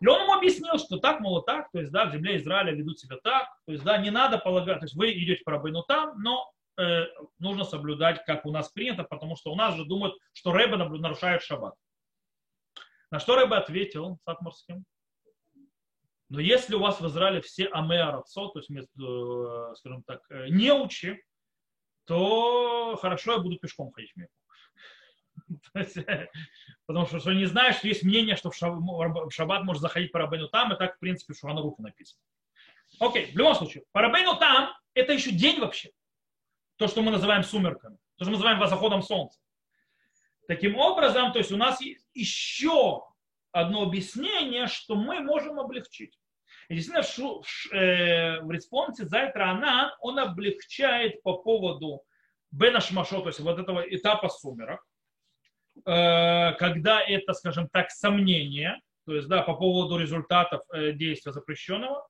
И 0.00 0.06
он 0.06 0.22
ему 0.22 0.34
объяснил, 0.34 0.78
что 0.78 0.98
так, 0.98 1.20
мол, 1.20 1.42
так, 1.42 1.70
то 1.72 1.80
есть, 1.80 1.90
да, 1.90 2.06
в 2.06 2.12
земле 2.12 2.36
Израиля 2.36 2.72
ведут 2.72 3.00
себя 3.00 3.16
так, 3.22 3.48
то 3.66 3.72
есть, 3.72 3.84
да, 3.84 3.98
не 3.98 4.10
надо 4.10 4.38
полагать, 4.38 4.78
то 4.78 4.84
есть 4.84 4.94
вы 4.94 5.12
идете 5.12 5.42
по 5.44 5.52
Рабейну 5.52 5.82
там, 5.82 6.22
но 6.22 6.52
э, 6.78 7.06
нужно 7.38 7.64
соблюдать, 7.64 8.24
как 8.24 8.46
у 8.46 8.52
нас 8.52 8.68
принято, 8.68 9.02
потому 9.02 9.34
что 9.36 9.52
у 9.52 9.56
нас 9.56 9.74
же 9.74 9.84
думают, 9.84 10.14
что 10.32 10.52
Рэбе 10.52 10.76
нарушает 10.76 11.42
шаббат. 11.42 11.74
На 13.10 13.18
что 13.18 13.36
Рэбе 13.36 13.56
ответил 13.56 14.18
Сатмарским? 14.24 14.84
Но 16.28 16.40
если 16.40 16.74
у 16.74 16.80
вас 16.80 17.00
в 17.00 17.06
Израиле 17.06 17.40
все 17.40 17.66
амеарацо, 17.66 18.48
то 18.48 18.58
есть, 18.58 18.70
э, 18.70 19.74
скажем 19.76 20.02
так, 20.02 20.20
э, 20.30 20.48
неучи, 20.48 21.22
то 22.04 22.96
хорошо, 23.00 23.32
я 23.32 23.38
буду 23.38 23.58
пешком 23.58 23.92
ходить 23.92 24.12
в 24.12 24.16
Мекку. 24.16 24.34
Потому 26.86 27.06
что, 27.06 27.20
что 27.20 27.32
не 27.32 27.46
знаешь, 27.46 27.76
что 27.76 27.88
есть 27.88 28.02
мнение, 28.02 28.36
что 28.36 28.50
в 28.50 28.56
шаббат 28.56 29.64
может 29.64 29.80
заходить 29.80 30.12
по 30.12 30.18
Рабейну 30.18 30.48
там, 30.48 30.72
и 30.72 30.76
так, 30.76 30.96
в 30.96 30.98
принципе, 30.98 31.32
в 31.32 31.38
Шуханарухе 31.38 31.82
написано. 31.82 32.20
Окей, 33.00 33.32
в 33.32 33.36
любом 33.36 33.54
случае, 33.54 33.84
по 33.92 34.02
там 34.38 34.74
это 34.94 35.12
еще 35.12 35.30
день 35.30 35.60
вообще. 35.60 35.90
То, 36.76 36.88
что 36.88 37.02
мы 37.02 37.10
называем 37.10 37.42
сумерками. 37.42 37.96
То, 38.16 38.24
что 38.24 38.30
мы 38.30 38.32
называем 38.32 38.66
заходом 38.66 39.02
солнца. 39.02 39.38
Таким 40.46 40.76
образом, 40.76 41.32
то 41.32 41.38
есть 41.38 41.52
у 41.52 41.56
нас 41.56 41.80
еще 42.14 43.02
одно 43.60 43.82
объяснение, 43.82 44.66
что 44.66 44.94
мы 44.94 45.20
можем 45.20 45.58
облегчить. 45.58 46.18
И 46.68 46.74
действительно, 46.74 47.42
э, 47.72 48.40
в 48.40 48.50
респонсе 48.50 49.06
Зайтра 49.06 49.50
Анан 49.50 49.90
он 50.00 50.18
облегчает 50.18 51.22
по 51.22 51.38
поводу 51.38 52.02
Бена 52.50 52.80
Шмашо, 52.80 53.20
то 53.20 53.28
есть 53.28 53.40
вот 53.40 53.58
этого 53.58 53.80
этапа 53.80 54.28
сумерок, 54.28 54.84
э, 55.86 56.52
когда 56.58 57.00
это, 57.00 57.32
скажем 57.32 57.68
так, 57.68 57.90
сомнение, 57.90 58.80
то 59.06 59.14
есть 59.14 59.28
да, 59.28 59.42
по 59.42 59.54
поводу 59.54 59.96
результатов 59.96 60.60
э, 60.72 60.92
действия 60.92 61.32
запрещенного, 61.32 62.06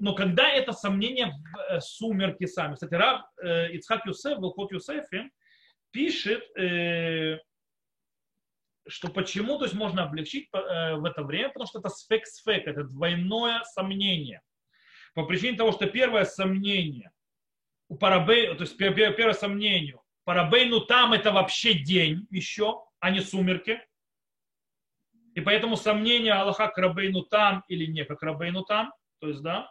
но 0.00 0.14
когда 0.14 0.50
это 0.50 0.72
сомнение 0.72 1.32
в 1.70 1.80
сумерки 1.80 2.44
сами. 2.44 2.74
Кстати, 2.74 2.92
Рав 2.92 3.22
Ицхак 3.42 4.04
Юсеф, 4.04 4.36
Волхот 4.36 4.70
Юсефи, 4.70 5.30
пишет, 5.92 6.44
что 8.88 9.08
почему 9.08 9.58
то 9.58 9.64
есть 9.64 9.74
можно 9.74 10.04
облегчить 10.04 10.48
э, 10.52 10.94
в 10.96 11.04
это 11.04 11.22
время, 11.22 11.48
потому 11.48 11.66
что 11.66 11.78
это 11.78 11.88
сфек-сфек, 11.88 12.66
это 12.66 12.84
двойное 12.84 13.62
сомнение. 13.64 14.42
По 15.14 15.24
причине 15.24 15.56
того, 15.56 15.72
что 15.72 15.86
первое 15.86 16.24
сомнение, 16.24 17.10
у 17.88 17.96
парабей, 17.96 18.54
то 18.54 18.62
есть 18.62 18.76
первое 18.76 19.32
сомнение, 19.32 19.98
парабейну 20.24 20.80
там 20.80 21.12
это 21.12 21.32
вообще 21.32 21.74
день 21.74 22.26
еще, 22.30 22.84
а 23.00 23.10
не 23.10 23.20
сумерки. 23.20 23.80
И 25.34 25.40
поэтому 25.40 25.76
сомнение 25.76 26.32
Аллаха 26.32 26.68
к 26.68 26.78
рабейну 26.78 27.22
там 27.22 27.64
или 27.68 27.86
не 27.86 28.04
как 28.04 28.22
рабейну 28.22 28.64
там, 28.64 28.92
то 29.20 29.28
есть, 29.28 29.42
да, 29.42 29.70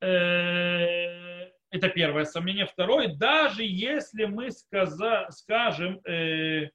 э, 0.00 1.50
это 1.70 1.88
первое 1.88 2.24
сомнение. 2.24 2.66
Второе, 2.66 3.08
даже 3.14 3.62
если 3.64 4.24
мы 4.24 4.50
сказа, 4.50 5.26
скажем, 5.30 6.00
э, 6.06 6.70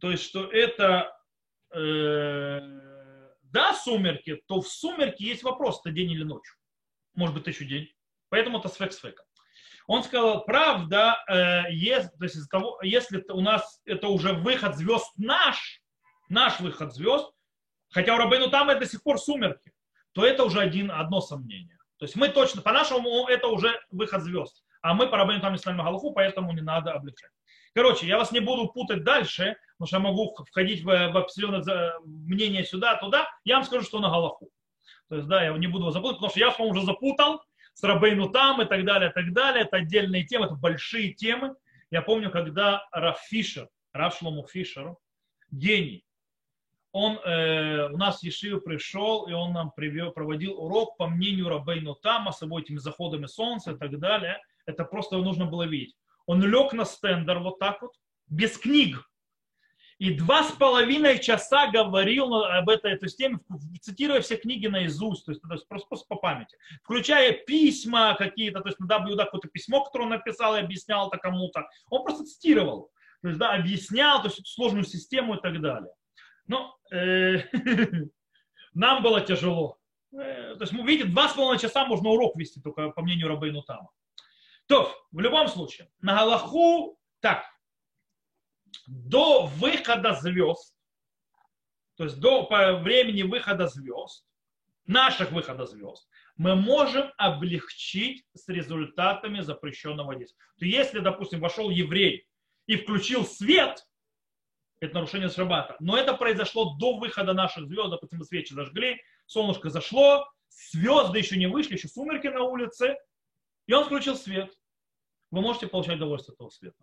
то 0.00 0.10
есть, 0.10 0.24
что 0.24 0.44
это 0.44 1.16
э, 1.74 2.60
да, 3.42 3.74
сумерки, 3.74 4.42
то 4.46 4.60
в 4.60 4.68
сумерки 4.68 5.22
есть 5.22 5.42
вопрос, 5.42 5.80
это 5.80 5.94
день 5.94 6.12
или 6.12 6.22
ночь. 6.22 6.56
Может 7.14 7.34
быть, 7.34 7.46
еще 7.46 7.64
день. 7.64 7.92
Поэтому 8.28 8.58
это 8.58 8.68
сфек 8.68 8.92
сфека. 8.92 9.24
Он 9.86 10.04
сказал, 10.04 10.44
правда, 10.44 11.18
э, 11.28 11.72
есть, 11.72 12.16
то 12.16 12.24
есть, 12.24 12.36
из 12.36 12.48
того, 12.48 12.78
если 12.82 13.24
у 13.30 13.40
нас 13.40 13.80
это 13.84 14.08
уже 14.08 14.32
выход 14.32 14.76
звезд 14.76 15.12
наш, 15.16 15.82
наш 16.28 16.60
выход 16.60 16.94
звезд, 16.94 17.30
хотя 17.90 18.14
у 18.14 18.18
Рабейну 18.18 18.50
там 18.50 18.70
это 18.70 18.80
до 18.80 18.86
сих 18.86 19.02
пор 19.02 19.18
сумерки, 19.18 19.72
то 20.12 20.24
это 20.24 20.44
уже 20.44 20.60
один, 20.60 20.90
одно 20.90 21.20
сомнение. 21.20 21.76
То 21.98 22.04
есть 22.04 22.16
мы 22.16 22.28
точно, 22.28 22.62
по-нашему, 22.62 23.26
это 23.26 23.48
уже 23.48 23.80
выход 23.90 24.22
звезд. 24.22 24.64
А 24.80 24.94
мы 24.94 25.08
по 25.08 25.16
Рабейну 25.16 25.42
там 25.42 25.52
не 25.52 25.58
ставим 25.58 25.78
Галаху, 25.78 26.12
поэтому 26.12 26.52
не 26.52 26.62
надо 26.62 26.92
облегчать. 26.92 27.32
Короче, 27.74 28.06
я 28.06 28.18
вас 28.18 28.32
не 28.32 28.40
буду 28.40 28.68
путать 28.68 29.04
дальше, 29.04 29.56
потому 29.78 29.86
что 29.86 29.96
я 29.96 30.00
могу 30.00 30.34
входить 30.48 30.82
в, 30.82 30.86
в 30.86 31.16
определенное 31.16 31.98
мнение 32.04 32.64
сюда, 32.64 32.96
туда. 32.96 33.28
Я 33.44 33.56
вам 33.56 33.64
скажу, 33.64 33.84
что 33.84 34.00
на 34.00 34.10
Галаху. 34.10 34.50
То 35.08 35.16
есть, 35.16 35.28
да, 35.28 35.44
я 35.44 35.56
не 35.56 35.66
буду 35.66 35.84
вас 35.84 35.94
запутать, 35.94 36.16
потому 36.16 36.30
что 36.30 36.40
я 36.40 36.48
вас, 36.48 36.60
уже 36.60 36.82
запутал 36.82 37.42
с 37.74 37.82
Рабейну 37.82 38.28
там 38.30 38.60
и 38.62 38.64
так 38.64 38.84
далее, 38.84 39.10
и 39.10 39.12
так 39.12 39.32
далее. 39.32 39.64
Это 39.64 39.78
отдельные 39.78 40.24
темы, 40.24 40.46
это 40.46 40.54
большие 40.54 41.12
темы. 41.14 41.54
Я 41.90 42.02
помню, 42.02 42.30
когда 42.30 42.86
Раф 42.92 43.20
Фишер, 43.28 43.68
Раф 43.92 44.16
Шлому 44.18 44.46
Фишер, 44.46 44.96
гений, 45.50 46.04
он 46.92 47.18
э, 47.18 47.88
у 47.88 47.96
нас 47.96 48.20
в 48.20 48.22
Ешиве 48.24 48.60
пришел, 48.60 49.28
и 49.28 49.32
он 49.32 49.52
нам 49.52 49.70
привел, 49.70 50.10
проводил 50.10 50.60
урок 50.60 50.96
по 50.96 51.06
мнению 51.06 51.48
Рабейну 51.48 51.94
Тама 51.94 52.32
с 52.32 52.38
собой 52.38 52.62
этими 52.62 52.78
заходами 52.78 53.26
солнца 53.26 53.72
и 53.72 53.76
так 53.76 53.98
далее. 53.98 54.40
Это 54.66 54.84
просто 54.84 55.16
нужно 55.18 55.46
было 55.46 55.64
видеть. 55.64 55.96
Он 56.30 56.40
лег 56.44 56.72
на 56.72 56.84
стендер 56.84 57.40
вот 57.40 57.58
так 57.58 57.82
вот, 57.82 57.90
без 58.28 58.56
книг. 58.56 59.04
И 59.98 60.14
два 60.14 60.44
с 60.44 60.52
половиной 60.52 61.18
часа 61.18 61.66
говорил 61.66 62.32
об 62.32 62.68
этой, 62.68 62.92
этой 62.92 63.08
теме, 63.08 63.40
цитируя 63.80 64.20
все 64.20 64.36
книги 64.36 64.68
наизусть, 64.68 65.26
то 65.26 65.32
есть, 65.32 65.42
то 65.42 65.52
есть 65.52 65.66
просто, 65.66 65.88
просто 65.88 66.06
по 66.08 66.14
памяти. 66.14 66.56
Включая 66.84 67.32
письма 67.32 68.14
какие-то, 68.14 68.60
то 68.60 68.68
есть 68.68 68.78
на 68.78 68.86
WD 68.86 69.16
какое-то 69.16 69.48
письмо, 69.48 69.82
которое 69.82 70.04
он 70.04 70.10
написал 70.10 70.54
и 70.54 70.60
объяснял 70.60 71.08
это 71.08 71.18
кому-то. 71.18 71.68
Он 71.90 72.04
просто 72.04 72.24
цитировал, 72.24 72.92
то 73.22 73.28
есть, 73.28 73.40
да, 73.40 73.52
объяснял 73.52 74.22
то 74.22 74.28
есть, 74.28 74.46
сложную 74.46 74.84
систему 74.84 75.34
и 75.34 75.40
так 75.40 75.60
далее. 75.60 75.90
Но 76.46 76.78
э, 76.92 77.38
нам 78.74 79.02
было 79.02 79.20
тяжело. 79.20 79.78
Э, 80.12 80.54
то 80.54 80.60
есть, 80.60 80.72
видим, 80.72 81.10
два 81.10 81.28
с 81.28 81.32
половиной 81.32 81.60
часа 81.60 81.84
можно 81.86 82.10
урок 82.10 82.36
вести, 82.36 82.60
только 82.60 82.90
по 82.90 83.02
мнению 83.02 83.26
Рабейну 83.26 83.62
Тама. 83.62 83.90
То, 84.70 84.96
в 85.10 85.18
любом 85.18 85.48
случае, 85.48 85.90
на 86.00 86.14
Галаху 86.14 86.96
так, 87.18 87.44
до 88.86 89.46
выхода 89.46 90.14
звезд, 90.14 90.76
то 91.96 92.04
есть 92.04 92.20
до 92.20 92.46
времени 92.80 93.22
выхода 93.22 93.66
звезд, 93.66 94.24
наших 94.86 95.32
выхода 95.32 95.66
звезд, 95.66 96.08
мы 96.36 96.54
можем 96.54 97.10
облегчить 97.16 98.24
с 98.32 98.46
результатами 98.46 99.40
запрещенного 99.40 100.14
действия. 100.14 100.38
То 100.60 100.64
если, 100.64 101.00
допустим, 101.00 101.40
вошел 101.40 101.68
еврей 101.68 102.28
и 102.66 102.76
включил 102.76 103.26
свет, 103.26 103.84
это 104.78 104.94
нарушение 104.94 105.30
шаббата. 105.30 105.74
Но 105.80 105.96
это 105.96 106.14
произошло 106.14 106.76
до 106.76 106.96
выхода 106.96 107.32
наших 107.32 107.66
звезд, 107.66 107.90
допустим, 107.90 108.20
мы 108.20 108.24
свечи 108.24 108.54
зажгли, 108.54 109.02
солнышко 109.26 109.68
зашло, 109.68 110.30
звезды 110.48 111.18
еще 111.18 111.36
не 111.36 111.48
вышли, 111.48 111.74
еще 111.74 111.88
сумерки 111.88 112.28
на 112.28 112.44
улице, 112.44 112.96
и 113.66 113.72
он 113.72 113.84
включил 113.84 114.14
свет 114.14 114.56
вы 115.30 115.40
можете 115.40 115.68
получать 115.68 115.96
удовольствие 115.96 116.34
от 116.34 116.36
этого 116.36 116.50
света. 116.50 116.76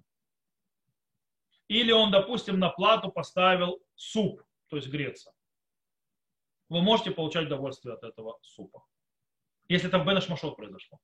Или 1.67 1.91
он, 1.91 2.11
допустим, 2.11 2.59
на 2.59 2.69
плату 2.69 3.11
поставил 3.11 3.81
суп, 3.95 4.41
то 4.69 4.77
есть 4.77 4.87
греться. 4.89 5.33
Вы 6.69 6.81
можете 6.81 7.11
получать 7.11 7.45
удовольствие 7.47 7.95
от 7.95 8.03
этого 8.03 8.37
супа. 8.41 8.83
Если 9.67 9.87
это 9.87 9.99
в 9.99 10.05
Бенеш 10.05 10.29
Машот 10.29 10.55
произошло. 10.55 10.99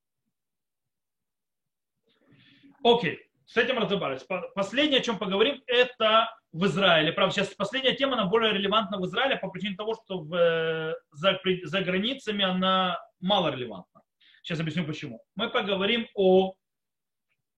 Окей, 2.82 3.30
с 3.46 3.56
этим 3.56 3.78
разобрались. 3.78 4.26
Последнее, 4.54 5.00
о 5.00 5.02
чем 5.02 5.18
поговорим, 5.18 5.62
это 5.66 6.34
в 6.52 6.64
Израиле. 6.66 7.12
Правда, 7.12 7.34
сейчас 7.34 7.54
последняя 7.54 7.94
тема, 7.94 8.14
она 8.14 8.26
более 8.26 8.52
релевантна 8.52 8.98
в 8.98 9.06
Израиле 9.06 9.36
по 9.36 9.48
причине 9.48 9.76
того, 9.76 9.94
что 9.94 10.20
в, 10.20 10.94
за, 11.12 11.40
за 11.62 11.80
границами 11.80 12.44
она 12.44 12.98
мало 13.20 13.50
релевантна. 13.50 14.02
Сейчас 14.42 14.60
объясню 14.60 14.86
почему. 14.86 15.22
Мы 15.34 15.48
поговорим 15.50 16.06
о 16.14 16.54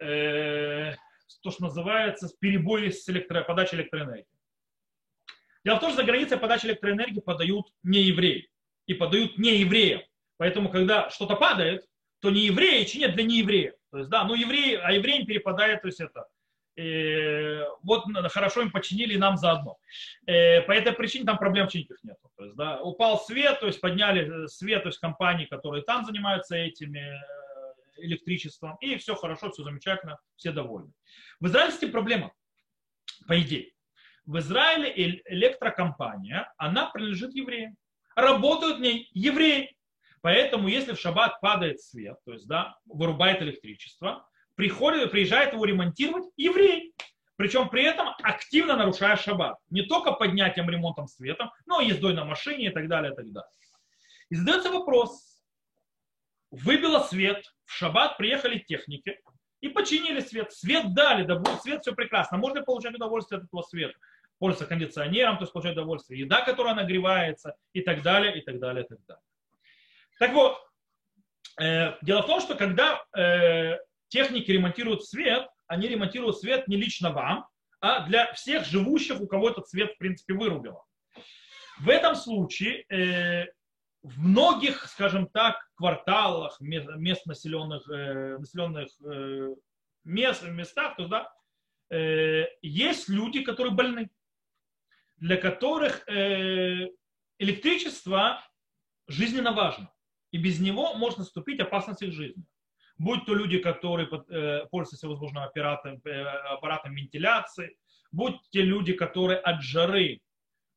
э, 0.00 0.94
то, 1.42 1.50
что 1.50 1.64
называется 1.64 2.28
перебои 2.40 2.90
с 2.90 3.08
электро, 3.08 3.42
подачей 3.42 3.78
электроэнергии. 3.78 4.26
Дело 5.64 5.76
в 5.76 5.80
том, 5.80 5.90
что 5.90 6.02
за 6.02 6.06
границей 6.06 6.38
подачи 6.38 6.66
электроэнергии 6.66 7.20
подают 7.20 7.66
не 7.82 8.02
евреи 8.02 8.48
и 8.86 8.94
подают 8.94 9.36
не 9.38 9.58
евреям. 9.58 10.02
Поэтому, 10.36 10.70
когда 10.70 11.10
что-то 11.10 11.34
падает, 11.36 11.84
то 12.20 12.30
не 12.30 12.46
евреи 12.46 12.84
чинят 12.84 13.14
для 13.14 13.24
неевреев. 13.24 13.74
То 13.90 13.98
есть, 13.98 14.10
да, 14.10 14.24
ну 14.24 14.34
евреи, 14.34 14.74
а 14.82 14.92
евреям 14.92 15.26
перепадает, 15.26 15.82
то 15.82 15.88
есть 15.88 16.00
это, 16.00 16.26
э, 16.76 17.64
вот 17.82 18.04
хорошо 18.28 18.62
им 18.62 18.70
починили 18.70 19.16
нам 19.16 19.36
заодно. 19.36 19.78
Э, 20.26 20.62
по 20.62 20.72
этой 20.72 20.92
причине 20.92 21.24
там 21.24 21.38
проблем 21.38 21.68
чинить 21.68 21.88
нет. 22.02 22.16
То 22.36 22.44
есть, 22.44 22.56
да, 22.56 22.80
упал 22.82 23.18
свет, 23.20 23.60
то 23.60 23.66
есть 23.66 23.80
подняли 23.80 24.46
свет, 24.46 24.82
то 24.82 24.88
есть 24.88 24.98
компании, 24.98 25.46
которые 25.46 25.82
там 25.82 26.04
занимаются 26.04 26.56
этими, 26.56 27.12
электричеством, 27.98 28.76
и 28.80 28.96
все 28.96 29.14
хорошо, 29.14 29.50
все 29.50 29.62
замечательно, 29.62 30.18
все 30.36 30.52
довольны. 30.52 30.92
В 31.40 31.46
Израиле 31.46 31.72
с 31.72 31.78
этим 31.78 31.92
проблема, 31.92 32.32
по 33.26 33.40
идее. 33.40 33.72
В 34.24 34.38
Израиле 34.38 35.22
электрокомпания, 35.26 36.52
она 36.56 36.90
принадлежит 36.90 37.34
евреям. 37.34 37.76
Работают 38.16 38.78
в 38.78 38.80
ней 38.80 39.08
евреи. 39.12 39.76
Поэтому, 40.20 40.66
если 40.66 40.92
в 40.92 41.00
шаббат 41.00 41.40
падает 41.40 41.80
свет, 41.80 42.16
то 42.24 42.32
есть, 42.32 42.48
да, 42.48 42.76
вырубает 42.86 43.40
электричество, 43.42 44.28
приходит, 44.56 45.12
приезжает 45.12 45.52
его 45.52 45.64
ремонтировать 45.64 46.24
еврей. 46.36 46.94
Причем 47.36 47.68
при 47.68 47.84
этом 47.84 48.08
активно 48.22 48.76
нарушая 48.76 49.16
шаббат. 49.16 49.58
Не 49.70 49.82
только 49.82 50.12
поднятием, 50.12 50.68
ремонтом, 50.68 51.06
светом, 51.06 51.52
но 51.66 51.80
и 51.80 51.88
ездой 51.88 52.14
на 52.14 52.24
машине 52.24 52.68
и 52.68 52.70
так 52.70 52.88
далее, 52.88 53.12
и 53.12 53.14
так 53.14 53.30
далее. 53.30 53.50
И 54.30 54.34
задается 54.34 54.70
вопрос. 54.72 55.44
Выбило 56.50 57.00
свет, 57.00 57.44
в 57.66 57.72
шаббат 57.72 58.16
приехали 58.16 58.58
техники 58.58 59.20
и 59.60 59.68
починили 59.68 60.20
свет. 60.20 60.52
Свет 60.52 60.94
дали, 60.94 61.24
да 61.24 61.36
будет 61.36 61.62
свет, 61.62 61.82
все 61.82 61.94
прекрасно. 61.94 62.38
Можно 62.38 62.62
получать 62.62 62.94
удовольствие 62.94 63.38
от 63.38 63.44
этого 63.44 63.62
света. 63.62 63.94
Пользоваться 64.38 64.68
кондиционером, 64.68 65.36
то 65.36 65.42
есть 65.42 65.52
получать 65.52 65.72
удовольствие. 65.72 66.20
Еда, 66.20 66.42
которая 66.42 66.74
нагревается 66.74 67.56
и 67.72 67.80
так 67.80 68.02
далее, 68.02 68.38
и 68.38 68.42
так 68.42 68.58
далее, 68.58 68.84
и 68.84 68.88
так 68.88 68.98
далее. 69.06 69.22
Так 70.18 70.32
вот, 70.32 70.58
э, 71.60 71.94
дело 72.02 72.22
в 72.22 72.26
том, 72.26 72.40
что 72.40 72.54
когда 72.54 73.04
э, 73.16 73.78
техники 74.08 74.50
ремонтируют 74.50 75.04
свет, 75.04 75.48
они 75.66 75.88
ремонтируют 75.88 76.38
свет 76.38 76.68
не 76.68 76.76
лично 76.76 77.10
вам, 77.10 77.46
а 77.80 78.06
для 78.06 78.32
всех 78.34 78.64
живущих, 78.64 79.20
у 79.20 79.26
кого 79.26 79.50
этот 79.50 79.68
свет, 79.68 79.94
в 79.94 79.98
принципе, 79.98 80.34
вырубило. 80.34 80.84
В 81.80 81.90
этом 81.90 82.14
случае 82.14 82.84
э, 82.88 83.46
в 84.06 84.18
многих, 84.18 84.86
скажем 84.86 85.26
так, 85.28 85.56
кварталах, 85.74 86.60
мест 86.60 87.26
населенных, 87.26 87.88
э, 87.90 88.38
населенных 88.38 88.88
э, 89.04 89.54
мест, 90.04 90.42
местах, 90.44 90.96
то, 90.96 91.08
да, 91.08 91.32
э, 91.90 92.46
есть 92.62 93.08
люди, 93.08 93.42
которые 93.42 93.74
больны, 93.74 94.10
для 95.16 95.36
которых 95.36 96.08
э, 96.08 96.88
электричество 97.38 98.42
жизненно 99.08 99.52
важно. 99.52 99.92
И 100.30 100.38
без 100.38 100.60
него 100.60 100.94
может 100.94 101.18
наступить 101.18 101.60
опасность 101.60 102.02
их 102.02 102.12
жизни 102.12 102.44
будь 102.98 103.24
то 103.26 103.34
люди, 103.34 103.58
которые 103.58 104.08
э, 104.08 104.66
пользуются 104.70 105.08
возможным 105.08 105.42
аппаратом, 105.42 106.00
э, 106.04 106.22
аппаратом 106.22 106.94
вентиляции, 106.94 107.76
будь 108.12 108.36
те 108.50 108.62
люди, 108.62 108.92
которые 108.92 109.38
от 109.38 109.62
жары 109.62 110.20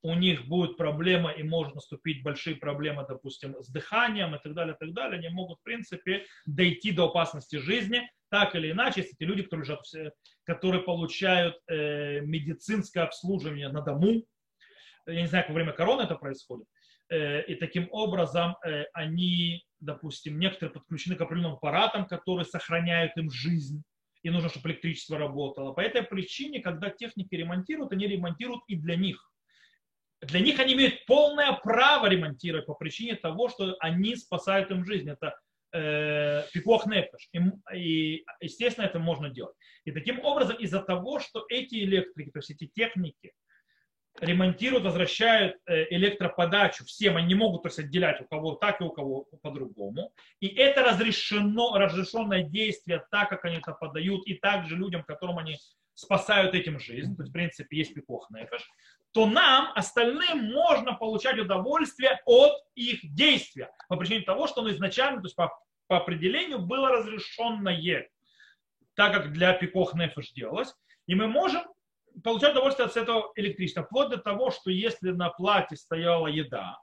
у 0.02 0.14
них 0.16 0.48
будет 0.48 0.78
проблема 0.78 1.32
и 1.32 1.44
может 1.44 1.76
наступить 1.76 2.24
большие 2.24 2.56
проблемы, 2.56 3.06
допустим, 3.08 3.56
с 3.62 3.70
дыханием 3.70 4.36
и 4.36 4.40
так 4.42 4.54
далее, 4.54 4.76
и 4.76 4.78
так 4.78 4.94
далее, 4.94 5.20
они 5.20 5.30
могут, 5.30 5.60
в 5.60 5.64
принципе, 5.64 6.26
дойти 6.46 6.92
до 6.92 7.06
опасности 7.06 7.58
жизни, 7.58 8.02
так 8.30 8.56
или 8.56 8.72
иначе, 8.72 9.02
если 9.02 9.16
эти 9.16 9.24
люди, 9.24 9.44
которые, 9.44 9.66
лежат, 9.66 10.14
которые 10.44 10.84
получают 10.84 11.58
э, 11.68 12.22
медицинское 12.22 13.02
обслуживание 13.02 13.70
на 13.70 13.82
дому, 13.82 14.24
я 15.08 15.22
не 15.22 15.28
знаю, 15.28 15.44
как 15.44 15.50
во 15.50 15.56
время 15.56 15.74
короны 15.74 16.04
это 16.04 16.16
происходит, 16.16 16.68
э, 17.10 17.44
и 17.44 17.56
таким 17.56 17.88
образом 17.92 18.56
э, 18.66 18.86
они 18.94 19.64
допустим, 19.80 20.40
некоторые 20.40 20.74
подключены 20.74 21.16
к 21.16 21.22
определенным 21.22 21.54
аппаратам, 21.54 22.06
которые 22.06 22.46
сохраняют 22.46 23.16
им 23.18 23.30
жизнь, 23.30 23.84
и 24.24 24.30
нужно, 24.30 24.50
чтобы 24.50 24.70
электричество 24.70 25.18
работало. 25.18 25.74
По 25.74 25.80
этой 25.80 26.04
причине, 26.04 26.60
когда 26.60 26.90
техники 26.90 27.34
ремонтируют, 27.36 27.94
они 27.94 28.08
ремонтируют 28.08 28.64
и 28.68 28.76
для 28.76 28.96
них. 28.96 29.29
Для 30.22 30.40
них 30.42 30.60
они 30.60 30.74
имеют 30.74 31.06
полное 31.06 31.54
право 31.54 32.08
ремонтировать 32.08 32.66
по 32.66 32.74
причине 32.74 33.16
того, 33.16 33.50
что 33.50 33.76
они 33.80 34.16
спасают 34.16 34.70
им 34.72 34.86
жизнь. 34.86 35.10
Это 35.10 35.40
э, 35.72 36.44
пикох 36.52 36.86
нефеш. 36.88 37.30
И, 37.74 38.26
естественно, 38.42 38.86
это 38.86 39.00
можно 39.00 39.30
делать. 39.30 39.56
И 39.86 39.92
таким 39.92 40.20
образом, 40.24 40.58
из-за 40.58 40.82
того, 40.82 41.20
что 41.20 41.46
эти 41.50 41.76
электрики, 41.76 42.32
то 42.32 42.40
есть 42.40 42.52
эти 42.52 42.68
техники, 42.68 43.34
ремонтируют, 44.20 44.84
возвращают 44.84 45.56
э, 45.66 45.86
электроподачу 45.92 46.84
всем, 46.86 47.18
они 47.18 47.28
не 47.28 47.36
могут 47.36 47.64
то 47.64 47.70
есть, 47.70 47.80
отделять 47.80 48.20
у 48.22 48.26
кого 48.26 48.56
так 48.56 48.82
и 48.82 48.84
у 48.84 48.90
кого 48.90 49.28
по-другому. 49.42 50.12
И 50.42 50.48
это 50.48 50.84
разрешено, 50.84 51.78
разрешенное 51.78 52.44
действие, 52.44 53.06
так 53.12 53.30
как 53.30 53.46
они 53.46 53.58
это 53.58 53.72
подают, 53.72 54.28
и 54.28 54.34
также 54.34 54.76
людям, 54.76 55.04
которым 55.04 55.38
они 55.38 55.58
спасают 55.94 56.54
этим 56.56 56.80
жизнь, 56.80 57.16
то 57.16 57.24
есть, 57.24 57.30
в 57.30 57.34
принципе, 57.34 57.78
есть 57.78 57.94
пикох 57.94 58.30
нефеш, 58.30 58.66
то 59.12 59.26
нам, 59.26 59.72
остальным, 59.76 60.52
можно 60.52 60.94
получать 60.94 61.40
удовольствие 61.40 62.22
от 62.26 62.54
их 62.76 63.00
действия 63.04 63.72
по 63.88 63.98
причине 63.98 64.22
того, 64.22 64.48
что 64.48 64.62
оно 64.62 64.72
изначально, 64.72 65.22
то 65.22 65.26
есть 65.26 65.36
по, 65.36 65.52
по 65.88 65.98
определению, 65.98 66.60
было 66.60 66.90
разрешенное, 66.90 68.10
так 68.96 69.14
как 69.14 69.34
для 69.34 69.54
пикох 69.54 69.96
нефеш 69.96 70.32
делалось. 70.32 70.74
И 71.08 71.16
мы 71.16 71.28
можем 71.28 71.64
получать 72.24 72.52
удовольствие 72.52 72.86
от 72.86 72.96
этого 72.96 73.32
электричества. 73.36 73.84
Вплоть 73.84 74.10
до 74.10 74.18
того, 74.18 74.52
что 74.52 74.70
если 74.70 75.12
на 75.12 75.30
плате 75.30 75.76
стояла 75.76 76.28
еда, 76.28 76.80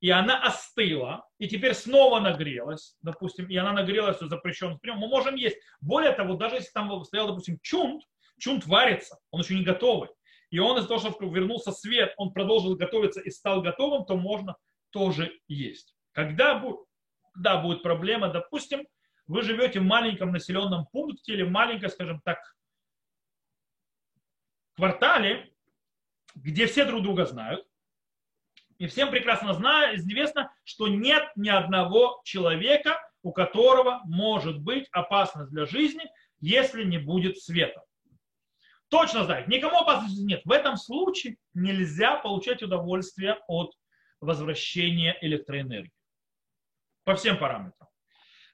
и 0.00 0.10
она 0.10 0.42
остыла, 0.42 1.24
и 1.38 1.48
теперь 1.48 1.74
снова 1.74 2.18
нагрелась, 2.18 2.96
допустим, 3.02 3.46
и 3.46 3.56
она 3.56 3.72
нагрелась 3.72 4.20
в 4.20 4.28
запрещенном 4.28 4.80
прием, 4.80 4.98
мы 4.98 5.06
можем 5.06 5.36
есть. 5.36 5.56
Более 5.80 6.12
того, 6.12 6.34
даже 6.34 6.56
если 6.56 6.70
там 6.72 7.04
стоял, 7.04 7.28
допустим, 7.28 7.58
чунт, 7.62 8.02
чунт 8.36 8.66
варится, 8.66 9.18
он 9.30 9.42
еще 9.42 9.54
не 9.54 9.62
готовый, 9.62 10.08
и 10.52 10.58
он 10.58 10.76
из-за 10.76 10.88
того, 10.88 11.00
что 11.00 11.14
вернулся 11.24 11.72
свет, 11.72 12.12
он 12.18 12.32
продолжил 12.32 12.76
готовиться 12.76 13.20
и 13.20 13.30
стал 13.30 13.62
готовым, 13.62 14.04
то 14.04 14.16
можно 14.16 14.54
тоже 14.90 15.40
есть. 15.48 15.96
Когда 16.12 16.58
будет, 16.58 16.86
да, 17.34 17.56
будет 17.56 17.82
проблема, 17.82 18.28
допустим, 18.28 18.86
вы 19.26 19.40
живете 19.40 19.80
в 19.80 19.84
маленьком 19.84 20.30
населенном 20.30 20.86
пункте 20.92 21.32
или 21.32 21.42
маленькой, 21.42 21.88
скажем 21.88 22.20
так, 22.20 22.38
квартале, 24.74 25.50
где 26.34 26.66
все 26.66 26.84
друг 26.84 27.02
друга 27.02 27.24
знают, 27.24 27.66
и 28.76 28.86
всем 28.88 29.10
прекрасно 29.10 29.54
знаю, 29.54 29.96
известно, 29.96 30.52
что 30.64 30.86
нет 30.86 31.32
ни 31.34 31.48
одного 31.48 32.20
человека, 32.24 33.00
у 33.22 33.32
которого 33.32 34.02
может 34.04 34.60
быть 34.60 34.86
опасность 34.92 35.50
для 35.50 35.64
жизни, 35.64 36.04
если 36.40 36.84
не 36.84 36.98
будет 36.98 37.38
света. 37.38 37.82
Точно 38.92 39.24
знает, 39.24 39.48
никому 39.48 39.78
опасности 39.78 40.20
нет. 40.20 40.42
В 40.44 40.52
этом 40.52 40.76
случае 40.76 41.38
нельзя 41.54 42.16
получать 42.16 42.62
удовольствие 42.62 43.38
от 43.48 43.72
возвращения 44.20 45.16
электроэнергии. 45.22 45.90
По 47.04 47.14
всем 47.14 47.38
параметрам. 47.38 47.88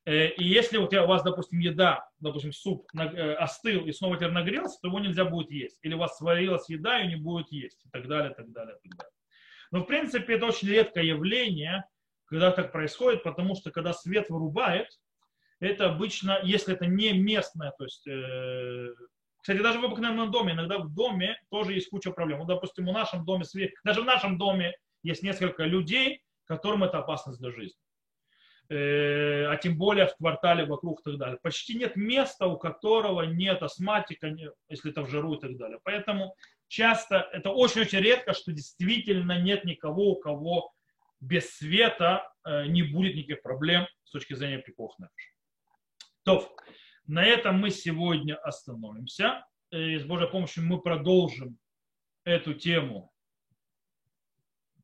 Э, 0.05 0.28
и 0.28 0.45
если 0.45 0.78
у, 0.78 0.86
тебя, 0.86 1.03
у 1.03 1.09
вас, 1.09 1.24
допустим, 1.24 1.59
еда, 1.59 2.09
допустим, 2.20 2.53
суп 2.53 2.86
э, 2.97 3.32
остыл 3.34 3.84
и 3.84 3.91
снова 3.91 4.14
теперь 4.14 4.30
нагрелся, 4.30 4.78
то 4.80 4.86
его 4.86 5.01
нельзя 5.01 5.24
будет 5.24 5.51
есть. 5.51 5.80
Или 5.82 5.95
у 5.95 5.99
вас 5.99 6.16
сварилась 6.16 6.68
еда 6.68 7.01
и 7.01 7.09
не 7.09 7.16
будет 7.16 7.51
есть. 7.51 7.84
И 7.84 7.89
так 7.91 8.07
далее, 8.07 8.32
так 8.32 8.53
далее, 8.53 8.76
так 8.80 8.97
далее. 8.97 9.12
Но, 9.72 9.80
в 9.80 9.86
принципе, 9.86 10.34
это 10.34 10.47
очень 10.47 10.68
редкое 10.68 11.03
явление, 11.03 11.84
когда 12.26 12.53
так 12.53 12.70
происходит, 12.70 13.24
потому 13.24 13.57
что 13.57 13.72
когда 13.72 13.93
свет 13.93 14.30
вырубает, 14.30 14.86
это 15.59 15.86
обычно, 15.86 16.39
если 16.45 16.74
это 16.74 16.86
не 16.86 17.12
местное, 17.12 17.72
то 17.76 17.82
есть, 17.82 18.07
э, 18.07 18.95
кстати, 19.41 19.59
даже 19.59 19.78
в 19.78 19.84
обыкновенном 19.84 20.30
доме, 20.30 20.53
иногда 20.53 20.78
в 20.78 20.93
доме 20.93 21.41
тоже 21.51 21.74
есть 21.74 21.91
куча 21.91 22.11
проблем. 22.11 22.39
Вот, 22.39 22.49
допустим, 22.49 22.86
в 22.86 22.93
нашем 22.93 23.24
доме, 23.24 23.45
даже 23.84 24.03
в 24.03 24.05
нашем 24.05 24.39
доме 24.39 24.74
есть 25.03 25.22
несколько 25.22 25.64
людей, 25.64 26.22
которым 26.45 26.84
это 26.84 26.99
опасность 26.99 27.39
для 27.41 27.51
жизни. 27.51 27.78
Э, 28.70 29.47
а 29.47 29.57
тем 29.57 29.78
более 29.78 30.07
в 30.07 30.16
квартале 30.16 30.66
вокруг 30.66 31.01
и 31.01 31.05
так 31.05 31.16
далее. 31.16 31.39
Почти 31.43 31.78
нет 31.78 31.97
места, 31.97 32.47
у 32.47 32.59
которого 32.59 33.22
нет 33.22 33.62
астматика, 33.62 34.26
если 34.68 34.91
это 34.91 35.03
в 35.03 35.09
жару 35.09 35.34
и 35.34 35.41
так 35.41 35.57
далее. 35.57 35.78
Поэтому 35.84 36.34
часто, 36.66 37.28
это 37.32 37.51
очень-очень 37.51 38.01
редко, 38.01 38.34
что 38.34 38.53
действительно 38.53 39.41
нет 39.41 39.64
никого, 39.64 40.11
у 40.11 40.16
кого 40.16 40.72
без 41.20 41.57
света 41.57 42.30
э, 42.45 42.66
не 42.66 42.82
будет 42.82 43.14
никаких 43.14 43.43
проблем 43.43 43.86
с 44.05 44.11
точки 44.11 44.34
зрения 44.34 44.59
прикох 44.59 44.99
То, 46.24 46.55
на 47.09 47.24
этом 47.24 47.59
мы 47.59 47.70
сегодня 47.70 48.36
остановимся. 48.36 49.44
И 49.70 49.96
с 49.96 50.04
Божьей 50.04 50.30
помощью 50.30 50.64
мы 50.64 50.80
продолжим 50.80 51.59
эту 52.24 52.54
тему. 52.54 53.11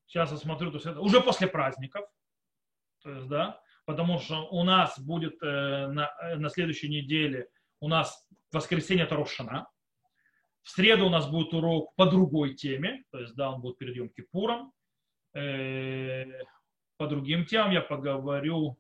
Сейчас 0.07 0.31
я 0.33 0.39
смотрю, 0.39 0.71
то 0.71 0.77
есть 0.77 0.87
это 0.87 1.01
уже 1.01 1.21
после 1.21 1.47
праздников. 1.47 2.07
То 3.03 3.11
есть, 3.11 3.29
да, 3.29 3.61
потому 3.85 4.19
что 4.19 4.49
у 4.49 4.65
нас 4.65 4.99
будет 4.99 5.43
э, 5.43 5.87
на, 5.89 6.11
э, 6.23 6.37
на 6.37 6.49
следующей 6.49 6.89
неделе 6.89 7.49
у 7.81 7.89
нас 7.89 8.27
воскресенье 8.51 9.05
Тарошана. 9.05 9.69
В 10.63 10.71
среду 10.71 11.07
у 11.07 11.11
нас 11.11 11.29
будет 11.29 11.53
урок 11.53 11.95
по 11.95 12.07
другой 12.07 12.55
теме, 12.55 13.05
то 13.11 13.21
есть, 13.21 13.35
да, 13.35 13.51
он 13.51 13.61
будет 13.61 13.77
перед 13.77 13.97
Йом 13.97 14.09
Кипуром. 14.09 14.73
Э, 15.35 16.25
по 16.97 17.07
другим 17.07 17.45
темам 17.45 17.73
я 17.73 17.83
поговорю, 17.83 18.79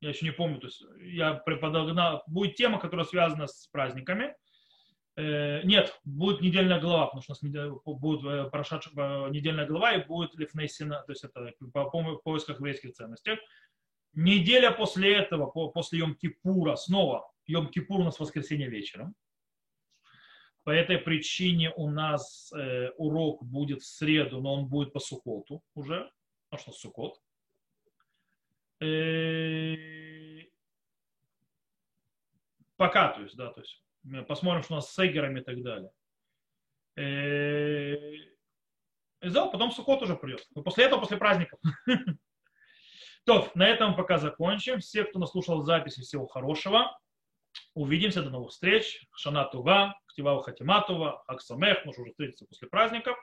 я 0.00 0.10
еще 0.10 0.24
не 0.24 0.32
помню, 0.32 0.58
то 0.60 0.66
есть 0.66 0.82
я 1.00 1.34
преподогнал, 1.34 2.22
будет 2.26 2.56
тема, 2.56 2.78
которая 2.78 3.06
связана 3.06 3.46
с 3.46 3.66
праздниками. 3.68 4.34
Нет, 5.16 5.98
будет 6.04 6.42
недельная 6.42 6.78
глава, 6.78 7.06
потому 7.06 7.22
что 7.22 7.34
у 7.40 7.48
нас 7.48 7.72
будет 7.84 8.50
прошедшая 8.50 9.30
недельная 9.30 9.66
глава 9.66 9.94
и 9.94 10.04
будет 10.04 10.34
Лифнейсина, 10.34 11.02
то 11.06 11.12
есть 11.12 11.24
это 11.24 11.52
по 11.72 11.88
поисках 11.88 12.58
еврейских 12.58 12.92
ценностей 12.92 13.38
Неделя 14.16 14.70
после 14.70 15.14
этого, 15.14 15.46
после 15.46 16.00
Йом-Кипура, 16.00 16.74
снова 16.76 17.30
Йом-Кипур 17.46 17.96
у 17.98 18.04
нас 18.04 18.18
воскресенье 18.18 18.66
вечером. 18.66 19.14
По 20.64 20.70
этой 20.70 20.96
причине 20.96 21.70
у 21.76 21.90
нас 21.90 22.50
э, 22.52 22.92
урок 22.96 23.44
будет 23.44 23.82
в 23.82 23.86
среду, 23.86 24.40
но 24.40 24.54
он 24.54 24.68
будет 24.68 24.94
по 24.94 25.00
Сукоту 25.00 25.62
уже. 25.74 26.10
А 26.48 26.56
что 26.56 26.72
Сукот? 26.72 27.20
Э, 28.80 29.76
пока, 32.76 33.08
то 33.08 33.22
есть, 33.22 33.36
да, 33.36 33.50
то 33.52 33.60
есть 33.60 33.82
посмотрим, 34.28 34.62
что 34.62 34.74
у 34.74 34.76
нас 34.76 34.92
с 34.92 35.06
Эгерами 35.06 35.40
и 35.40 35.44
так 35.44 35.62
далее. 35.62 35.90
Э, 36.96 38.26
и 39.22 39.30
потом 39.30 39.72
Сукот 39.72 40.02
уже 40.02 40.16
придет. 40.16 40.46
Но 40.54 40.62
после 40.62 40.84
этого, 40.84 41.00
после 41.00 41.16
праздников. 41.16 41.58
То, 43.24 43.50
на 43.54 43.66
этом 43.66 43.96
пока 43.96 44.18
закончим. 44.18 44.78
Все, 44.78 45.04
кто 45.04 45.18
наслушал 45.18 45.64
записи, 45.64 46.02
всего 46.02 46.26
хорошего. 46.26 46.96
Увидимся, 47.74 48.22
до 48.22 48.30
новых 48.30 48.50
встреч. 48.50 49.04
Шана 49.16 49.44
Тува, 49.46 49.98
Ктивава 50.06 50.42
Хатиматова, 50.42 51.22
Аксамех, 51.26 51.84
может 51.84 52.00
уже 52.00 52.10
встретиться 52.10 52.46
после 52.46 52.68
праздников. 52.68 53.16